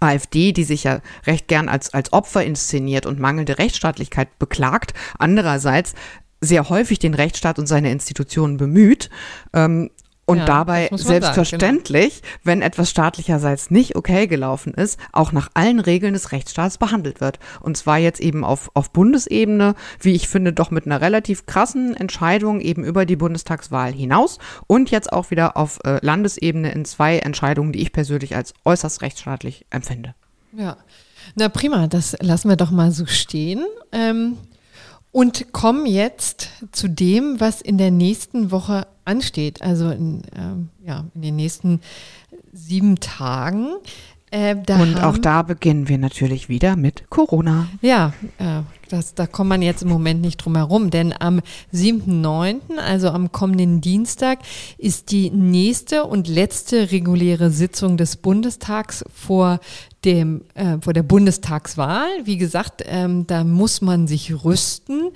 AfD, 0.00 0.52
die 0.52 0.64
sich 0.64 0.84
ja 0.84 1.00
recht 1.26 1.48
gern 1.48 1.68
als, 1.68 1.94
als 1.94 2.12
Opfer 2.12 2.44
inszeniert 2.44 3.06
und 3.06 3.20
mangelnde 3.20 3.58
Rechtsstaatlichkeit 3.58 4.38
beklagt, 4.38 4.92
andererseits 5.18 5.94
sehr 6.40 6.68
häufig 6.68 6.98
den 6.98 7.14
Rechtsstaat 7.14 7.58
und 7.58 7.66
seine 7.66 7.90
Institutionen 7.90 8.56
bemüht, 8.56 9.08
ähm, 9.54 9.90
und 10.32 10.38
ja, 10.38 10.44
dabei 10.46 10.88
selbstverständlich, 10.92 12.14
sagen, 12.14 12.22
genau. 12.22 12.40
wenn 12.44 12.62
etwas 12.62 12.90
staatlicherseits 12.90 13.70
nicht 13.70 13.96
okay 13.96 14.26
gelaufen 14.26 14.74
ist, 14.74 14.98
auch 15.12 15.32
nach 15.32 15.50
allen 15.54 15.78
Regeln 15.78 16.14
des 16.14 16.32
Rechtsstaats 16.32 16.78
behandelt 16.78 17.20
wird. 17.20 17.38
Und 17.60 17.76
zwar 17.76 17.98
jetzt 17.98 18.20
eben 18.20 18.44
auf, 18.44 18.70
auf 18.74 18.90
Bundesebene, 18.90 19.74
wie 20.00 20.14
ich 20.14 20.28
finde, 20.28 20.52
doch 20.52 20.70
mit 20.70 20.86
einer 20.86 21.00
relativ 21.00 21.46
krassen 21.46 21.94
Entscheidung 21.94 22.60
eben 22.60 22.84
über 22.84 23.06
die 23.06 23.16
Bundestagswahl 23.16 23.92
hinaus 23.92 24.38
und 24.66 24.90
jetzt 24.90 25.12
auch 25.12 25.30
wieder 25.30 25.56
auf 25.56 25.78
äh, 25.84 25.98
Landesebene 26.04 26.72
in 26.72 26.84
zwei 26.84 27.18
Entscheidungen, 27.18 27.72
die 27.72 27.80
ich 27.80 27.92
persönlich 27.92 28.34
als 28.34 28.54
äußerst 28.64 29.02
rechtsstaatlich 29.02 29.66
empfinde. 29.70 30.14
Ja, 30.56 30.76
na 31.34 31.48
prima, 31.48 31.86
das 31.86 32.16
lassen 32.20 32.48
wir 32.48 32.56
doch 32.56 32.70
mal 32.70 32.90
so 32.90 33.06
stehen. 33.06 33.64
Ähm 33.92 34.36
und 35.12 35.52
kommen 35.52 35.86
jetzt 35.86 36.48
zu 36.72 36.88
dem, 36.88 37.38
was 37.38 37.60
in 37.60 37.78
der 37.78 37.90
nächsten 37.90 38.50
Woche 38.50 38.86
ansteht, 39.04 39.62
also 39.62 39.90
in, 39.90 40.22
ähm, 40.34 40.70
ja, 40.84 41.04
in 41.14 41.22
den 41.22 41.36
nächsten 41.36 41.80
sieben 42.52 42.96
Tagen. 42.98 43.68
Äh, 44.30 44.56
und 44.56 45.02
auch 45.02 45.18
da 45.18 45.42
beginnen 45.42 45.88
wir 45.88 45.98
natürlich 45.98 46.48
wieder 46.48 46.76
mit 46.76 47.10
Corona. 47.10 47.68
Ja, 47.82 48.14
äh, 48.38 48.62
das, 48.92 49.14
da 49.14 49.26
kommt 49.26 49.48
man 49.48 49.62
jetzt 49.62 49.82
im 49.82 49.88
Moment 49.88 50.20
nicht 50.20 50.36
drum 50.36 50.56
herum, 50.56 50.90
denn 50.90 51.14
am 51.18 51.40
7.9., 51.72 52.76
also 52.78 53.08
am 53.08 53.32
kommenden 53.32 53.80
Dienstag, 53.80 54.40
ist 54.76 55.10
die 55.10 55.30
nächste 55.30 56.04
und 56.04 56.28
letzte 56.28 56.92
reguläre 56.92 57.50
Sitzung 57.50 57.96
des 57.96 58.16
Bundestags 58.16 59.04
vor 59.12 59.60
dem, 60.04 60.42
äh, 60.54 60.78
vor 60.80 60.92
der 60.92 61.04
Bundestagswahl. 61.04 62.08
Wie 62.24 62.36
gesagt, 62.36 62.82
ähm, 62.86 63.26
da 63.26 63.44
muss 63.44 63.80
man 63.80 64.08
sich 64.08 64.44
rüsten 64.44 65.10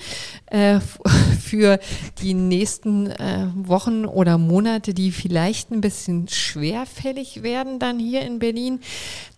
äh, 0.46 0.78
für 1.40 1.80
die 2.22 2.34
nächsten 2.34 3.10
äh, 3.10 3.48
Wochen 3.56 4.04
oder 4.06 4.38
Monate, 4.38 4.94
die 4.94 5.10
vielleicht 5.10 5.72
ein 5.72 5.80
bisschen 5.80 6.28
schwerfällig 6.28 7.42
werden 7.42 7.78
dann 7.78 7.98
hier 7.98 8.22
in 8.22 8.38
Berlin. 8.38 8.80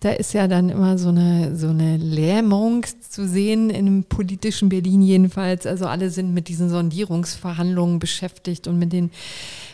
Da 0.01 0.11
ist 0.11 0.33
ja 0.33 0.47
dann 0.47 0.69
immer 0.69 0.97
so 0.97 1.09
eine, 1.09 1.57
so 1.57 1.69
eine 1.69 1.97
Lähmung 1.97 2.85
zu 3.09 3.27
sehen, 3.27 3.69
im 3.71 4.03
politischen 4.03 4.28
Berlin 4.37 5.01
jedenfalls. 5.01 5.65
Also 5.65 5.85
alle 5.85 6.09
sind 6.09 6.33
mit 6.33 6.47
diesen 6.47 6.69
Sondierungsverhandlungen 6.69 7.99
beschäftigt 7.99 8.67
und 8.67 8.79
mit 8.79 8.93
den 8.93 9.11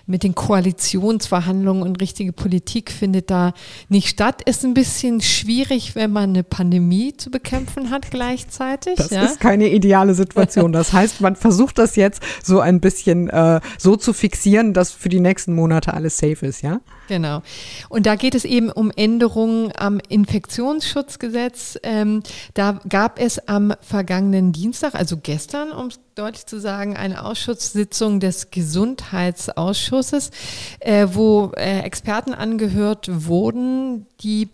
mit 0.07 0.23
den 0.23 0.35
Koalitionsverhandlungen 0.35 1.81
und 1.81 1.99
richtige 1.99 2.31
Politik 2.31 2.91
findet 2.91 3.31
da 3.31 3.53
nicht 3.89 4.07
statt. 4.07 4.41
Ist 4.47 4.63
ein 4.63 4.73
bisschen 4.73 5.21
schwierig, 5.21 5.95
wenn 5.95 6.11
man 6.11 6.29
eine 6.29 6.43
Pandemie 6.43 7.17
zu 7.17 7.31
bekämpfen 7.31 7.89
hat 7.89 8.11
gleichzeitig. 8.11 8.95
Das 8.97 9.09
ja? 9.09 9.23
ist 9.23 9.39
keine 9.39 9.69
ideale 9.69 10.13
Situation. 10.13 10.71
Das 10.71 10.93
heißt, 10.93 11.21
man 11.21 11.35
versucht 11.35 11.79
das 11.79 11.95
jetzt 11.95 12.21
so 12.43 12.59
ein 12.59 12.81
bisschen 12.81 13.29
äh, 13.29 13.61
so 13.79 13.95
zu 13.95 14.13
fixieren, 14.13 14.73
dass 14.73 14.91
für 14.91 15.09
die 15.09 15.19
nächsten 15.19 15.55
Monate 15.55 15.93
alles 15.93 16.17
safe 16.17 16.45
ist, 16.45 16.61
ja? 16.61 16.81
Genau. 17.07 17.41
Und 17.89 18.05
da 18.05 18.15
geht 18.15 18.35
es 18.35 18.45
eben 18.45 18.71
um 18.71 18.91
Änderungen 18.95 19.71
am 19.77 19.99
Infektionsschutzgesetz. 20.09 21.77
Ähm, 21.83 22.23
da 22.53 22.79
gab 22.89 23.19
es 23.19 23.47
am 23.47 23.73
vergangenen 23.81 24.51
Dienstag, 24.51 24.95
also 24.95 25.17
gestern, 25.17 25.71
um 25.71 25.87
es 25.87 25.99
deutlich 26.15 26.45
zu 26.45 26.61
sagen, 26.61 26.95
eine 26.95 27.25
Ausschusssitzung 27.25 28.21
des 28.21 28.49
Gesundheitsausschusses, 28.49 30.31
äh, 30.79 31.07
wo 31.11 31.51
äh, 31.57 31.79
Experten 31.81 32.33
angehört 32.33 33.09
wurden, 33.11 34.05
die 34.21 34.47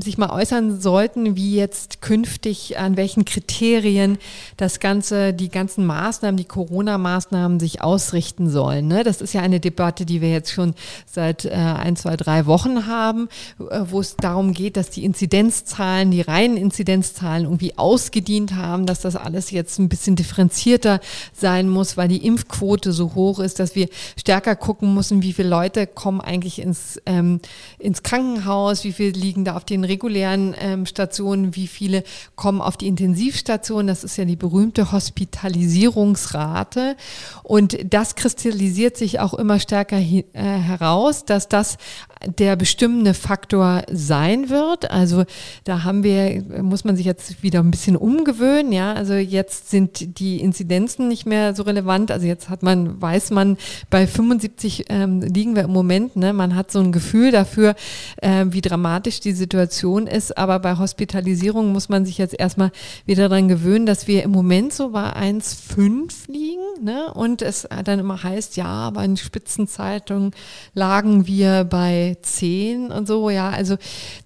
sich 0.00 0.18
mal 0.18 0.30
äußern 0.30 0.80
sollten, 0.80 1.34
wie 1.34 1.56
jetzt 1.56 2.00
künftig, 2.00 2.78
an 2.78 2.96
welchen 2.96 3.24
Kriterien 3.24 4.18
das 4.56 4.78
Ganze, 4.78 5.34
die 5.34 5.48
ganzen 5.48 5.84
Maßnahmen, 5.84 6.36
die 6.36 6.44
Corona-Maßnahmen 6.44 7.58
sich 7.58 7.82
ausrichten 7.82 8.48
sollen. 8.48 8.86
Ne? 8.86 9.02
Das 9.02 9.20
ist 9.20 9.32
ja 9.32 9.40
eine 9.40 9.58
Debatte, 9.58 10.06
die 10.06 10.20
wir 10.20 10.30
jetzt 10.30 10.52
schon 10.52 10.74
seit 11.06 11.44
äh, 11.44 11.50
ein, 11.90 11.96
zwei, 11.96 12.16
drei 12.16 12.46
Wochen 12.46 12.86
haben, 12.86 13.28
äh, 13.58 13.80
wo 13.88 14.00
es 14.00 14.16
darum 14.16 14.54
geht, 14.54 14.76
dass 14.76 14.90
die 14.90 15.04
Inzidenzzahlen, 15.04 16.10
die 16.10 16.20
reinen 16.20 16.56
Inzidenzzahlen 16.56 17.44
irgendwie 17.44 17.76
ausgedient 17.76 18.54
haben, 18.54 18.86
dass 18.86 19.00
das 19.00 19.16
alles 19.16 19.50
jetzt 19.50 19.78
ein 19.78 19.88
bisschen 19.88 20.16
differenzierter 20.16 21.00
sein 21.32 21.68
muss, 21.68 21.96
weil 21.96 22.08
die 22.08 22.24
Impfquote 22.24 22.92
so 22.92 23.14
hoch 23.14 23.40
ist, 23.40 23.58
dass 23.58 23.74
wir 23.74 23.88
stärker 24.18 24.56
gucken 24.56 24.94
müssen, 24.94 25.22
wie 25.22 25.32
viele 25.32 25.48
Leute 25.48 25.86
kommen 25.86 26.20
eigentlich 26.20 26.60
ins, 26.60 27.00
ähm, 27.06 27.40
ins 27.78 28.02
Krankenhaus, 28.02 28.84
wie 28.84 28.92
viele 28.92 29.10
liegen 29.10 29.44
da 29.44 29.56
auf 29.56 29.64
den 29.64 29.84
regulären 29.84 30.54
ähm, 30.58 30.86
Stationen, 30.86 31.56
wie 31.56 31.66
viele 31.66 32.04
kommen 32.36 32.60
auf 32.60 32.76
die 32.76 32.86
Intensivstation. 32.86 33.86
Das 33.86 34.04
ist 34.04 34.16
ja 34.16 34.24
die 34.24 34.36
berühmte 34.36 34.92
Hospitalisierungsrate. 34.92 36.96
Und 37.42 37.78
das 37.92 38.14
kristallisiert 38.14 38.96
sich 38.96 39.20
auch 39.20 39.34
immer 39.34 39.58
stärker 39.58 39.98
äh, 39.98 40.24
heraus, 40.32 41.24
dass 41.24 41.48
das 41.48 41.78
der 42.26 42.56
bestimmende 42.56 43.14
Faktor 43.14 43.82
sein 43.90 44.50
wird. 44.50 44.90
Also 44.90 45.24
da 45.64 45.84
haben 45.84 46.02
wir, 46.02 46.42
muss 46.62 46.84
man 46.84 46.96
sich 46.96 47.06
jetzt 47.06 47.42
wieder 47.42 47.60
ein 47.60 47.70
bisschen 47.70 47.96
umgewöhnen. 47.96 48.72
Ja, 48.72 48.92
also 48.92 49.14
jetzt 49.14 49.70
sind 49.70 50.18
die 50.18 50.40
Inzidenzen 50.40 51.08
nicht 51.08 51.26
mehr 51.26 51.54
so 51.54 51.62
relevant. 51.62 52.10
Also 52.10 52.26
jetzt 52.26 52.50
hat 52.50 52.62
man, 52.62 53.00
weiß 53.00 53.30
man, 53.30 53.56
bei 53.88 54.06
75 54.06 54.86
ähm, 54.88 55.22
liegen 55.22 55.56
wir 55.56 55.64
im 55.64 55.72
Moment. 55.72 56.16
Ne? 56.16 56.32
Man 56.32 56.54
hat 56.54 56.70
so 56.70 56.80
ein 56.80 56.92
Gefühl 56.92 57.30
dafür, 57.30 57.74
äh, 58.18 58.44
wie 58.48 58.60
dramatisch 58.60 59.20
die 59.20 59.32
Situation 59.32 60.06
ist. 60.06 60.36
Aber 60.36 60.58
bei 60.58 60.76
Hospitalisierung 60.76 61.72
muss 61.72 61.88
man 61.88 62.04
sich 62.04 62.18
jetzt 62.18 62.38
erstmal 62.38 62.70
wieder 63.06 63.28
daran 63.28 63.48
gewöhnen, 63.48 63.86
dass 63.86 64.06
wir 64.06 64.22
im 64.22 64.30
Moment 64.30 64.72
so 64.72 64.90
bei 64.90 65.14
1,5 65.14 66.30
liegen. 66.30 66.84
Ne? 66.84 67.12
Und 67.14 67.42
es 67.42 67.66
dann 67.84 67.98
immer 67.98 68.22
heißt, 68.22 68.56
ja, 68.56 68.90
bei 68.90 69.06
den 69.06 69.16
Spitzenzeitungen 69.16 70.32
lagen 70.74 71.26
wir 71.26 71.64
bei 71.70 72.18
10 72.20 72.90
und 72.90 73.08
so. 73.08 73.30
Ja, 73.30 73.48
also 73.48 73.76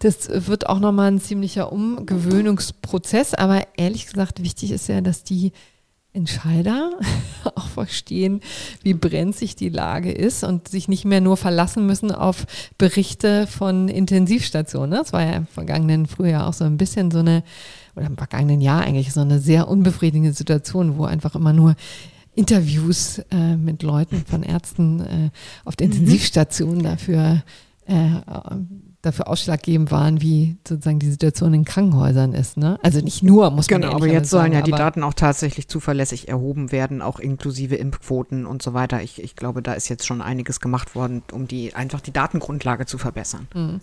das 0.01 0.29
wird 0.49 0.69
auch 0.69 0.81
nochmal 0.81 1.13
ein 1.13 1.21
ziemlicher 1.21 1.71
Umgewöhnungsprozess. 1.73 3.35
Aber 3.35 3.63
ehrlich 3.77 4.07
gesagt, 4.07 4.43
wichtig 4.43 4.73
ist 4.73 4.89
ja, 4.89 5.01
dass 5.01 5.23
die 5.23 5.53
Entscheider 6.15 6.93
auch 7.57 7.67
verstehen, 7.67 8.41
wie 8.83 8.95
brenzlig 8.95 9.57
die 9.57 9.69
Lage 9.69 10.13
ist 10.13 10.45
und 10.45 10.69
sich 10.69 10.87
nicht 10.89 11.05
mehr 11.05 11.21
nur 11.21 11.37
verlassen 11.37 11.87
müssen 11.87 12.13
auf 12.13 12.47
Berichte 12.79 13.49
von 13.49 13.89
Intensivstationen. 13.89 14.93
Das 14.93 15.13
war 15.13 15.23
ja 15.23 15.33
im 15.33 15.47
vergangenen 15.49 16.07
Frühjahr 16.07 16.47
auch 16.47 16.53
so 16.53 16.65
ein 16.65 16.77
bisschen 16.77 17.11
so 17.11 17.19
eine, 17.19 17.43
oder 17.97 18.07
im 18.07 18.17
vergangenen 18.17 18.61
Jahr 18.61 18.83
eigentlich 18.83 19.13
so 19.13 19.23
eine 19.23 19.41
sehr 19.41 19.67
unbefriedigende 19.67 20.33
Situation, 20.33 20.99
wo 20.99 21.05
einfach 21.05 21.35
immer 21.35 21.53
nur 21.53 21.75
Interviews 22.35 23.19
äh, 23.31 23.57
mit 23.57 23.83
Leuten 23.83 24.25
von 24.27 24.43
Ärzten 24.43 25.01
äh, 25.01 25.31
auf 25.65 25.77
der 25.77 25.89
mhm. 25.89 25.95
Intensivstation 25.95 26.83
dafür 26.83 27.43
äh, 27.87 28.21
dafür 29.05 29.29
ausschlaggebend 29.29 29.91
waren, 29.91 30.21
wie 30.21 30.57
sozusagen 30.67 30.99
die 30.99 31.11
Situation 31.11 31.53
in 31.55 31.65
Krankenhäusern 31.65 32.33
ist. 32.33 32.57
Ne? 32.57 32.79
Also 32.83 33.01
nicht 33.01 33.23
nur, 33.23 33.51
muss 33.51 33.69
man 33.71 33.83
Genau, 33.83 33.95
aber 33.95 34.07
jetzt 34.07 34.31
sollen 34.31 34.53
sagen, 34.53 34.55
ja 34.55 34.63
die 34.63 34.71
Daten 34.71 35.03
auch 35.03 35.15
tatsächlich 35.15 35.69
zuverlässig 35.69 36.29
erhoben 36.29 36.73
werden, 36.73 37.03
auch 37.03 37.19
inklusive 37.19 37.77
Impfquoten 37.77 38.47
und 38.47 38.63
so 38.63 38.73
weiter. 38.73 39.03
Ich, 39.03 39.23
ich 39.23 39.37
glaube, 39.37 39.63
da 39.63 39.75
ist 39.75 39.89
jetzt 39.89 40.07
schon 40.07 40.23
einiges 40.23 40.61
gemacht 40.61 40.95
worden, 40.95 41.23
um 41.33 41.47
die 41.47 41.75
einfach 41.75 42.01
die 42.01 42.13
Datengrundlage 42.13 42.87
zu 42.87 42.99
verbessern. 42.99 43.49
Mhm. 43.55 43.81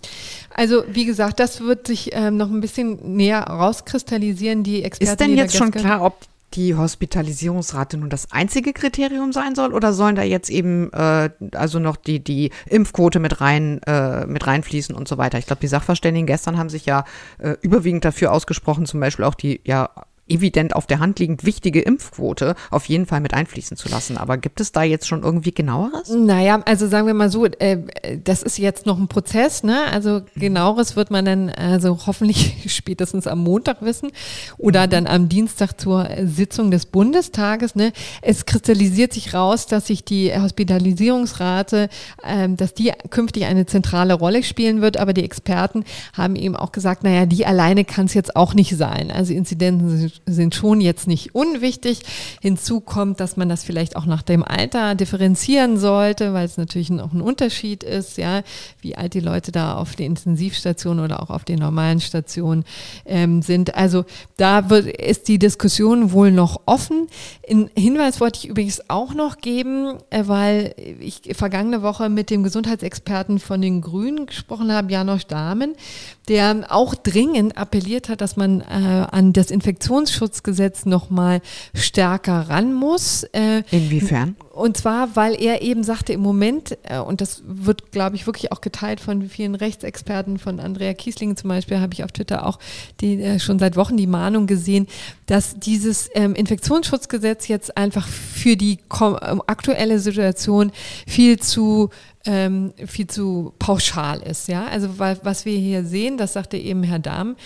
Also 0.50 0.84
wie 0.90 1.04
gesagt, 1.04 1.40
das 1.40 1.60
wird 1.60 1.86
sich 1.86 2.10
ähm, 2.12 2.36
noch 2.36 2.50
ein 2.50 2.60
bisschen 2.60 3.16
näher 3.16 3.42
rauskristallisieren. 3.42 4.64
Die 4.64 4.82
Experten, 4.82 5.12
ist 5.12 5.20
denn 5.20 5.36
jetzt 5.36 5.56
schon 5.56 5.70
klar, 5.70 6.02
ob 6.02 6.16
die 6.54 6.74
Hospitalisierungsrate 6.74 7.96
nun 7.96 8.10
das 8.10 8.30
einzige 8.32 8.72
Kriterium 8.72 9.32
sein 9.32 9.54
soll 9.54 9.72
oder 9.72 9.92
sollen 9.92 10.16
da 10.16 10.22
jetzt 10.22 10.50
eben 10.50 10.92
äh, 10.92 11.30
also 11.54 11.78
noch 11.78 11.96
die, 11.96 12.22
die 12.22 12.50
Impfquote 12.68 13.18
mit 13.18 13.40
rein 13.40 13.80
äh, 13.86 14.26
mit 14.26 14.46
reinfließen 14.46 14.94
und 14.94 15.08
so 15.08 15.18
weiter? 15.18 15.38
Ich 15.38 15.46
glaube, 15.46 15.60
die 15.60 15.68
Sachverständigen 15.68 16.26
gestern 16.26 16.58
haben 16.58 16.68
sich 16.68 16.86
ja 16.86 17.04
äh, 17.38 17.56
überwiegend 17.62 18.04
dafür 18.04 18.32
ausgesprochen, 18.32 18.86
zum 18.86 19.00
Beispiel 19.00 19.24
auch 19.24 19.34
die 19.34 19.60
ja 19.64 19.90
evident 20.32 20.74
auf 20.74 20.86
der 20.86 20.98
Hand 20.98 21.18
liegend 21.18 21.44
wichtige 21.44 21.80
Impfquote 21.80 22.54
auf 22.70 22.86
jeden 22.86 23.06
Fall 23.06 23.20
mit 23.20 23.34
einfließen 23.34 23.76
zu 23.76 23.88
lassen. 23.88 24.16
Aber 24.16 24.36
gibt 24.38 24.60
es 24.60 24.72
da 24.72 24.82
jetzt 24.82 25.06
schon 25.06 25.22
irgendwie 25.22 25.52
genaueres? 25.52 26.08
Naja, 26.08 26.60
also 26.64 26.88
sagen 26.88 27.06
wir 27.06 27.14
mal 27.14 27.30
so, 27.30 27.46
äh, 27.46 27.78
das 28.22 28.42
ist 28.42 28.58
jetzt 28.58 28.86
noch 28.86 28.98
ein 28.98 29.08
Prozess, 29.08 29.62
ne? 29.62 29.82
Also 29.92 30.22
genaueres 30.34 30.96
wird 30.96 31.10
man 31.10 31.24
dann 31.24 31.50
also 31.50 31.98
hoffentlich 32.06 32.64
spätestens 32.74 33.26
am 33.26 33.40
Montag 33.40 33.82
wissen 33.82 34.10
oder 34.58 34.86
mhm. 34.86 34.90
dann 34.90 35.06
am 35.06 35.28
Dienstag 35.28 35.80
zur 35.80 36.08
Sitzung 36.24 36.70
des 36.70 36.86
Bundestages. 36.86 37.74
Ne? 37.74 37.92
Es 38.20 38.46
kristallisiert 38.46 39.12
sich 39.12 39.34
raus, 39.34 39.66
dass 39.66 39.86
sich 39.86 40.04
die 40.04 40.32
Hospitalisierungsrate, 40.34 41.88
ähm, 42.24 42.56
dass 42.56 42.74
die 42.74 42.92
künftig 43.10 43.44
eine 43.44 43.66
zentrale 43.66 44.14
Rolle 44.14 44.42
spielen 44.42 44.80
wird, 44.80 44.96
aber 44.96 45.12
die 45.12 45.24
Experten 45.24 45.84
haben 46.12 46.36
eben 46.36 46.56
auch 46.56 46.72
gesagt, 46.72 47.04
naja, 47.04 47.26
die 47.26 47.46
alleine 47.46 47.84
kann 47.84 48.06
es 48.06 48.14
jetzt 48.14 48.36
auch 48.36 48.54
nicht 48.54 48.76
sein. 48.76 49.10
Also 49.10 49.32
Inzidenzen 49.32 49.96
sind 49.96 50.21
schon 50.52 50.80
jetzt 50.80 51.06
nicht 51.06 51.34
unwichtig. 51.34 52.02
Hinzu 52.40 52.80
kommt, 52.80 53.20
dass 53.20 53.36
man 53.36 53.48
das 53.48 53.64
vielleicht 53.64 53.96
auch 53.96 54.06
nach 54.06 54.22
dem 54.22 54.42
Alter 54.42 54.94
differenzieren 54.94 55.78
sollte, 55.78 56.32
weil 56.32 56.46
es 56.46 56.56
natürlich 56.56 56.90
auch 56.92 57.12
ein 57.12 57.20
Unterschied 57.20 57.82
ist, 57.82 58.18
ja, 58.18 58.42
wie 58.80 58.96
alt 58.96 59.14
die 59.14 59.20
Leute 59.20 59.52
da 59.52 59.76
auf 59.76 59.96
der 59.96 60.06
Intensivstation 60.06 61.00
oder 61.00 61.22
auch 61.22 61.30
auf 61.30 61.44
den 61.44 61.58
normalen 61.58 62.00
Stationen 62.00 62.64
ähm, 63.04 63.42
sind. 63.42 63.74
Also 63.74 64.04
da 64.36 64.70
wird, 64.70 64.86
ist 64.86 65.28
die 65.28 65.38
Diskussion 65.38 66.12
wohl 66.12 66.30
noch 66.30 66.60
offen. 66.66 67.06
Einen 67.48 67.70
Hinweis 67.76 68.20
wollte 68.20 68.40
ich 68.40 68.48
übrigens 68.48 68.88
auch 68.88 69.14
noch 69.14 69.38
geben, 69.38 69.98
äh, 70.10 70.24
weil 70.26 70.74
ich 71.00 71.22
vergangene 71.32 71.82
Woche 71.82 72.08
mit 72.08 72.30
dem 72.30 72.42
Gesundheitsexperten 72.42 73.38
von 73.38 73.60
den 73.60 73.80
Grünen 73.80 74.26
gesprochen 74.26 74.72
habe, 74.72 74.92
Janosch 74.92 75.26
Dahmen, 75.26 75.74
der 76.28 76.66
auch 76.68 76.94
dringend 76.94 77.56
appelliert 77.56 78.08
hat, 78.08 78.20
dass 78.20 78.36
man 78.36 78.60
äh, 78.60 78.64
an 79.10 79.32
das 79.32 79.50
Infektionsschutzgesetz 80.02 80.84
nochmal 80.84 81.40
stärker 81.74 82.48
ran 82.48 82.74
muss. 82.74 83.24
Äh, 83.32 83.62
Inwiefern? 83.70 84.36
Und 84.52 84.76
zwar, 84.76 85.16
weil 85.16 85.34
er 85.40 85.62
eben 85.62 85.82
sagte, 85.82 86.12
im 86.12 86.20
Moment, 86.20 86.76
äh, 86.82 86.98
und 86.98 87.22
das 87.22 87.42
wird, 87.46 87.90
glaube 87.90 88.16
ich, 88.16 88.26
wirklich 88.26 88.52
auch 88.52 88.60
geteilt 88.60 89.00
von 89.00 89.26
vielen 89.30 89.54
Rechtsexperten, 89.54 90.38
von 90.38 90.60
Andrea 90.60 90.92
Kiesling 90.92 91.36
zum 91.38 91.48
Beispiel, 91.48 91.80
habe 91.80 91.94
ich 91.94 92.04
auf 92.04 92.12
Twitter 92.12 92.46
auch 92.46 92.58
die, 93.00 93.22
äh, 93.22 93.40
schon 93.40 93.58
seit 93.58 93.76
Wochen 93.76 93.96
die 93.96 94.06
Mahnung 94.06 94.46
gesehen, 94.46 94.88
dass 95.24 95.58
dieses 95.58 96.10
ähm, 96.14 96.34
Infektionsschutzgesetz 96.34 97.48
jetzt 97.48 97.78
einfach 97.78 98.06
für 98.06 98.56
die 98.56 98.78
aktuelle 98.90 99.98
Situation 99.98 100.70
viel 101.06 101.38
zu 101.38 101.88
ähm, 102.24 102.72
viel 102.86 103.06
zu 103.06 103.52
pauschal 103.58 104.22
ist. 104.22 104.48
Ja? 104.48 104.66
Also 104.66 104.98
weil, 104.98 105.18
was 105.22 105.44
wir 105.44 105.56
hier 105.58 105.84
sehen, 105.84 106.16
das 106.16 106.32
sagte 106.32 106.56
eben 106.56 106.82
Herr 106.82 106.98
Dahm, 106.98 107.36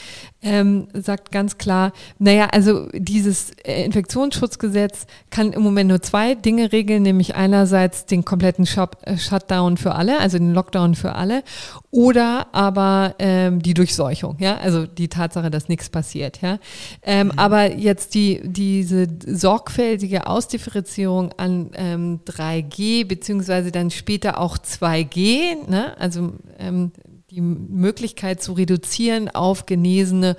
ähm, 0.43 0.89
sagt 0.93 1.33
ganz 1.33 1.59
klar, 1.59 1.93
naja, 2.19 2.49
also 2.53 2.89
dieses 2.93 3.51
äh, 3.65 3.85
Infektionsschutzgesetz 3.85 5.07
kann 5.31 5.53
im 5.53 5.63
Moment 5.63 5.89
nur 5.89 6.03
zwei 6.03 6.35
Dinge 6.35 6.73
regeln, 6.73 6.96
nämlich 7.01 7.35
einerseits 7.35 8.07
den 8.07 8.25
kompletten 8.25 8.67
Shop, 8.67 8.99
äh, 9.03 9.17
Shutdown 9.19 9.77
für 9.77 9.95
alle, 9.95 10.19
also 10.19 10.39
den 10.39 10.53
Lockdown 10.53 10.95
für 10.95 11.15
alle, 11.15 11.43
oder 11.91 12.49
aber 12.53 13.15
ähm, 13.19 13.63
die 13.63 13.75
Durchseuchung, 13.75 14.37
ja, 14.39 14.57
also 14.57 14.87
die 14.87 15.09
Tatsache, 15.09 15.51
dass 15.51 15.69
nichts 15.69 15.89
passiert, 15.89 16.41
ja. 16.43 16.59
Ähm, 17.03 17.29
mhm. 17.29 17.39
Aber 17.39 17.73
jetzt 17.73 18.15
die, 18.15 18.41
diese 18.45 19.07
sorgfältige 19.27 20.27
Ausdifferenzierung 20.27 21.33
an 21.37 21.71
ähm, 21.75 22.21
3G, 22.27 23.07
beziehungsweise 23.07 23.73
dann 23.73 23.91
später 23.91 24.41
auch 24.41 24.59
2G, 24.59 25.69
ne? 25.69 25.99
also 25.99 26.33
ähm, 26.59 26.93
die 27.31 27.41
Möglichkeit 27.41 28.43
zu 28.43 28.53
reduzieren 28.53 29.29
auf 29.29 29.67
Genesene 29.67 30.37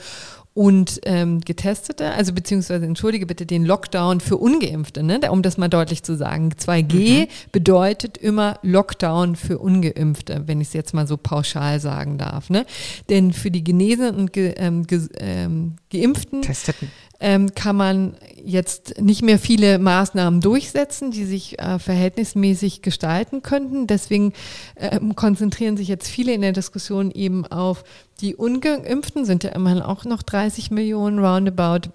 und 0.58 1.02
ähm, 1.06 1.42
Getestete, 1.42 2.14
also 2.14 2.34
beziehungsweise 2.34 2.84
entschuldige 2.84 3.28
bitte 3.28 3.46
den 3.46 3.64
Lockdown 3.64 4.20
für 4.22 4.38
Ungeimpfte, 4.38 5.04
ne? 5.04 5.20
um 5.30 5.44
das 5.44 5.60
mal 5.60 5.68
deutlich 5.68 6.02
zu 6.02 6.18
sagen. 6.18 6.50
2G 6.50 7.20
mhm. 7.20 7.28
bedeutet 7.52 8.18
immer 8.18 8.58
Lockdown 8.64 9.36
für 9.36 9.60
Ungeimpfte, 9.60 10.46
wenn 10.48 10.60
ich 10.60 10.70
es 10.70 10.74
jetzt 10.74 10.96
mal 10.96 11.06
so 11.06 11.16
pauschal 11.16 11.80
sagen 11.80 12.18
darf. 12.18 12.50
Ne? 12.50 12.66
Denn 13.08 13.34
für 13.34 13.52
die 13.52 13.64
Genesenen 13.64 14.16
und 14.16 14.34
ge, 14.34 14.56
ähm, 14.58 14.88
ge, 14.88 15.08
ähm, 15.20 15.76
Geimpften 15.92 16.42
Testeten 16.42 16.92
ähm, 17.20 17.54
kann 17.56 17.76
man 17.76 18.16
jetzt 18.44 19.02
nicht 19.02 19.22
mehr 19.22 19.40
viele 19.40 19.80
Maßnahmen 19.80 20.42
durchsetzen, 20.42 21.12
die 21.12 21.26
sich 21.26 21.60
äh, 21.60 21.80
verhältnismäßig 21.80 22.82
gestalten 22.82 23.42
könnten. 23.42 23.88
Deswegen 23.88 24.34
ähm, 24.76 25.16
konzentrieren 25.16 25.78
sich 25.78 25.88
jetzt 25.88 26.08
viele 26.08 26.34
in 26.34 26.42
der 26.42 26.54
Diskussion 26.54 27.12
eben 27.12 27.46
auf 27.46 27.84
die 28.22 28.36
Ungeimpften, 28.36 29.26
sind 29.26 29.44
ja 29.44 29.52
immerhin 29.52 29.82
auch 29.82 30.06
noch 30.06 30.24
30 30.24 30.72
Millionen 30.72 31.20
roundabout. 31.20 31.90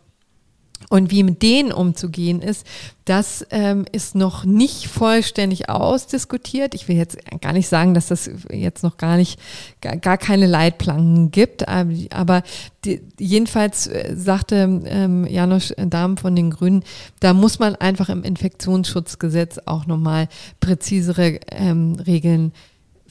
Und 0.88 1.10
wie 1.10 1.22
mit 1.22 1.42
denen 1.42 1.72
umzugehen 1.72 2.42
ist, 2.42 2.66
das 3.04 3.44
ähm, 3.50 3.84
ist 3.90 4.14
noch 4.14 4.44
nicht 4.44 4.86
vollständig 4.86 5.68
ausdiskutiert. 5.68 6.74
Ich 6.74 6.86
will 6.88 6.96
jetzt 6.96 7.18
gar 7.40 7.52
nicht 7.52 7.68
sagen, 7.68 7.94
dass 7.94 8.08
das 8.08 8.30
jetzt 8.50 8.82
noch 8.82 8.96
gar 8.96 9.16
nicht, 9.16 9.40
gar, 9.80 9.96
gar 9.96 10.18
keine 10.18 10.46
Leitplanken 10.46 11.30
gibt, 11.30 11.66
aber 11.68 12.42
die, 12.84 13.00
jedenfalls 13.18 13.86
äh, 13.86 14.14
sagte 14.16 14.82
ähm, 14.84 15.26
Janusz 15.26 15.74
Dahm 15.76 16.16
von 16.16 16.36
den 16.36 16.50
Grünen, 16.50 16.84
da 17.20 17.32
muss 17.32 17.58
man 17.58 17.74
einfach 17.74 18.08
im 18.08 18.22
Infektionsschutzgesetz 18.22 19.58
auch 19.66 19.86
nochmal 19.86 20.28
präzisere 20.60 21.40
ähm, 21.50 21.96
Regeln 22.06 22.52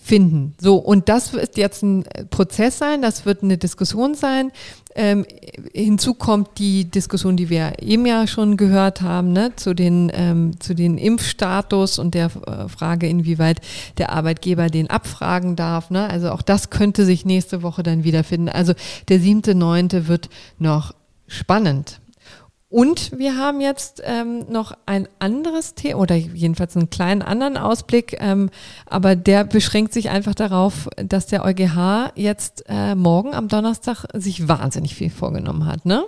finden. 0.04 0.56
So, 0.60 0.78
und 0.78 1.10
das 1.10 1.34
wird 1.34 1.58
jetzt 1.58 1.84
ein 1.84 2.04
Prozess 2.32 2.80
sein, 2.80 3.02
das 3.02 3.26
wird 3.26 3.44
eine 3.44 3.58
Diskussion 3.58 4.16
sein. 4.16 4.52
Ähm, 4.96 5.26
hinzu 5.74 6.16
kommt 6.16 6.58
die 6.58 6.86
Diskussion, 6.86 7.38
die 7.38 7.50
wir 7.50 7.74
eben 7.82 8.06
ja 8.06 8.28
schon 8.28 8.58
gehört 8.58 9.02
haben, 9.02 9.32
ne, 9.32 9.54
zu 9.56 9.74
den, 9.74 10.12
ähm, 10.14 10.60
zu 10.60 10.74
den 10.74 10.98
Impfstatus 10.98 12.00
und 12.00 12.14
der 12.14 12.26
äh, 12.26 12.68
Frage, 12.68 13.08
inwieweit 13.08 13.62
der 14.00 14.12
Arbeitgeber 14.12 14.68
den 14.68 14.90
abfragen 14.90 15.56
darf. 15.56 15.92
Ne? 15.92 16.10
Also 16.10 16.32
auch 16.32 16.42
das 16.42 16.72
könnte 16.72 17.06
sich 17.06 17.24
nächste 17.24 17.62
Woche 17.62 17.84
dann 17.84 18.04
wiederfinden. 18.04 18.50
Also 18.50 18.74
der 19.08 19.20
siebte, 19.20 19.56
neunte 19.56 20.08
wird 20.08 20.30
noch 20.58 20.94
spannend. 21.28 22.01
Und 22.72 23.12
wir 23.20 23.36
haben 23.36 23.60
jetzt 23.60 24.02
ähm, 24.06 24.46
noch 24.50 24.72
ein 24.86 25.10
anderes 25.20 25.76
Thema 25.76 26.00
oder 26.00 26.16
jedenfalls 26.16 26.78
einen 26.78 26.90
kleinen 26.90 27.22
anderen 27.22 27.58
Ausblick, 27.58 28.16
ähm, 28.22 28.50
aber 28.86 29.18
der 29.18 29.44
beschränkt 29.44 29.92
sich 29.92 30.10
einfach 30.10 30.34
darauf, 30.34 30.88
dass 30.96 31.28
der 31.28 31.44
EuGH 31.44 32.14
jetzt 32.16 32.64
äh, 32.70 32.96
morgen 32.96 33.34
am 33.34 33.50
Donnerstag 33.50 34.06
sich 34.14 34.48
wahnsinnig 34.48 34.96
viel 34.96 35.10
vorgenommen 35.10 35.66
hat, 35.66 35.86
ne? 35.86 36.06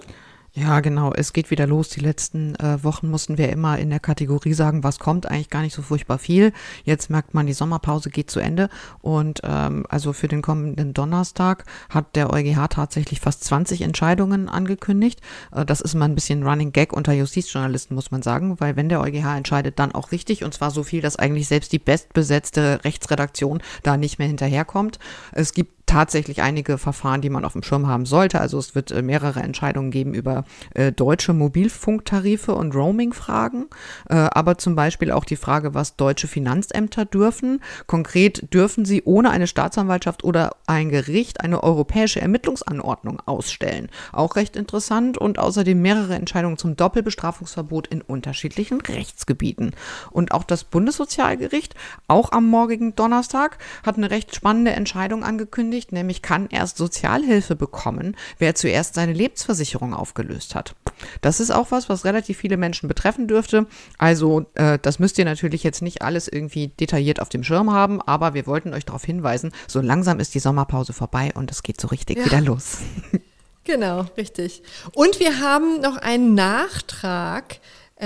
Ja, 0.56 0.82
genau. 0.82 1.12
Es 1.12 1.34
geht 1.34 1.50
wieder 1.50 1.66
los. 1.66 1.90
Die 1.90 2.00
letzten 2.00 2.54
äh, 2.58 2.84
Wochen 2.84 3.10
mussten 3.10 3.40
wir 3.40 3.50
immer 3.50 3.80
in 3.80 3.90
der 3.90 4.00
Kategorie 4.00 4.54
sagen, 4.54 4.84
was 4.84 5.00
kommt, 5.00 5.26
eigentlich 5.26 5.50
gar 5.50 5.64
nicht 5.64 5.74
so 5.74 5.82
furchtbar 5.82 6.20
viel. 6.20 6.54
Jetzt 6.84 7.10
merkt 7.10 7.34
man, 7.34 7.48
die 7.48 7.54
Sommerpause 7.54 8.12
geht 8.12 8.30
zu 8.30 8.40
Ende. 8.40 8.70
Und 9.02 9.42
ähm, 9.44 9.88
also 9.90 10.14
für 10.14 10.28
den 10.28 10.44
kommenden 10.44 10.94
Donnerstag 10.94 11.66
hat 11.90 12.16
der 12.16 12.32
EuGH 12.32 12.68
tatsächlich 12.70 13.20
fast 13.20 13.44
20 13.46 13.82
Entscheidungen 13.82 14.48
angekündigt. 14.48 15.22
Äh, 15.52 15.66
das 15.66 15.82
ist 15.82 15.96
mal 15.96 16.06
ein 16.06 16.14
bisschen 16.14 16.44
Running 16.44 16.72
Gag 16.72 16.94
unter 16.94 17.14
Justizjournalisten, 17.14 17.96
muss 17.96 18.12
man 18.12 18.22
sagen, 18.22 18.60
weil 18.60 18.76
wenn 18.76 18.90
der 18.90 19.02
EuGH 19.02 19.36
entscheidet, 19.36 19.80
dann 19.80 19.96
auch 19.96 20.12
richtig. 20.12 20.44
Und 20.44 20.54
zwar 20.54 20.70
so 20.70 20.84
viel, 20.84 21.02
dass 21.02 21.16
eigentlich 21.16 21.48
selbst 21.48 21.72
die 21.72 21.80
bestbesetzte 21.80 22.82
Rechtsredaktion 22.84 23.64
da 23.82 23.98
nicht 23.98 24.20
mehr 24.20 24.28
hinterherkommt. 24.28 25.00
Es 25.32 25.56
gibt 25.56 25.83
tatsächlich 25.86 26.42
einige 26.42 26.78
Verfahren, 26.78 27.22
die 27.22 27.30
man 27.30 27.46
auf 27.46 27.54
dem 27.54 27.64
Schirm 27.64 27.88
haben 27.88 28.06
sollte. 28.06 28.40
Also 28.40 28.58
es 28.58 28.74
wird 28.74 28.92
äh, 28.92 29.02
mehrere 29.02 29.42
Entscheidungen 29.42 29.92
geben 29.92 30.14
über 30.14 30.46
äh, 30.74 30.92
deutsche 30.92 31.34
Mobilfunktarife 31.34 32.56
und 32.56 32.74
Roaming-Fragen, 32.74 33.68
äh, 34.10 34.16
aber 34.16 34.58
zum 34.58 34.76
Beispiel 34.76 35.12
auch 35.12 35.26
die 35.26 35.36
Frage, 35.36 35.74
was 35.74 35.96
deutsche 35.96 36.28
Finanzämter 36.28 37.06
dürfen. 37.06 37.62
Konkret 37.86 38.54
dürfen 38.54 38.86
sie 38.86 39.04
ohne 39.04 39.30
eine 39.32 39.48
Staatsanwaltschaft 39.48 40.24
oder 40.24 40.56
ein 40.68 40.90
Gericht 40.90 41.42
eine 41.42 41.64
europäische 41.64 42.22
Ermittlungsanordnung 42.22 43.22
ausstellen. 43.26 43.90
Auch 44.12 44.36
recht 44.36 44.56
interessant 44.56 45.18
und 45.18 45.38
außerdem 45.38 45.82
mehrere 45.82 46.16
Entscheidungen 46.16 46.58
zum 46.58 46.76
Doppelbestrafungsverbot 46.76 47.88
in 47.88 48.02
unterschiedlichen 48.02 48.80
Rechtsgebieten. 48.82 49.72
Und 50.12 50.32
auch 50.32 50.44
das 50.44 50.64
Bundessozialgericht, 50.64 51.76
auch 52.08 52.32
am 52.32 52.48
morgigen 52.48 52.96
Donnerstag, 52.96 53.58
hat 53.86 53.98
eine 53.98 54.10
recht 54.10 54.34
spannende 54.36 54.72
Entscheidung 54.72 55.24
angekündigt 55.24 55.73
angekündigt, 55.74 55.92
nämlich 55.92 56.22
kann 56.22 56.48
erst 56.50 56.78
Sozialhilfe 56.78 57.56
bekommen, 57.56 58.16
wer 58.38 58.56
zuerst 58.56 58.96
seine 58.96 59.14
Lebensversicherung 59.14 59.94
aufgelöst 59.94 60.56
hat. 60.56 60.76
Das 61.22 61.40
ist 61.40 61.52
auch 61.52 61.72
was, 61.72 61.90
was 61.90 62.06
relativ 62.06 62.38
viele 62.38 62.58
Menschen 62.58 62.88
betreffen 62.88 63.28
dürfte. 63.28 63.66
Also 63.98 64.46
äh, 64.54 64.78
das 64.82 65.00
müsst 65.00 65.18
ihr 65.18 65.26
natürlich 65.26 65.64
jetzt 65.64 65.82
nicht 65.82 66.02
alles 66.02 66.28
irgendwie 66.28 66.68
detailliert 66.68 67.20
auf 67.20 67.30
dem 67.30 67.44
Schirm 67.44 67.72
haben, 67.72 68.02
aber 68.02 68.34
wir 68.34 68.46
wollten 68.46 68.74
euch 68.74 68.86
darauf 68.86 69.04
hinweisen, 69.04 69.52
so 69.68 69.82
langsam 69.82 70.20
ist 70.20 70.36
die 70.36 70.40
Sommerpause 70.40 70.94
vorbei 70.94 71.32
und 71.34 71.52
es 71.52 71.64
geht 71.64 71.82
so 71.82 71.88
richtig 71.88 72.18
ja. 72.18 72.26
wieder 72.26 72.42
los. 72.42 72.78
Genau, 73.66 74.06
richtig. 74.18 74.62
Und 74.94 75.22
wir 75.22 75.40
haben 75.40 75.80
noch 75.80 75.96
einen 75.96 76.36
Nachtrag 76.36 77.62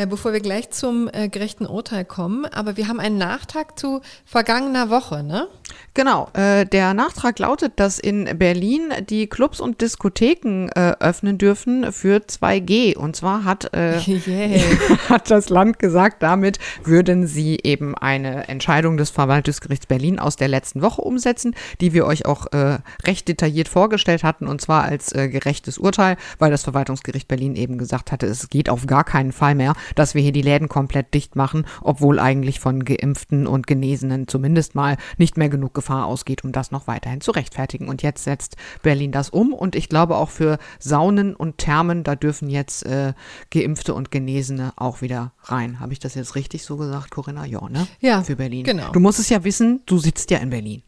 bevor 0.05 0.33
wir 0.33 0.39
gleich 0.39 0.69
zum 0.69 1.09
äh, 1.11 1.29
gerechten 1.29 1.65
Urteil 1.65 2.05
kommen. 2.05 2.45
Aber 2.45 2.77
wir 2.77 2.87
haben 2.87 2.99
einen 2.99 3.17
Nachtrag 3.17 3.79
zu 3.79 4.01
vergangener 4.25 4.89
Woche, 4.89 5.23
ne? 5.23 5.47
Genau. 5.93 6.29
Äh, 6.33 6.65
der 6.65 6.93
Nachtrag 6.93 7.39
lautet, 7.39 7.73
dass 7.77 7.97
in 7.97 8.37
Berlin 8.37 8.93
die 9.09 9.27
Clubs 9.27 9.59
und 9.59 9.81
Diskotheken 9.81 10.69
äh, 10.75 10.93
öffnen 10.99 11.37
dürfen 11.37 11.91
für 11.91 12.17
2G. 12.17 12.95
Und 12.95 13.15
zwar 13.15 13.43
hat, 13.43 13.73
äh, 13.73 13.97
yeah. 14.27 14.61
hat 15.09 15.31
das 15.31 15.49
Land 15.49 15.79
gesagt, 15.79 16.21
damit 16.21 16.59
würden 16.83 17.25
sie 17.25 17.59
eben 17.63 17.95
eine 17.95 18.47
Entscheidung 18.47 18.97
des 18.97 19.09
Verwaltungsgerichts 19.09 19.87
Berlin 19.87 20.19
aus 20.19 20.35
der 20.35 20.47
letzten 20.47 20.81
Woche 20.81 21.01
umsetzen, 21.01 21.55
die 21.81 21.93
wir 21.93 22.05
euch 22.05 22.25
auch 22.25 22.45
äh, 22.51 22.77
recht 23.05 23.27
detailliert 23.27 23.67
vorgestellt 23.67 24.23
hatten, 24.23 24.47
und 24.47 24.61
zwar 24.61 24.83
als 24.83 25.11
äh, 25.13 25.29
gerechtes 25.29 25.77
Urteil, 25.77 26.17
weil 26.37 26.51
das 26.51 26.63
Verwaltungsgericht 26.63 27.27
Berlin 27.27 27.55
eben 27.55 27.77
gesagt 27.77 28.11
hatte, 28.11 28.27
es 28.27 28.49
geht 28.49 28.69
auf 28.69 28.85
gar 28.85 29.03
keinen 29.03 29.31
Fall 29.31 29.55
mehr, 29.55 29.73
dass 29.95 30.15
wir 30.15 30.21
hier 30.21 30.31
die 30.31 30.41
Läden 30.41 30.69
komplett 30.69 31.13
dicht 31.13 31.35
machen, 31.35 31.65
obwohl 31.81 32.19
eigentlich 32.19 32.59
von 32.59 32.85
Geimpften 32.85 33.47
und 33.47 33.67
Genesenen 33.67 34.27
zumindest 34.27 34.75
mal 34.75 34.97
nicht 35.17 35.37
mehr 35.37 35.49
genug 35.49 35.73
Gefahr 35.73 36.05
ausgeht, 36.05 36.43
um 36.43 36.51
das 36.51 36.71
noch 36.71 36.87
weiterhin 36.87 37.21
zu 37.21 37.31
rechtfertigen. 37.31 37.87
Und 37.87 38.03
jetzt 38.03 38.23
setzt 38.23 38.55
Berlin 38.81 39.11
das 39.11 39.29
um 39.29 39.53
und 39.53 39.75
ich 39.75 39.89
glaube 39.89 40.17
auch 40.17 40.29
für 40.29 40.57
Saunen 40.79 41.35
und 41.35 41.57
Thermen, 41.57 42.03
da 42.03 42.15
dürfen 42.15 42.49
jetzt 42.49 42.85
äh, 42.85 43.13
Geimpfte 43.51 43.93
und 43.93 44.11
Genesene 44.11 44.73
auch 44.75 45.01
wieder 45.01 45.33
rein. 45.43 45.79
Habe 45.79 45.93
ich 45.93 45.99
das 45.99 46.15
jetzt 46.15 46.35
richtig 46.35 46.63
so 46.63 46.77
gesagt, 46.77 47.11
Corinna? 47.11 47.45
Ja, 47.45 47.67
ne? 47.69 47.87
Ja. 47.99 48.23
Für 48.23 48.35
Berlin. 48.35 48.63
Genau. 48.63 48.91
Du 48.91 48.99
musst 48.99 49.19
es 49.19 49.29
ja 49.29 49.43
wissen, 49.43 49.81
du 49.85 49.97
sitzt 49.97 50.31
ja 50.31 50.39
in 50.39 50.49
Berlin. 50.49 50.83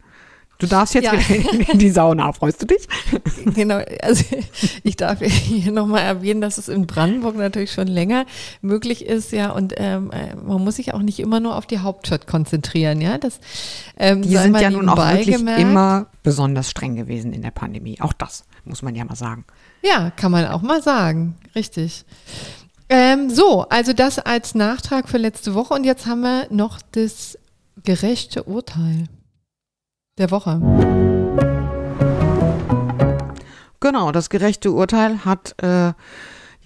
Du 0.60 0.68
darfst 0.68 0.93
jetzt 0.93 1.05
ja. 1.05 1.14
in 1.72 1.80
die 1.80 1.89
Sauna. 1.89 2.34
Freust 2.34 2.62
du 2.62 2.68
dich? 2.68 2.88
Genau. 3.55 3.80
Also 4.01 4.26
ich 4.84 4.97
darf 4.97 5.20
hier 5.22 5.72
nochmal 5.72 6.01
erwähnen, 6.01 6.41
dass 6.41 6.57
es 6.57 6.68
in 6.68 6.86
Brandenburg 6.86 7.38
natürlich 7.38 7.72
schon 7.72 7.88
länger 7.88 8.26
möglich 8.62 9.05
ist, 9.05 9.32
ja. 9.32 9.51
Und 9.51 9.74
ähm, 9.78 10.12
äh, 10.12 10.36
man 10.36 10.64
muss 10.64 10.76
sich 10.76 10.93
auch 10.93 11.01
nicht 11.01 11.20
immer 11.20 11.39
nur 11.39 11.55
auf 11.55 11.66
die 11.66 11.80
Hauptstadt 11.80 12.28
konzentrieren, 12.28 12.99
ja. 12.99 13.18
Das, 13.18 13.39
ähm, 13.97 14.22
die 14.22 14.36
sind 14.36 14.60
ja 14.60 14.70
nun 14.70 14.89
auch 14.89 14.97
wirklich 14.97 15.38
gemerkt. 15.38 15.62
immer 15.62 16.07
besonders 16.22 16.70
streng 16.70 16.95
gewesen 16.95 17.32
in 17.32 17.41
der 17.41 17.51
Pandemie. 17.51 17.99
Auch 18.01 18.14
das 18.14 18.43
muss 18.66 18.82
man 18.82 18.93
ja 18.93 19.05
mal 19.05 19.16
sagen. 19.16 19.45
Ja, 19.82 20.12
kann 20.12 20.32
man 20.32 20.45
auch 20.47 20.62
mal 20.62 20.84
sagen. 20.84 21.38
Richtig. 21.55 22.05
Ähm, 22.89 23.30
so, 23.30 23.62
also 23.70 23.93
das 23.93 24.20
als 24.20 24.53
Nachtrag 24.53 25.07
für 25.07 25.18
letzte 25.18 25.53
Woche. 25.53 25.74
Und 25.74 25.86
jetzt 25.86 26.05
haben 26.05 26.22
wir 26.22 26.47
noch 26.49 26.80
das 26.91 27.38
gerechte 27.84 28.43
Urteil 28.43 29.07
der 30.20 30.32
Woche. 30.32 30.61
Genau, 33.80 34.11
das 34.11 34.30
gerechte 34.30 34.72
Urteil 34.72 35.26
hat 35.26 35.55
äh, 35.63 35.93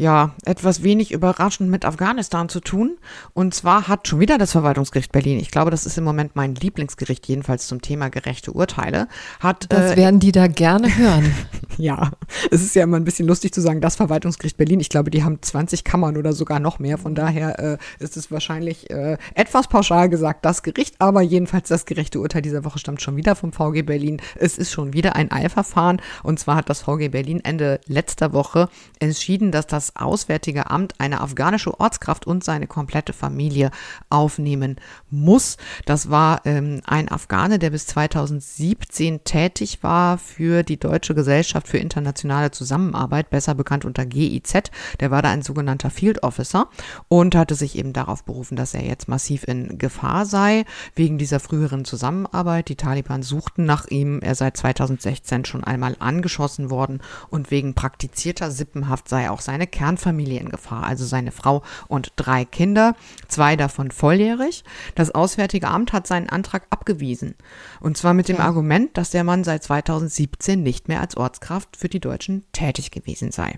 ja, 0.04 0.32
etwas 0.44 0.84
wenig 0.84 1.14
überraschend 1.14 1.70
mit 1.70 1.86
Afghanistan 1.86 2.50
zu 2.50 2.60
tun. 2.60 2.98
Und 3.34 3.54
zwar 3.54 3.88
hat 3.88 4.06
schon 4.06 4.20
wieder 4.20 4.38
das 4.38 4.52
Verwaltungsgericht 4.52 5.14
Berlin, 5.14 5.40
ich 5.40 5.50
glaube, 5.50 5.72
das 5.72 5.86
ist 5.86 5.98
im 5.98 6.04
Moment 6.04 6.36
mein 6.36 6.56
Lieblingsgericht, 6.56 7.26
jedenfalls 7.26 7.68
zum 7.68 7.82
Thema 7.82 8.10
gerechte 8.10 8.52
Urteile, 8.52 9.08
hat. 9.40 9.68
Das 9.70 9.94
äh, 9.94 9.96
werden 9.96 10.20
die 10.20 10.34
da 10.34 10.48
gerne 10.48 10.94
hören. 10.98 11.34
ja, 11.78 12.12
es 12.52 12.62
ist 12.62 12.76
ja 12.76 12.84
immer 12.84 12.98
ein 12.98 13.06
bisschen 13.06 13.28
lustig 13.28 13.54
zu 13.54 13.62
sagen, 13.62 13.80
das 13.80 13.96
Verwaltungsgericht 13.96 14.58
Berlin. 14.58 14.82
Ich 14.82 14.90
glaube, 14.90 15.10
die 15.10 15.24
haben 15.24 15.42
20 15.42 15.86
Kammern 15.86 16.18
oder 16.18 16.34
sogar 16.34 16.60
noch 16.60 16.80
mehr. 16.80 16.98
Von 16.98 17.16
daher 17.16 17.58
äh, 17.60 17.78
ist 18.00 18.18
es 18.18 18.30
wahrscheinlich 18.30 18.90
äh, 18.90 19.18
etwas 19.36 19.70
pauschal 19.70 20.10
gesagt, 20.10 20.44
das 20.44 20.64
Gericht. 20.64 20.96
Aber 21.00 21.22
jedenfalls 21.22 21.70
das 21.70 21.86
gerechte 21.86 22.20
Urteil 22.20 22.42
dieser 22.42 22.66
Woche 22.66 22.80
stammt 22.80 23.02
schon 23.02 23.16
wieder 23.16 23.38
vom 23.38 23.54
VG 23.54 23.84
Berlin. 23.84 24.22
Es 24.36 24.58
ist 24.58 24.74
schon 24.74 24.92
wieder 24.92 25.16
ein 25.16 25.32
Eilverfahren. 25.32 26.02
Und 26.24 26.42
zwar 26.42 26.58
hat 26.58 26.70
das 26.70 26.82
VG 26.82 27.08
Berlin 27.08 27.40
Ende 27.42 27.80
letzter 27.88 28.34
Woche 28.34 28.68
entschieden, 29.00 29.52
dass 29.52 29.66
das 29.66 29.93
Auswärtige 29.96 30.70
Amt 30.70 31.00
eine 31.00 31.22
afghanische 31.22 31.80
Ortskraft 31.80 32.26
und 32.26 32.44
seine 32.44 32.68
komplette 32.68 33.14
Familie 33.14 33.72
aufnehmen 34.10 34.78
muss. 35.10 35.58
Das 35.86 36.10
war 36.10 36.42
ähm, 36.46 36.82
ein 36.86 37.10
Afghane, 37.10 37.60
der 37.60 37.70
bis 37.70 37.88
2017 37.88 39.24
tätig 39.24 39.84
war 39.84 40.18
für 40.18 40.64
die 40.64 40.78
Deutsche 40.78 41.16
Gesellschaft 41.16 41.68
für 41.68 41.78
internationale 41.78 42.52
Zusammenarbeit, 42.52 43.30
besser 43.30 43.56
bekannt 43.56 43.86
unter 43.86 44.06
GIZ. 44.06 44.72
Der 45.00 45.12
war 45.12 45.22
da 45.22 45.30
ein 45.30 45.42
sogenannter 45.42 45.90
Field 45.90 46.24
Officer 46.24 46.70
und 47.08 47.36
hatte 47.36 47.56
sich 47.56 47.78
eben 47.78 47.94
darauf 47.94 48.24
berufen, 48.24 48.56
dass 48.56 48.74
er 48.74 48.84
jetzt 48.84 49.08
massiv 49.08 49.44
in 49.44 49.78
Gefahr 49.78 50.26
sei 50.26 50.66
wegen 50.96 51.18
dieser 51.18 51.40
früheren 51.40 51.86
Zusammenarbeit. 51.86 52.70
Die 52.70 52.76
Taliban 52.76 53.24
suchten 53.24 53.66
nach 53.66 53.88
ihm. 53.88 54.20
Er 54.22 54.36
sei 54.36 54.52
2016 54.52 55.46
schon 55.46 55.64
einmal 55.64 55.96
angeschossen 56.00 56.70
worden 56.70 57.02
und 57.30 57.52
wegen 57.52 57.74
praktizierter 57.74 58.52
Sippenhaft 58.52 59.10
sei 59.10 59.30
auch 59.30 59.42
seine 59.42 59.68
Kernfamilie 59.74 60.40
in 60.40 60.50
Gefahr, 60.50 60.84
also 60.84 61.04
seine 61.04 61.32
Frau 61.32 61.64
und 61.88 62.14
drei 62.16 62.46
Kinder, 62.46 62.96
zwei 63.28 63.56
davon 63.56 63.92
volljährig. 63.92 64.64
Das 64.96 65.14
Auswärtige 65.14 65.68
Amt 65.68 65.92
hat 65.92 66.06
seinen 66.08 66.30
Antrag 66.30 66.68
abgewiesen. 66.70 67.36
Und 67.82 67.98
zwar 67.98 68.14
mit 68.14 68.30
dem 68.30 68.38
ja. 68.38 68.44
Argument, 68.44 68.96
dass 68.96 69.10
der 69.10 69.24
Mann 69.24 69.44
seit 69.44 69.64
2017 69.64 70.62
nicht 70.62 70.88
mehr 70.88 71.02
als 71.02 71.18
Ortskraft 71.18 71.76
für 71.76 71.90
die 71.90 72.00
Deutschen 72.00 72.46
tätig 72.52 72.92
gewesen 72.92 73.32
sei. 73.32 73.58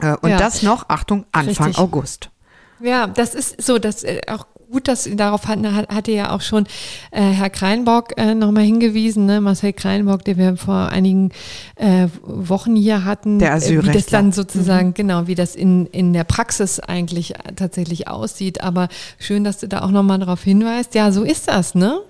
Äh, 0.00 0.16
und 0.22 0.30
ja. 0.30 0.38
das 0.38 0.62
noch, 0.62 0.88
Achtung, 0.88 1.26
Anfang 1.32 1.66
Richtig. 1.66 1.78
August. 1.78 2.30
Ja, 2.80 3.06
das 3.06 3.34
ist 3.34 3.62
so, 3.62 3.78
dass 3.78 4.02
äh, 4.02 4.22
auch 4.26 4.46
gut, 4.72 4.88
dass 4.88 5.08
darauf 5.14 5.46
hat, 5.46 5.60
hatte 5.88 6.10
ja 6.10 6.30
auch 6.30 6.40
schon 6.40 6.64
äh, 7.10 7.20
Herr 7.20 7.50
Kreinbock 7.50 8.14
äh, 8.16 8.34
nochmal 8.34 8.64
hingewiesen, 8.64 9.26
ne? 9.26 9.40
Marcel 9.40 9.72
Kreinbock, 9.72 10.24
den 10.24 10.38
wir 10.38 10.56
vor 10.56 10.88
einigen 10.88 11.30
äh, 11.76 12.08
Wochen 12.22 12.74
hier 12.74 13.04
hatten, 13.04 13.38
der 13.38 13.54
äh, 13.54 13.82
wie 13.84 13.92
das 13.92 14.06
dann 14.06 14.32
sozusagen, 14.32 14.88
mhm. 14.88 14.94
genau, 14.94 15.26
wie 15.26 15.34
das 15.34 15.54
in, 15.54 15.86
in 15.86 16.12
der 16.12 16.24
Praxis 16.24 16.80
eigentlich 16.80 17.34
tatsächlich 17.54 18.08
aussieht. 18.08 18.62
Aber 18.62 18.88
schön, 19.18 19.44
dass 19.44 19.58
du 19.58 19.68
da 19.68 19.82
auch 19.82 19.90
nochmal 19.90 20.18
darauf 20.18 20.42
hinweist. 20.42 20.94
Ja, 20.94 21.12
so 21.12 21.22
ist 21.22 21.48
das, 21.48 21.74
ne? 21.74 22.00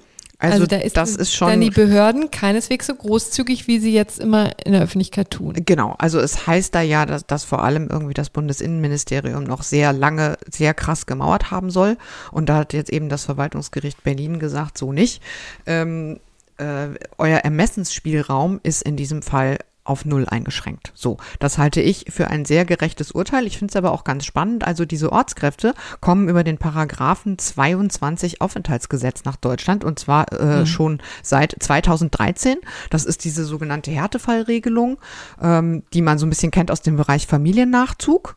Also, 0.42 0.54
also 0.54 0.66
da 0.66 0.76
ist, 0.78 0.96
das 0.96 1.14
ist 1.14 1.32
schon. 1.32 1.48
Dann 1.48 1.60
die 1.60 1.70
Behörden 1.70 2.32
keineswegs 2.32 2.88
so 2.88 2.94
großzügig, 2.94 3.68
wie 3.68 3.78
sie 3.78 3.92
jetzt 3.92 4.18
immer 4.18 4.50
in 4.64 4.72
der 4.72 4.82
Öffentlichkeit 4.82 5.30
tun. 5.30 5.54
Genau. 5.64 5.94
Also 5.98 6.18
es 6.18 6.48
heißt 6.48 6.74
da 6.74 6.80
ja, 6.80 7.06
dass, 7.06 7.24
dass 7.26 7.44
vor 7.44 7.62
allem 7.62 7.88
irgendwie 7.88 8.14
das 8.14 8.28
Bundesinnenministerium 8.30 9.44
noch 9.44 9.62
sehr 9.62 9.92
lange, 9.92 10.36
sehr 10.50 10.74
krass 10.74 11.06
gemauert 11.06 11.52
haben 11.52 11.70
soll. 11.70 11.96
Und 12.32 12.48
da 12.48 12.56
hat 12.56 12.72
jetzt 12.72 12.90
eben 12.90 13.08
das 13.08 13.24
Verwaltungsgericht 13.24 14.02
Berlin 14.02 14.40
gesagt, 14.40 14.78
so 14.78 14.92
nicht. 14.92 15.22
Ähm, 15.64 16.18
äh, 16.58 16.88
euer 17.18 17.38
Ermessensspielraum 17.38 18.58
ist 18.64 18.82
in 18.82 18.96
diesem 18.96 19.22
Fall 19.22 19.58
auf 19.84 20.04
null 20.04 20.26
eingeschränkt. 20.28 20.92
So, 20.94 21.16
das 21.40 21.58
halte 21.58 21.80
ich 21.80 22.06
für 22.08 22.28
ein 22.28 22.44
sehr 22.44 22.64
gerechtes 22.64 23.10
Urteil. 23.12 23.46
Ich 23.46 23.58
finde 23.58 23.72
es 23.72 23.76
aber 23.76 23.92
auch 23.92 24.04
ganz 24.04 24.24
spannend. 24.24 24.64
Also 24.64 24.84
diese 24.84 25.10
Ortskräfte 25.12 25.74
kommen 26.00 26.28
über 26.28 26.44
den 26.44 26.58
Paragraphen 26.58 27.38
22 27.38 28.40
Aufenthaltsgesetz 28.40 29.24
nach 29.24 29.36
Deutschland 29.36 29.84
und 29.84 29.98
zwar 29.98 30.32
äh, 30.32 30.60
mhm. 30.60 30.66
schon 30.66 31.02
seit 31.22 31.56
2013. 31.58 32.58
Das 32.90 33.04
ist 33.04 33.24
diese 33.24 33.44
sogenannte 33.44 33.90
Härtefallregelung, 33.90 34.98
ähm, 35.40 35.82
die 35.92 36.02
man 36.02 36.18
so 36.18 36.26
ein 36.26 36.30
bisschen 36.30 36.52
kennt 36.52 36.70
aus 36.70 36.82
dem 36.82 36.96
Bereich 36.96 37.26
Familiennachzug. 37.26 38.36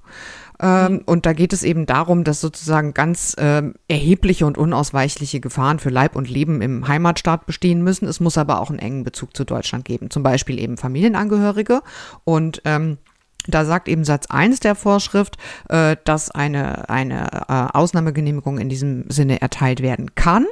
Ähm. 0.66 1.02
Und 1.06 1.26
da 1.26 1.34
geht 1.34 1.54
es 1.54 1.64
eben 1.64 1.86
darum, 1.86 2.24
dass 2.24 2.42
sozusagen 2.42 2.94
ganz 2.94 3.36
ähm, 3.38 3.76
erhebliche 3.88 4.46
und 4.46 4.58
unausweichliche 4.58 5.40
Gefahren 5.40 5.80
für 5.80 5.90
Leib 5.90 6.16
und 6.16 6.30
Leben 6.30 6.62
im 6.62 6.88
Heimatstaat 6.88 7.46
bestehen 7.46 7.84
müssen. 7.84 8.08
Es 8.08 8.20
muss 8.20 8.38
aber 8.38 8.60
auch 8.60 8.70
einen 8.70 8.80
engen 8.80 9.04
Bezug 9.04 9.38
zu 9.38 9.44
Deutschland 9.44 9.86
geben, 9.86 10.10
zum 10.10 10.24
Beispiel 10.24 10.60
eben 10.60 10.78
Familienangehörige. 10.78 11.82
Und 12.24 12.62
ähm, 12.66 12.98
da 13.48 13.64
sagt 13.64 13.88
eben 13.88 14.04
Satz 14.04 14.26
1 14.28 14.60
der 14.62 14.74
Vorschrift, 14.74 15.38
äh, 15.70 15.98
dass 16.04 16.32
eine, 16.32 16.90
eine 16.90 17.28
äh, 17.48 17.78
Ausnahmegenehmigung 17.78 18.58
in 18.58 18.70
diesem 18.70 19.06
Sinne 19.10 19.42
erteilt 19.42 19.82
werden 19.82 20.16
kann. 20.16 20.48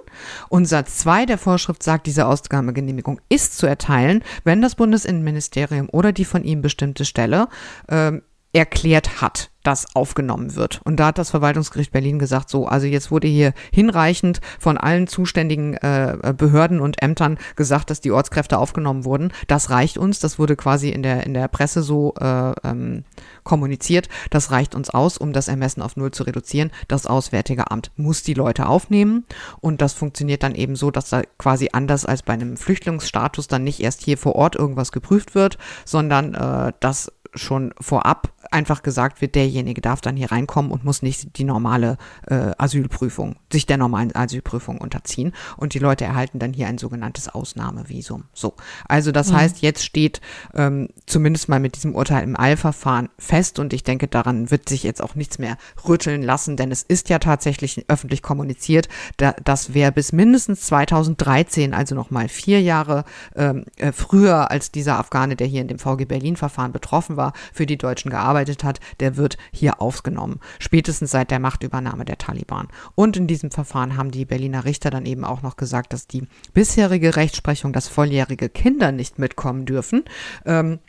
Und 0.49 0.66
Satz 0.66 0.97
2 0.99 1.26
der 1.26 1.39
Vorschrift 1.39 1.82
sagt, 1.82 2.05
diese 2.05 2.28
Ausnahmegenehmigung 2.28 3.20
ist 3.30 3.57
zu 3.57 3.66
erteilen, 3.66 4.24
wenn 4.43 4.61
das 4.61 4.76
Bundesinnenministerium 4.76 5.89
oder 5.91 6.11
die 6.11 6.26
von 6.26 6.43
ihm 6.43 6.61
bestimmte 6.61 7.03
Stelle 7.05 7.47
äh, 7.88 8.11
erklärt 8.54 9.22
hat 9.22 9.49
das 9.64 9.95
aufgenommen 9.95 10.56
wird. 10.56 10.82
Und 10.84 10.97
da 10.99 11.08
hat 11.08 11.18
das 11.18 11.32
Verwaltungsgericht 11.32 11.91
Berlin 11.91 12.20
gesagt, 12.20 12.49
so, 12.49 12.68
also 12.68 12.86
jetzt 12.86 13.12
wurde 13.12 13.28
hier 13.28 13.54
hinreichend 13.72 14.41
von 14.60 14.78
allen 14.78 15.08
zuständigen 15.08 15.76
äh, 15.76 16.34
Behörden 16.38 16.82
und 16.82 17.01
Ämtern 17.01 17.39
gesagt, 17.56 17.89
dass 17.89 18.01
die 18.01 18.12
Ortskräfte 18.12 18.58
aufgenommen 18.58 19.06
wurden. 19.06 19.32
Das 19.47 19.70
reicht 19.70 19.97
uns. 19.97 20.20
Das 20.20 20.38
wurde 20.38 20.56
quasi 20.56 20.89
in 20.89 21.01
der, 21.01 21.26
in 21.26 21.34
der 21.34 21.47
Presse 21.47 21.82
so 21.82 22.14
äh, 22.20 22.51
ähm, 22.64 23.06
kommuniziert. 23.43 24.10
Das 24.30 24.51
reicht 24.51 24.76
uns 24.76 24.89
aus, 24.89 25.18
um 25.18 25.34
das 25.34 25.47
Ermessen 25.47 25.82
auf 25.82 25.95
Null 25.95 26.12
zu 26.12 26.24
reduzieren. 26.24 26.72
Das 26.88 27.08
Auswärtige 27.08 27.72
Amt 27.72 27.91
muss 27.95 28.22
die 28.24 28.34
Leute 28.34 28.68
aufnehmen. 28.68 29.26
Und 29.62 29.82
das 29.82 29.93
funktioniert 29.93 30.43
dann 30.43 30.56
eben 30.56 30.76
so, 30.76 30.91
dass 30.91 31.10
da 31.10 31.22
quasi 31.38 31.70
anders 31.72 32.06
als 32.06 32.22
bei 32.22 32.34
einem 32.34 32.58
Flüchtlingsstatus 32.58 33.47
dann 33.47 33.64
nicht 33.64 33.80
erst 33.80 34.01
hier 34.04 34.18
vor 34.18 34.36
Ort 34.36 34.56
irgendwas 34.56 34.91
geprüft 34.91 35.36
wird, 35.36 35.58
sondern 35.86 36.34
äh, 36.34 36.74
das 36.82 37.12
schon 37.36 37.74
vorab 37.80 38.34
einfach 38.52 38.84
gesagt 38.84 39.22
wird, 39.22 39.36
derjenige 39.36 39.82
darf 39.82 40.02
dann 40.02 40.16
hier 40.16 40.32
reinkommen 40.32 40.72
und 40.72 40.84
muss 40.84 41.02
nicht 41.02 41.38
die 41.38 41.44
normale 41.44 41.98
äh, 42.28 42.52
Asylprüfung, 42.58 43.36
sich 43.52 43.66
der 43.66 43.78
normalen 43.78 44.16
Asylprüfung 44.16 44.80
unterziehen. 44.80 45.34
Und 45.58 45.74
die 45.74 45.80
Leute 45.80 46.06
erhalten 46.06 46.40
dann 46.40 46.54
hier 46.54 46.68
ein 46.68 46.78
sogenanntes 46.78 47.30
Ausnahmevisum. 47.30 48.26
So. 48.34 48.54
Also 48.88 49.12
das 49.12 49.32
mhm. 49.32 49.38
heißt, 49.38 49.62
jetzt 49.62 49.84
steht 49.84 50.22
ähm, 50.54 50.90
zumindest 51.06 51.50
mal 51.50 51.60
mit 51.60 51.76
diesem 51.76 51.96
Urteil 51.96 52.24
im 52.24 52.40
Eilverfahren 52.40 53.10
fest 53.18 53.60
und 53.60 53.74
ich 53.74 53.84
denke, 53.84 54.08
daran 54.08 54.52
wird 54.52 54.70
sich 54.70 54.84
jetzt 54.84 55.02
auch 55.02 55.16
nichts 55.16 55.40
mehr 55.40 55.58
rütteln 55.88 56.22
lassen, 56.22 56.58
denn 56.58 56.72
es 56.72 56.84
ist 56.84 57.10
ja 57.10 57.20
tatsächlich 57.20 57.86
öffentlich 57.88 58.22
kommuniziert, 58.22 58.88
da, 59.18 59.32
dass 59.44 59.74
wer 59.74 59.92
bis 59.92 60.12
mindestens 60.12 60.62
2013, 60.62 61.74
also 61.74 61.96
nochmal 61.96 62.28
vier 62.28 62.62
Jahre 62.62 63.06
ähm, 63.36 63.66
äh, 63.78 63.92
früher 63.92 64.52
als 64.52 64.72
dieser 64.72 65.00
Afghane, 65.00 65.36
der 65.36 65.48
hier 65.48 65.62
in 65.62 65.68
dem 65.68 65.80
VG 65.80 66.06
Berlin-Verfahren 66.06 66.72
betroffen 66.72 67.18
war, 67.18 67.23
für 67.54 67.66
die 67.66 67.78
Deutschen 67.78 68.10
gearbeitet 68.10 68.34
gearbeitet 68.34 68.64
hat, 68.64 68.80
der 69.00 69.16
wird 69.18 69.38
hier 69.52 69.82
aufgenommen. 69.82 70.40
Spätestens 70.60 71.12
seit 71.12 71.32
der 71.32 71.40
Machtübernahme 71.40 72.06
der 72.06 72.18
Taliban. 72.18 72.68
Und 72.96 73.16
in 73.16 73.28
diesem 73.28 73.52
Verfahren 73.52 73.96
haben 73.96 74.12
die 74.12 74.26
Berliner 74.26 74.66
Richter 74.66 74.90
dann 74.90 75.06
eben 75.06 75.24
auch 75.24 75.42
noch 75.42 75.56
gesagt, 75.56 75.94
dass 75.94 76.08
die 76.08 76.28
bisherige 76.54 77.16
Rechtsprechung, 77.16 77.74
dass 77.74 77.88
volljährige 77.88 78.50
Kinder 78.50 78.92
nicht 78.92 79.20
mitkommen 79.20 79.66
dürfen, 79.66 80.04
ähm, 80.46 80.80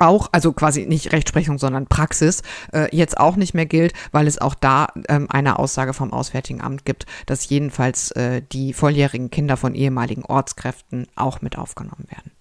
auch, 0.00 0.28
also 0.32 0.52
quasi 0.52 0.84
nicht 0.84 1.12
Rechtsprechung, 1.12 1.58
sondern 1.58 1.86
Praxis, 1.86 2.42
äh, 2.72 2.94
jetzt 2.94 3.18
auch 3.18 3.36
nicht 3.36 3.54
mehr 3.54 3.66
gilt, 3.66 3.92
weil 4.10 4.26
es 4.26 4.38
auch 4.38 4.54
da 4.54 4.88
ähm, 5.08 5.28
eine 5.30 5.58
Aussage 5.58 5.94
vom 5.94 6.12
Auswärtigen 6.12 6.60
Amt 6.60 6.84
gibt, 6.84 7.06
dass 7.26 7.48
jedenfalls 7.48 8.10
äh, 8.12 8.42
die 8.52 8.72
volljährigen 8.72 9.30
Kinder 9.30 9.56
von 9.56 9.74
ehemaligen 9.74 10.24
Ortskräften 10.24 11.06
auch 11.14 11.40
mit 11.40 11.56
aufgenommen 11.56 12.06
werden. 12.10 12.35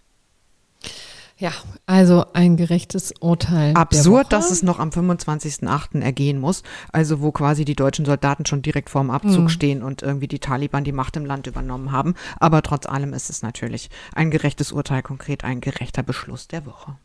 Ja, 1.38 1.52
also 1.86 2.26
ein 2.32 2.56
gerechtes 2.56 3.14
Urteil. 3.20 3.74
Absurd, 3.76 4.32
dass 4.32 4.52
es 4.52 4.64
noch 4.64 4.80
am 4.80 4.90
25.08. 4.90 6.02
ergehen 6.02 6.40
muss, 6.40 6.64
also 6.94 7.22
wo 7.22 7.34
quasi 7.34 7.66
die 7.66 7.76
deutschen 7.76 8.06
Soldaten 8.06 8.46
schon 8.46 8.62
direkt 8.62 8.90
vorm 8.90 9.10
Abzug 9.10 9.44
mhm. 9.44 9.50
stehen 9.50 9.84
und 9.84 10.02
irgendwie 10.02 10.30
die 10.30 10.40
Taliban 10.40 10.86
die 10.86 10.94
Macht 10.94 11.18
im 11.18 11.26
Land 11.26 11.48
übernommen 11.48 11.92
haben. 11.92 12.16
Aber 12.40 12.62
trotz 12.62 12.86
allem 12.86 13.12
ist 13.12 13.30
es 13.30 13.42
natürlich 13.42 13.90
ein 14.14 14.32
gerechtes 14.32 14.72
Urteil, 14.72 15.04
konkret 15.04 15.44
ein 15.44 15.60
gerechter 15.60 16.04
Beschluss 16.04 16.48
der 16.48 16.66
Woche. 16.66 16.96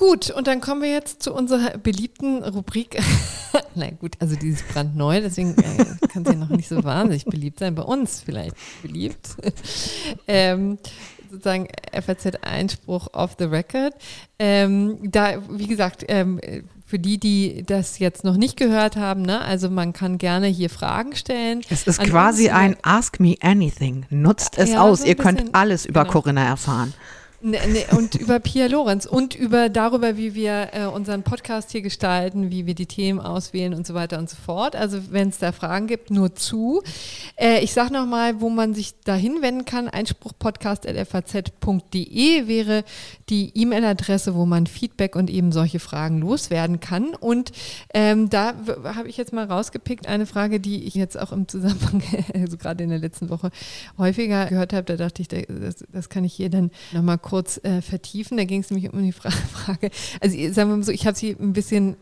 Gut, 0.00 0.30
und 0.30 0.46
dann 0.46 0.62
kommen 0.62 0.80
wir 0.80 0.90
jetzt 0.90 1.22
zu 1.22 1.34
unserer 1.34 1.76
beliebten 1.76 2.42
Rubrik. 2.42 2.98
Nein, 3.74 3.98
gut, 4.00 4.14
also 4.18 4.34
die 4.34 4.48
ist 4.48 4.66
brandneu, 4.68 5.20
deswegen 5.20 5.54
äh, 5.58 6.08
kann 6.08 6.24
sie 6.24 6.36
noch 6.36 6.48
nicht 6.48 6.70
so 6.70 6.82
wahnsinnig 6.82 7.26
beliebt 7.26 7.58
sein. 7.58 7.74
Bei 7.74 7.82
uns 7.82 8.22
vielleicht 8.24 8.56
beliebt. 8.80 9.36
ähm, 10.26 10.78
sozusagen 11.30 11.68
FAZ-Einspruch 11.92 13.08
off 13.12 13.36
the 13.38 13.44
record. 13.44 13.92
Ähm, 14.38 15.00
da, 15.02 15.42
wie 15.50 15.66
gesagt, 15.66 16.06
ähm, 16.08 16.40
für 16.86 16.98
die, 16.98 17.18
die 17.18 17.62
das 17.66 17.98
jetzt 17.98 18.24
noch 18.24 18.38
nicht 18.38 18.56
gehört 18.56 18.96
haben, 18.96 19.20
ne, 19.20 19.42
also 19.42 19.68
man 19.68 19.92
kann 19.92 20.16
gerne 20.16 20.46
hier 20.46 20.70
Fragen 20.70 21.14
stellen. 21.14 21.60
Es 21.68 21.86
ist 21.86 22.00
quasi 22.00 22.48
ein 22.48 22.74
Ask 22.80 23.20
Me 23.20 23.34
Anything. 23.42 24.06
Nutzt 24.08 24.56
es 24.56 24.70
ja, 24.70 24.80
aus. 24.80 25.00
So 25.00 25.06
Ihr 25.06 25.16
könnt 25.16 25.54
alles 25.54 25.84
über 25.84 26.04
genau. 26.04 26.12
Corinna 26.12 26.46
erfahren. 26.46 26.94
Ne, 27.42 27.58
ne, 27.68 27.86
und 27.96 28.16
über 28.16 28.38
Pia 28.38 28.66
Lorenz 28.66 29.06
und 29.06 29.34
über 29.34 29.70
darüber, 29.70 30.18
wie 30.18 30.34
wir 30.34 30.68
äh, 30.72 30.84
unseren 30.84 31.22
Podcast 31.22 31.70
hier 31.70 31.80
gestalten, 31.80 32.50
wie 32.50 32.66
wir 32.66 32.74
die 32.74 32.84
Themen 32.84 33.18
auswählen 33.18 33.72
und 33.72 33.86
so 33.86 33.94
weiter 33.94 34.18
und 34.18 34.28
so 34.28 34.36
fort. 34.36 34.76
Also 34.76 35.10
wenn 35.10 35.30
es 35.30 35.38
da 35.38 35.52
Fragen 35.52 35.86
gibt, 35.86 36.10
nur 36.10 36.34
zu. 36.34 36.82
Äh, 37.36 37.60
ich 37.60 37.72
sage 37.72 37.94
nochmal, 37.94 38.42
wo 38.42 38.50
man 38.50 38.74
sich 38.74 38.92
da 39.04 39.14
hinwenden 39.14 39.64
kann. 39.64 39.88
Einspruchpodcast.faz.de 39.88 42.46
wäre 42.46 42.84
die 43.30 43.52
E-Mail-Adresse, 43.54 44.34
wo 44.34 44.44
man 44.44 44.66
Feedback 44.66 45.16
und 45.16 45.30
eben 45.30 45.50
solche 45.50 45.80
Fragen 45.80 46.20
loswerden 46.20 46.78
kann. 46.78 47.14
Und 47.14 47.52
ähm, 47.94 48.28
da 48.28 48.52
habe 48.84 49.08
ich 49.08 49.16
jetzt 49.16 49.32
mal 49.32 49.46
rausgepickt 49.46 50.08
eine 50.08 50.26
Frage, 50.26 50.60
die 50.60 50.84
ich 50.84 50.94
jetzt 50.94 51.18
auch 51.18 51.32
im 51.32 51.48
Zusammenhang, 51.48 52.02
also 52.34 52.58
gerade 52.58 52.84
in 52.84 52.90
der 52.90 52.98
letzten 52.98 53.30
Woche 53.30 53.50
häufiger 53.96 54.44
gehört 54.44 54.74
habe. 54.74 54.84
Da 54.84 54.96
dachte 54.96 55.22
ich, 55.22 55.28
das, 55.28 55.86
das 55.90 56.10
kann 56.10 56.24
ich 56.24 56.34
hier 56.34 56.50
dann 56.50 56.70
nochmal 56.92 57.16
kurz 57.16 57.29
kurz 57.30 57.60
äh, 57.62 57.80
vertiefen. 57.80 58.36
Da 58.36 58.44
ging 58.44 58.60
es 58.60 58.70
nämlich 58.70 58.92
um 58.92 59.00
die 59.02 59.12
Frage, 59.52 59.90
also 60.20 60.36
sagen 60.52 60.70
wir 60.70 60.76
mal 60.76 60.82
so, 60.82 60.90
ich 60.90 61.06
habe 61.06 61.16
sie 61.16 61.36
ein 61.38 61.52
bisschen, 61.52 61.96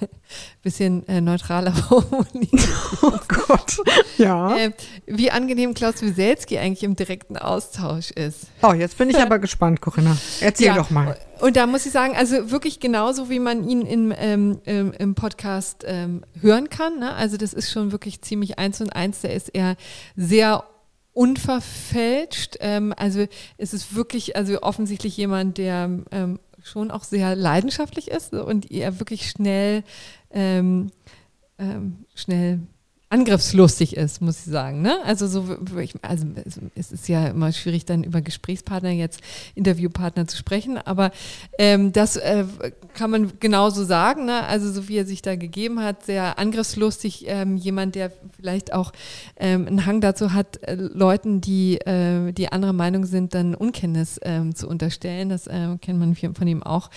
bisschen 0.62 1.06
äh, 1.08 1.20
neutraler 1.20 1.72
formuliert. 1.88 2.68
Oh 3.02 3.18
Gott, 3.26 3.78
ja. 4.18 4.56
Äh, 4.56 4.72
wie 5.06 5.32
angenehm 5.32 5.74
Klaus 5.74 6.00
Wieselski 6.00 6.58
eigentlich 6.58 6.84
im 6.84 6.94
direkten 6.94 7.36
Austausch 7.36 8.12
ist. 8.12 8.46
Oh, 8.62 8.72
jetzt 8.72 8.96
bin 8.98 9.10
ich 9.10 9.18
aber 9.18 9.40
gespannt, 9.40 9.80
Corinna. 9.80 10.16
Erzähl 10.40 10.68
ja. 10.68 10.76
doch 10.76 10.90
mal. 10.90 11.18
Und 11.40 11.56
da 11.56 11.66
muss 11.66 11.84
ich 11.84 11.92
sagen, 11.92 12.14
also 12.16 12.52
wirklich 12.52 12.78
genauso, 12.78 13.30
wie 13.30 13.40
man 13.40 13.68
ihn 13.68 13.82
in, 13.82 14.14
ähm, 14.16 14.60
im, 14.64 14.92
im 14.92 15.14
Podcast 15.16 15.84
ähm, 15.86 16.22
hören 16.40 16.70
kann. 16.70 17.00
Ne? 17.00 17.14
Also 17.14 17.36
das 17.36 17.52
ist 17.52 17.72
schon 17.72 17.90
wirklich 17.90 18.22
ziemlich 18.22 18.60
eins 18.60 18.80
und 18.80 18.90
eins. 18.90 19.22
Der 19.22 19.34
ist 19.34 19.48
eher 19.48 19.76
sehr 20.16 20.64
unverfälscht. 21.18 22.58
Ähm, 22.60 22.94
also 22.96 23.26
es 23.56 23.74
ist 23.74 23.96
wirklich, 23.96 24.36
also 24.36 24.62
offensichtlich 24.62 25.16
jemand, 25.16 25.58
der 25.58 25.90
ähm, 26.12 26.38
schon 26.62 26.92
auch 26.92 27.02
sehr 27.02 27.34
leidenschaftlich 27.34 28.08
ist 28.08 28.32
und 28.34 28.70
er 28.70 29.00
wirklich 29.00 29.28
schnell, 29.28 29.82
ähm, 30.30 30.92
ähm 31.58 32.04
schnell 32.14 32.60
angriffslustig 33.10 33.96
ist, 33.96 34.20
muss 34.20 34.40
ich 34.40 34.52
sagen. 34.52 34.82
Ne? 34.82 34.98
Also 35.04 35.26
so, 35.26 35.56
also 36.02 36.26
es 36.74 36.92
ist 36.92 37.08
ja 37.08 37.28
immer 37.28 37.52
schwierig, 37.52 37.86
dann 37.86 38.04
über 38.04 38.20
Gesprächspartner 38.20 38.90
jetzt 38.90 39.20
Interviewpartner 39.54 40.26
zu 40.26 40.36
sprechen, 40.36 40.76
aber 40.76 41.10
ähm, 41.58 41.92
das 41.92 42.16
äh, 42.16 42.44
kann 42.92 43.10
man 43.10 43.32
genauso 43.40 43.84
sagen. 43.84 44.26
Ne? 44.26 44.44
Also 44.44 44.70
so 44.70 44.88
wie 44.88 44.98
er 44.98 45.06
sich 45.06 45.22
da 45.22 45.36
gegeben 45.36 45.80
hat, 45.80 46.04
sehr 46.04 46.38
angriffslustig, 46.38 47.24
ähm, 47.28 47.56
jemand, 47.56 47.94
der 47.94 48.12
vielleicht 48.36 48.74
auch 48.74 48.92
ähm, 49.36 49.66
einen 49.66 49.86
Hang 49.86 50.02
dazu 50.02 50.34
hat, 50.34 50.62
äh, 50.64 50.74
Leuten, 50.74 51.40
die 51.40 51.78
äh, 51.78 52.32
die 52.32 52.52
andere 52.52 52.74
Meinung 52.74 53.06
sind, 53.06 53.34
dann 53.34 53.54
Unkenntnis 53.54 54.20
ähm, 54.22 54.54
zu 54.54 54.68
unterstellen. 54.68 55.30
Das 55.30 55.46
äh, 55.46 55.78
kennt 55.80 55.98
man 55.98 56.14
von 56.14 56.46
ihm 56.46 56.62
auch 56.62 56.90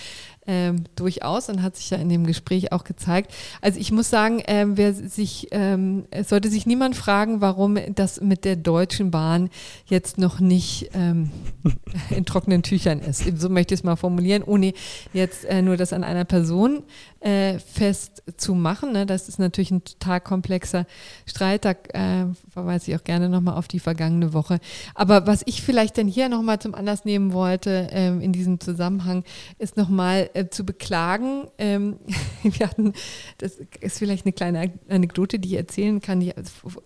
ähm, 0.46 0.84
durchaus 0.96 1.48
und 1.48 1.62
hat 1.62 1.76
sich 1.76 1.90
ja 1.90 1.98
in 1.98 2.08
dem 2.08 2.26
Gespräch 2.26 2.72
auch 2.72 2.84
gezeigt. 2.84 3.32
Also 3.60 3.78
ich 3.78 3.92
muss 3.92 4.10
sagen, 4.10 4.42
ähm, 4.46 4.76
wer 4.76 4.92
sich, 4.92 5.48
ähm, 5.52 6.04
es 6.10 6.28
sollte 6.28 6.50
sich 6.50 6.66
niemand 6.66 6.96
fragen, 6.96 7.40
warum 7.40 7.78
das 7.94 8.20
mit 8.20 8.44
der 8.44 8.56
Deutschen 8.56 9.10
Bahn 9.10 9.50
jetzt 9.86 10.18
noch 10.18 10.40
nicht 10.40 10.90
ähm, 10.94 11.30
in 12.10 12.24
trockenen 12.24 12.62
Tüchern 12.62 12.98
ist. 13.00 13.38
So 13.38 13.48
möchte 13.48 13.74
ich 13.74 13.80
es 13.80 13.84
mal 13.84 13.96
formulieren, 13.96 14.42
ohne 14.42 14.72
jetzt 15.12 15.44
äh, 15.44 15.62
nur 15.62 15.76
das 15.76 15.92
an 15.92 16.02
einer 16.02 16.24
Person 16.24 16.82
äh, 17.20 17.58
festzumachen. 17.60 18.92
Ne? 18.92 19.06
Das 19.06 19.28
ist 19.28 19.38
natürlich 19.38 19.70
ein 19.70 19.84
total 19.84 20.20
komplexer 20.20 20.86
Streit. 21.24 21.64
Da 21.64 21.70
äh, 21.70 22.26
verweise 22.50 22.90
ich 22.90 22.96
auch 22.98 23.04
gerne 23.04 23.28
nochmal 23.28 23.56
auf 23.56 23.68
die 23.68 23.78
vergangene 23.78 24.32
Woche. 24.32 24.58
Aber 24.94 25.26
was 25.26 25.42
ich 25.46 25.62
vielleicht 25.62 25.98
dann 25.98 26.08
hier 26.08 26.28
nochmal 26.28 26.58
zum 26.58 26.74
Anlass 26.74 27.04
nehmen 27.04 27.32
wollte 27.32 27.88
ähm, 27.92 28.20
in 28.20 28.32
diesem 28.32 28.58
Zusammenhang, 28.58 29.22
ist 29.58 29.76
nochmal 29.76 30.30
äh, 30.34 30.48
zu 30.48 30.64
beklagen. 30.64 31.48
Ähm, 31.58 31.96
wir 32.42 32.68
hatten, 32.68 32.92
das 33.38 33.58
ist 33.80 33.98
vielleicht 33.98 34.26
eine 34.26 34.32
kleine 34.32 34.72
Anekdote, 34.88 35.38
die 35.38 35.50
ich 35.50 35.56
erzählen 35.56 36.00
kann. 36.00 36.20
Die, 36.20 36.32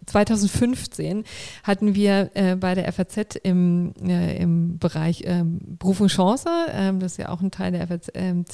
2015 0.07 1.24
hatten 1.62 1.94
wir 1.94 2.30
äh, 2.34 2.57
bei 2.57 2.74
der 2.74 2.92
FAZ 2.92 3.36
im, 3.42 3.94
äh, 4.03 4.36
im 4.36 4.78
Bereich 4.78 5.22
ähm, 5.26 5.59
Beruf 5.78 6.01
und 6.01 6.09
Chance, 6.09 6.49
ähm, 6.72 7.01
das 7.01 7.12
ist 7.12 7.18
ja 7.18 7.28
auch 7.30 7.40
ein 7.40 7.51
Teil 7.51 7.72
der 7.72 7.86
FAZ, 7.86 8.11
ähm, 8.14 8.44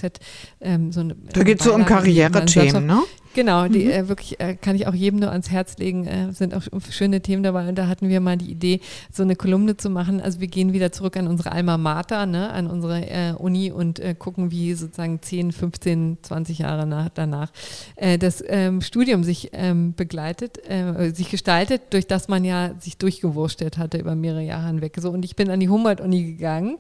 ähm, 0.61 0.93
so 0.93 1.01
eine. 1.01 1.15
Da 1.15 1.43
geht 1.43 1.61
es 1.61 1.67
so 1.67 1.75
um 1.75 1.85
Karrierethemen, 1.85 2.87
ne? 2.87 3.03
Genau, 3.35 3.67
die 3.67 3.85
mhm. 3.87 3.91
äh, 3.91 4.09
wirklich 4.09 4.39
äh, 4.41 4.57
kann 4.57 4.77
ich 4.77 4.87
auch 4.87 4.95
jedem 4.95 5.21
nur 5.21 5.31
ans 5.31 5.51
Herz 5.51 5.79
legen. 5.79 6.07
Äh, 6.07 6.33
sind 6.33 6.55
auch 6.55 6.63
schöne 6.91 7.21
Themen 7.21 7.43
dabei. 7.43 7.69
Und 7.69 7.77
da 7.77 7.87
hatten 7.89 8.09
wir 8.09 8.21
mal 8.21 8.37
die 8.37 8.51
Idee, 8.51 8.81
so 9.11 9.23
eine 9.23 9.37
Kolumne 9.37 9.77
zu 9.77 9.89
machen. 9.89 10.21
Also 10.21 10.41
wir 10.41 10.49
gehen 10.49 10.73
wieder 10.73 10.93
zurück 10.93 11.17
an 11.17 11.27
unsere 11.27 11.53
Alma 11.53 11.79
Mater, 11.79 12.27
ne, 12.27 12.51
an 12.51 12.67
unsere 12.67 13.07
äh, 13.09 13.33
Uni 13.33 13.71
und 13.71 14.01
äh, 14.01 14.15
gucken, 14.15 14.51
wie 14.51 14.75
sozusagen 14.75 15.23
10, 15.23 15.53
15, 15.53 16.19
20 16.23 16.59
Jahre 16.59 16.87
nach, 16.87 17.09
danach 17.09 17.53
äh, 17.97 18.19
das 18.19 18.45
ähm, 18.47 18.83
Studium 18.83 19.25
sich 19.25 19.51
ähm, 19.53 19.95
begleitet, 19.95 20.59
äh, 20.69 21.13
sich 21.15 21.31
gestaltet, 21.31 21.83
durch 21.91 22.07
das 22.07 22.29
man 22.29 22.45
ja 22.45 22.75
sich 22.81 22.99
durchgewurstelt 22.99 23.79
hatte 23.79 23.99
über 23.99 24.15
mehrere 24.15 24.43
Jahre 24.43 24.67
hinweg. 24.67 24.97
So, 25.01 25.11
und 25.11 25.25
ich 25.25 25.37
bin 25.37 25.51
an 25.51 25.61
die 25.61 25.69
Humboldt-Uni 25.69 26.25
gegangen 26.25 26.77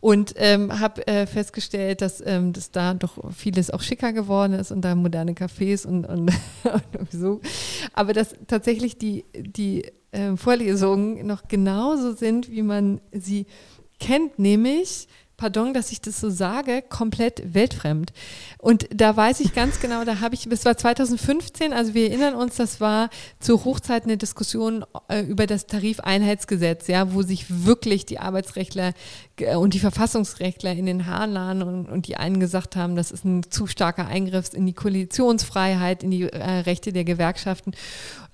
und 0.00 0.34
ähm, 0.36 0.80
habe 0.80 1.06
äh, 1.06 1.26
festgestellt, 1.26 2.00
dass, 2.00 2.22
ähm, 2.24 2.52
dass 2.52 2.70
da 2.70 2.94
doch 2.94 3.18
vieles 3.34 3.70
auch 3.70 3.82
schicker 3.82 4.12
geworden 4.12 4.54
ist 4.54 4.70
und 4.70 4.82
da 4.82 4.94
moderne 4.94 5.32
Cafés 5.32 5.86
und, 5.90 6.04
und, 6.06 6.32
und 6.98 7.12
so. 7.12 7.40
Aber 7.92 8.12
dass 8.12 8.34
tatsächlich 8.46 8.96
die, 8.96 9.24
die 9.34 9.84
äh, 10.12 10.36
Vorlesungen 10.36 11.26
noch 11.26 11.48
genauso 11.48 12.12
sind, 12.12 12.50
wie 12.50 12.62
man 12.62 13.00
sie 13.12 13.46
kennt, 13.98 14.38
nämlich 14.38 15.08
pardon, 15.40 15.72
dass 15.72 15.90
ich 15.90 16.02
das 16.02 16.20
so 16.20 16.28
sage, 16.28 16.82
komplett 16.86 17.54
weltfremd. 17.54 18.12
Und 18.58 18.86
da 18.94 19.16
weiß 19.16 19.40
ich 19.40 19.54
ganz 19.54 19.80
genau, 19.80 20.04
da 20.04 20.20
habe 20.20 20.34
ich, 20.34 20.46
es 20.46 20.66
war 20.66 20.76
2015, 20.76 21.72
also 21.72 21.94
wir 21.94 22.10
erinnern 22.10 22.34
uns, 22.34 22.56
das 22.56 22.78
war 22.78 23.08
zur 23.38 23.64
Hochzeit 23.64 24.04
eine 24.04 24.18
Diskussion 24.18 24.84
äh, 25.08 25.22
über 25.22 25.46
das 25.46 25.66
Tarifeinheitsgesetz, 25.66 26.88
ja, 26.88 27.14
wo 27.14 27.22
sich 27.22 27.64
wirklich 27.64 28.04
die 28.04 28.18
Arbeitsrechtler 28.18 28.92
äh, 29.38 29.56
und 29.56 29.72
die 29.72 29.78
Verfassungsrechtler 29.78 30.72
in 30.72 30.84
den 30.84 31.06
Haaren 31.06 31.32
lagen 31.32 31.62
und, 31.62 31.88
und, 31.88 32.06
die 32.06 32.18
einen 32.18 32.38
gesagt 32.38 32.76
haben, 32.76 32.94
das 32.94 33.10
ist 33.10 33.24
ein 33.24 33.50
zu 33.50 33.66
starker 33.66 34.06
Eingriff 34.06 34.52
in 34.52 34.66
die 34.66 34.74
Koalitionsfreiheit, 34.74 36.02
in 36.02 36.10
die 36.10 36.24
äh, 36.24 36.60
Rechte 36.60 36.92
der 36.92 37.04
Gewerkschaften 37.04 37.72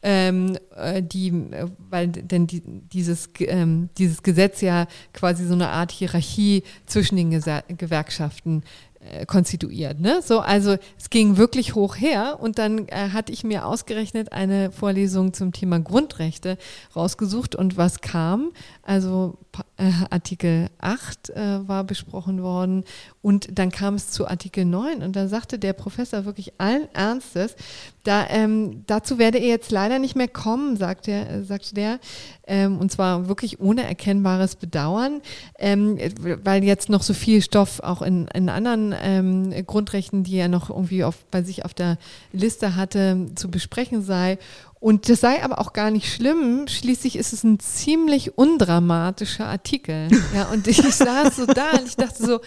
ähm, 0.09 0.57
äh, 0.77 1.03
die, 1.03 1.31
äh, 1.31 1.67
weil 1.91 2.07
denn 2.07 2.47
die, 2.47 2.63
dieses, 2.65 3.29
ähm, 3.41 3.89
dieses 3.99 4.23
Gesetz 4.23 4.61
ja 4.61 4.87
quasi 5.13 5.45
so 5.45 5.55
eine 5.55 5.71
Art 5.71 5.91
Hierarchie 5.91 6.63
zwischen 6.87 7.17
den 7.17 7.31
Gesa 7.33 7.65
Gewerkschaften 7.67 8.63
äh, 9.01 9.27
konstituiert. 9.27 10.01
Ne? 10.01 10.21
So, 10.23 10.41
also 10.41 10.77
es 10.97 11.11
ging 11.11 11.37
wirklich 11.37 11.75
hoch 11.75 11.97
her 11.97 12.39
und 12.41 12.59
dann 12.59 12.87
äh, 12.87 13.11
hatte 13.13 13.33
ich 13.33 13.43
mir 13.43 13.67
ausgerechnet 13.67 14.33
eine 14.33 14.71
Vorlesung 14.71 15.33
zum 15.33 15.53
Thema 15.53 15.81
Grundrechte 15.81 16.57
rausgesucht 16.95 17.57
und 17.57 17.77
was 17.77 18.01
kam? 18.01 18.53
Also 18.87 19.37
äh, 19.78 19.91
Artikel 20.11 20.68
8 20.78 21.30
äh, 21.30 21.68
war 21.68 21.82
besprochen 21.82 22.41
worden 22.41 22.84
und 23.20 23.59
dann 23.59 23.72
kam 23.72 23.97
es 23.97 24.12
zu 24.12 24.28
Artikel 24.28 24.64
9 24.64 25.03
und 25.03 25.16
da 25.16 25.26
sagte 25.26 25.59
der 25.59 25.72
Professor 25.72 26.24
wirklich 26.24 26.53
allen 26.59 26.87
Ernstes, 26.95 27.57
da, 28.05 28.28
ähm, 28.30 28.84
dazu 28.87 29.18
werde 29.18 29.39
er 29.39 29.49
jetzt 29.49 29.72
leider 29.72 29.99
nicht 29.99 30.14
mehr 30.14 30.28
kommen, 30.28 30.76
sagt 30.76 31.09
er, 31.09 31.28
äh, 31.28 31.43
sagte 31.43 31.74
der, 31.74 31.99
ähm, 32.47 32.78
und 32.78 32.93
zwar 32.93 33.26
wirklich 33.26 33.59
ohne 33.59 33.82
erkennbares 33.82 34.55
Bedauern, 34.55 35.20
ähm, 35.59 35.99
weil 36.45 36.62
jetzt 36.62 36.89
noch 36.89 37.03
so 37.03 37.12
viel 37.12 37.43
Stoff 37.43 37.80
auch 37.80 38.03
in, 38.03 38.28
in 38.28 38.49
anderen 38.49 38.95
ähm, 39.03 39.66
Grundrechten, 39.66 40.22
die 40.22 40.37
er 40.37 40.47
noch 40.47 40.70
irgendwie 40.70 41.03
auf, 41.03 41.24
bei 41.32 41.43
sich 41.43 41.64
auf 41.64 41.74
der 41.74 41.99
Liste 42.32 42.76
hatte, 42.76 43.26
zu 43.34 43.51
besprechen 43.51 44.03
sei. 44.03 44.39
Und 44.87 45.09
das 45.09 45.20
sei 45.20 45.43
aber 45.43 45.59
auch 45.59 45.72
gar 45.72 45.91
nicht 45.91 46.14
schlimm. 46.14 46.68
Schließlich 46.68 47.16
ist 47.16 47.32
es 47.32 47.43
ein 47.43 47.59
ziemlich 47.59 48.39
undramatischer 48.39 49.47
Artikel. 49.47 50.07
Ja, 50.32 50.45
und 50.53 50.68
ich 50.68 50.80
saß 50.80 51.34
so 51.34 51.47
da 51.47 51.72
und 51.72 51.89
ich 51.89 51.97
dachte 51.97 52.24
so, 52.24 52.41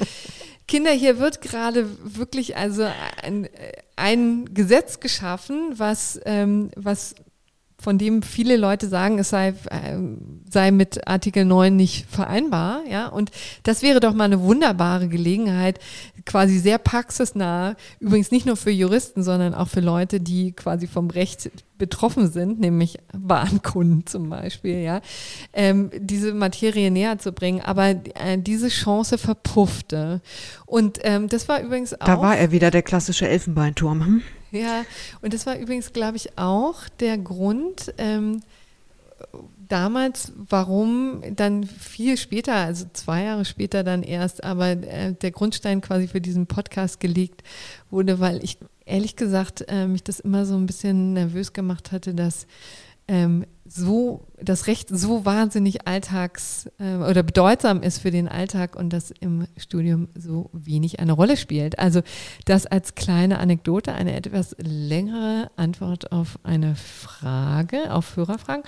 Kinder, 0.66 0.92
hier 0.92 1.20
wird 1.20 1.42
gerade 1.42 1.90
wirklich 2.02 2.56
also 2.56 2.88
ein, 3.22 3.50
ein 3.98 4.54
Gesetz 4.54 5.02
geschaffen, 5.02 5.74
was, 5.76 6.18
ähm, 6.24 6.72
was 6.78 7.14
von 7.80 7.98
dem 7.98 8.22
viele 8.22 8.58
Leute 8.58 8.88
sagen, 8.90 9.20
es 9.20 9.30
sei, 9.30 9.50
äh, 9.70 9.98
sei 10.50 10.72
mit 10.72 11.08
Artikel 11.08 11.46
9 11.46 11.76
nicht 11.76 12.06
vereinbar, 12.10 12.82
ja. 12.90 13.08
Und 13.08 13.32
das 13.64 13.82
wäre 13.82 14.00
doch 14.00 14.14
mal 14.14 14.26
eine 14.26 14.42
wunderbare 14.42 15.08
Gelegenheit, 15.08 15.80
quasi 16.26 16.60
sehr 16.60 16.78
praxisnah, 16.78 17.76
übrigens 18.00 18.32
nicht 18.32 18.46
nur 18.46 18.58
für 18.58 18.72
Juristen, 18.72 19.24
sondern 19.24 19.54
auch 19.54 19.70
für 19.70 19.80
Leute, 19.80 20.20
die 20.20 20.52
quasi 20.52 20.88
vom 20.88 21.10
Recht 21.10 21.52
betroffen 21.78 22.30
sind, 22.30 22.60
nämlich 22.60 22.98
Bahnkunden 23.18 24.06
zum 24.06 24.30
Beispiel, 24.30 24.80
ja, 24.82 25.02
ähm, 25.54 25.90
diese 25.96 26.34
Materie 26.34 26.92
näher 26.92 27.18
zu 27.18 27.32
bringen. 27.32 27.62
Aber 27.62 27.88
äh, 27.88 28.38
diese 28.38 28.68
Chance 28.68 29.18
verpuffte. 29.18 30.22
Und 30.66 31.00
ähm, 31.04 31.30
das 31.30 31.48
war 31.48 31.62
übrigens 31.62 31.94
auch. 31.94 32.06
Da 32.06 32.22
war 32.22 32.38
er 32.38 32.52
wieder, 32.52 32.70
der 32.70 32.84
klassische 32.84 33.28
Elfenbeinturm. 33.28 34.06
Hm? 34.06 34.22
Ja, 34.52 34.86
und 35.22 35.34
das 35.34 35.46
war 35.46 35.58
übrigens, 35.58 35.94
glaube 35.94 36.18
ich, 36.18 36.38
auch 36.38 36.90
der 37.00 37.18
Grund 37.18 37.94
ähm, 37.98 38.42
damals, 39.68 40.34
warum 40.50 41.22
dann 41.36 41.64
viel 41.64 42.18
später, 42.18 42.56
also 42.56 42.86
zwei 42.94 43.24
Jahre 43.24 43.46
später 43.46 43.84
dann 43.84 44.04
erst, 44.04 44.44
aber 44.44 44.70
äh, 44.70 45.14
der 45.14 45.32
Grundstein 45.32 45.82
quasi 45.82 46.08
für 46.08 46.22
diesen 46.22 46.48
Podcast 46.48 47.00
gelegt 47.00 47.44
wurde, 47.92 48.20
weil 48.20 48.44
ich 48.44 48.58
ehrlich 48.86 49.16
gesagt 49.16 49.66
äh, 49.68 49.88
mich 49.88 50.04
das 50.04 50.20
immer 50.20 50.46
so 50.46 50.56
ein 50.56 50.66
bisschen 50.66 51.14
nervös 51.14 51.54
gemacht 51.54 51.92
hatte, 51.92 52.14
dass 52.14 52.48
ähm, 53.10 53.46
so 53.66 54.26
das 54.42 54.68
Recht 54.68 54.90
so 54.90 55.26
wahnsinnig 55.26 55.88
alltags 55.88 56.70
äh, 56.80 56.96
oder 56.96 57.24
bedeutsam 57.24 57.82
ist 57.82 58.00
für 58.00 58.12
den 58.12 58.28
Alltag 58.28 58.76
und 58.76 58.92
das 58.92 59.12
im 59.12 59.48
Studium 59.58 60.08
so 60.16 60.50
wenig 60.54 61.00
eine 61.00 61.12
Rolle 61.12 61.36
spielt. 61.36 61.78
Also 61.78 62.02
das 62.46 62.66
als 62.66 62.96
kleine 62.96 63.40
Anekdote, 63.40 63.94
eine 63.94 64.16
etwas 64.16 64.56
längere 64.60 65.52
Antwort 65.56 66.12
auf 66.12 66.40
eine 66.44 66.76
Frage, 66.76 67.94
auf 67.94 68.16
Hörerfragen. 68.16 68.64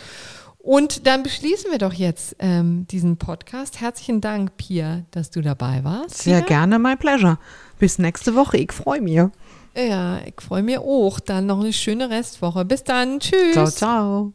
Und 0.58 1.08
dann 1.08 1.24
beschließen 1.24 1.72
wir 1.72 1.80
doch 1.80 1.94
jetzt 1.94 2.36
ähm, 2.40 2.86
diesen 2.88 3.18
Podcast. 3.18 3.82
Herzlichen 3.82 4.22
Dank, 4.22 4.58
Pia, 4.58 5.04
dass 5.10 5.32
du 5.32 5.42
dabei 5.42 5.84
warst. 5.84 6.20
Sehr 6.20 6.40
ja? 6.40 6.46
gerne, 6.46 6.78
my 6.78 6.96
pleasure. 6.96 7.40
Bis 7.80 7.98
nächste 7.98 8.36
Woche. 8.36 8.58
Ich 8.58 8.72
freue 8.72 9.02
mich. 9.02 9.22
Ja, 9.76 10.20
ich 10.26 10.42
freue 10.42 10.64
mich 10.64 10.78
auch. 10.78 11.20
Dann 11.20 11.46
noch 11.46 11.60
eine 11.60 11.74
schöne 11.74 12.10
Restwoche. 12.10 12.66
Bis 12.66 12.84
dann. 12.84 13.20
Tschüss. 13.20 13.54
Ciao, 13.54 13.68
ciao. 13.68 14.34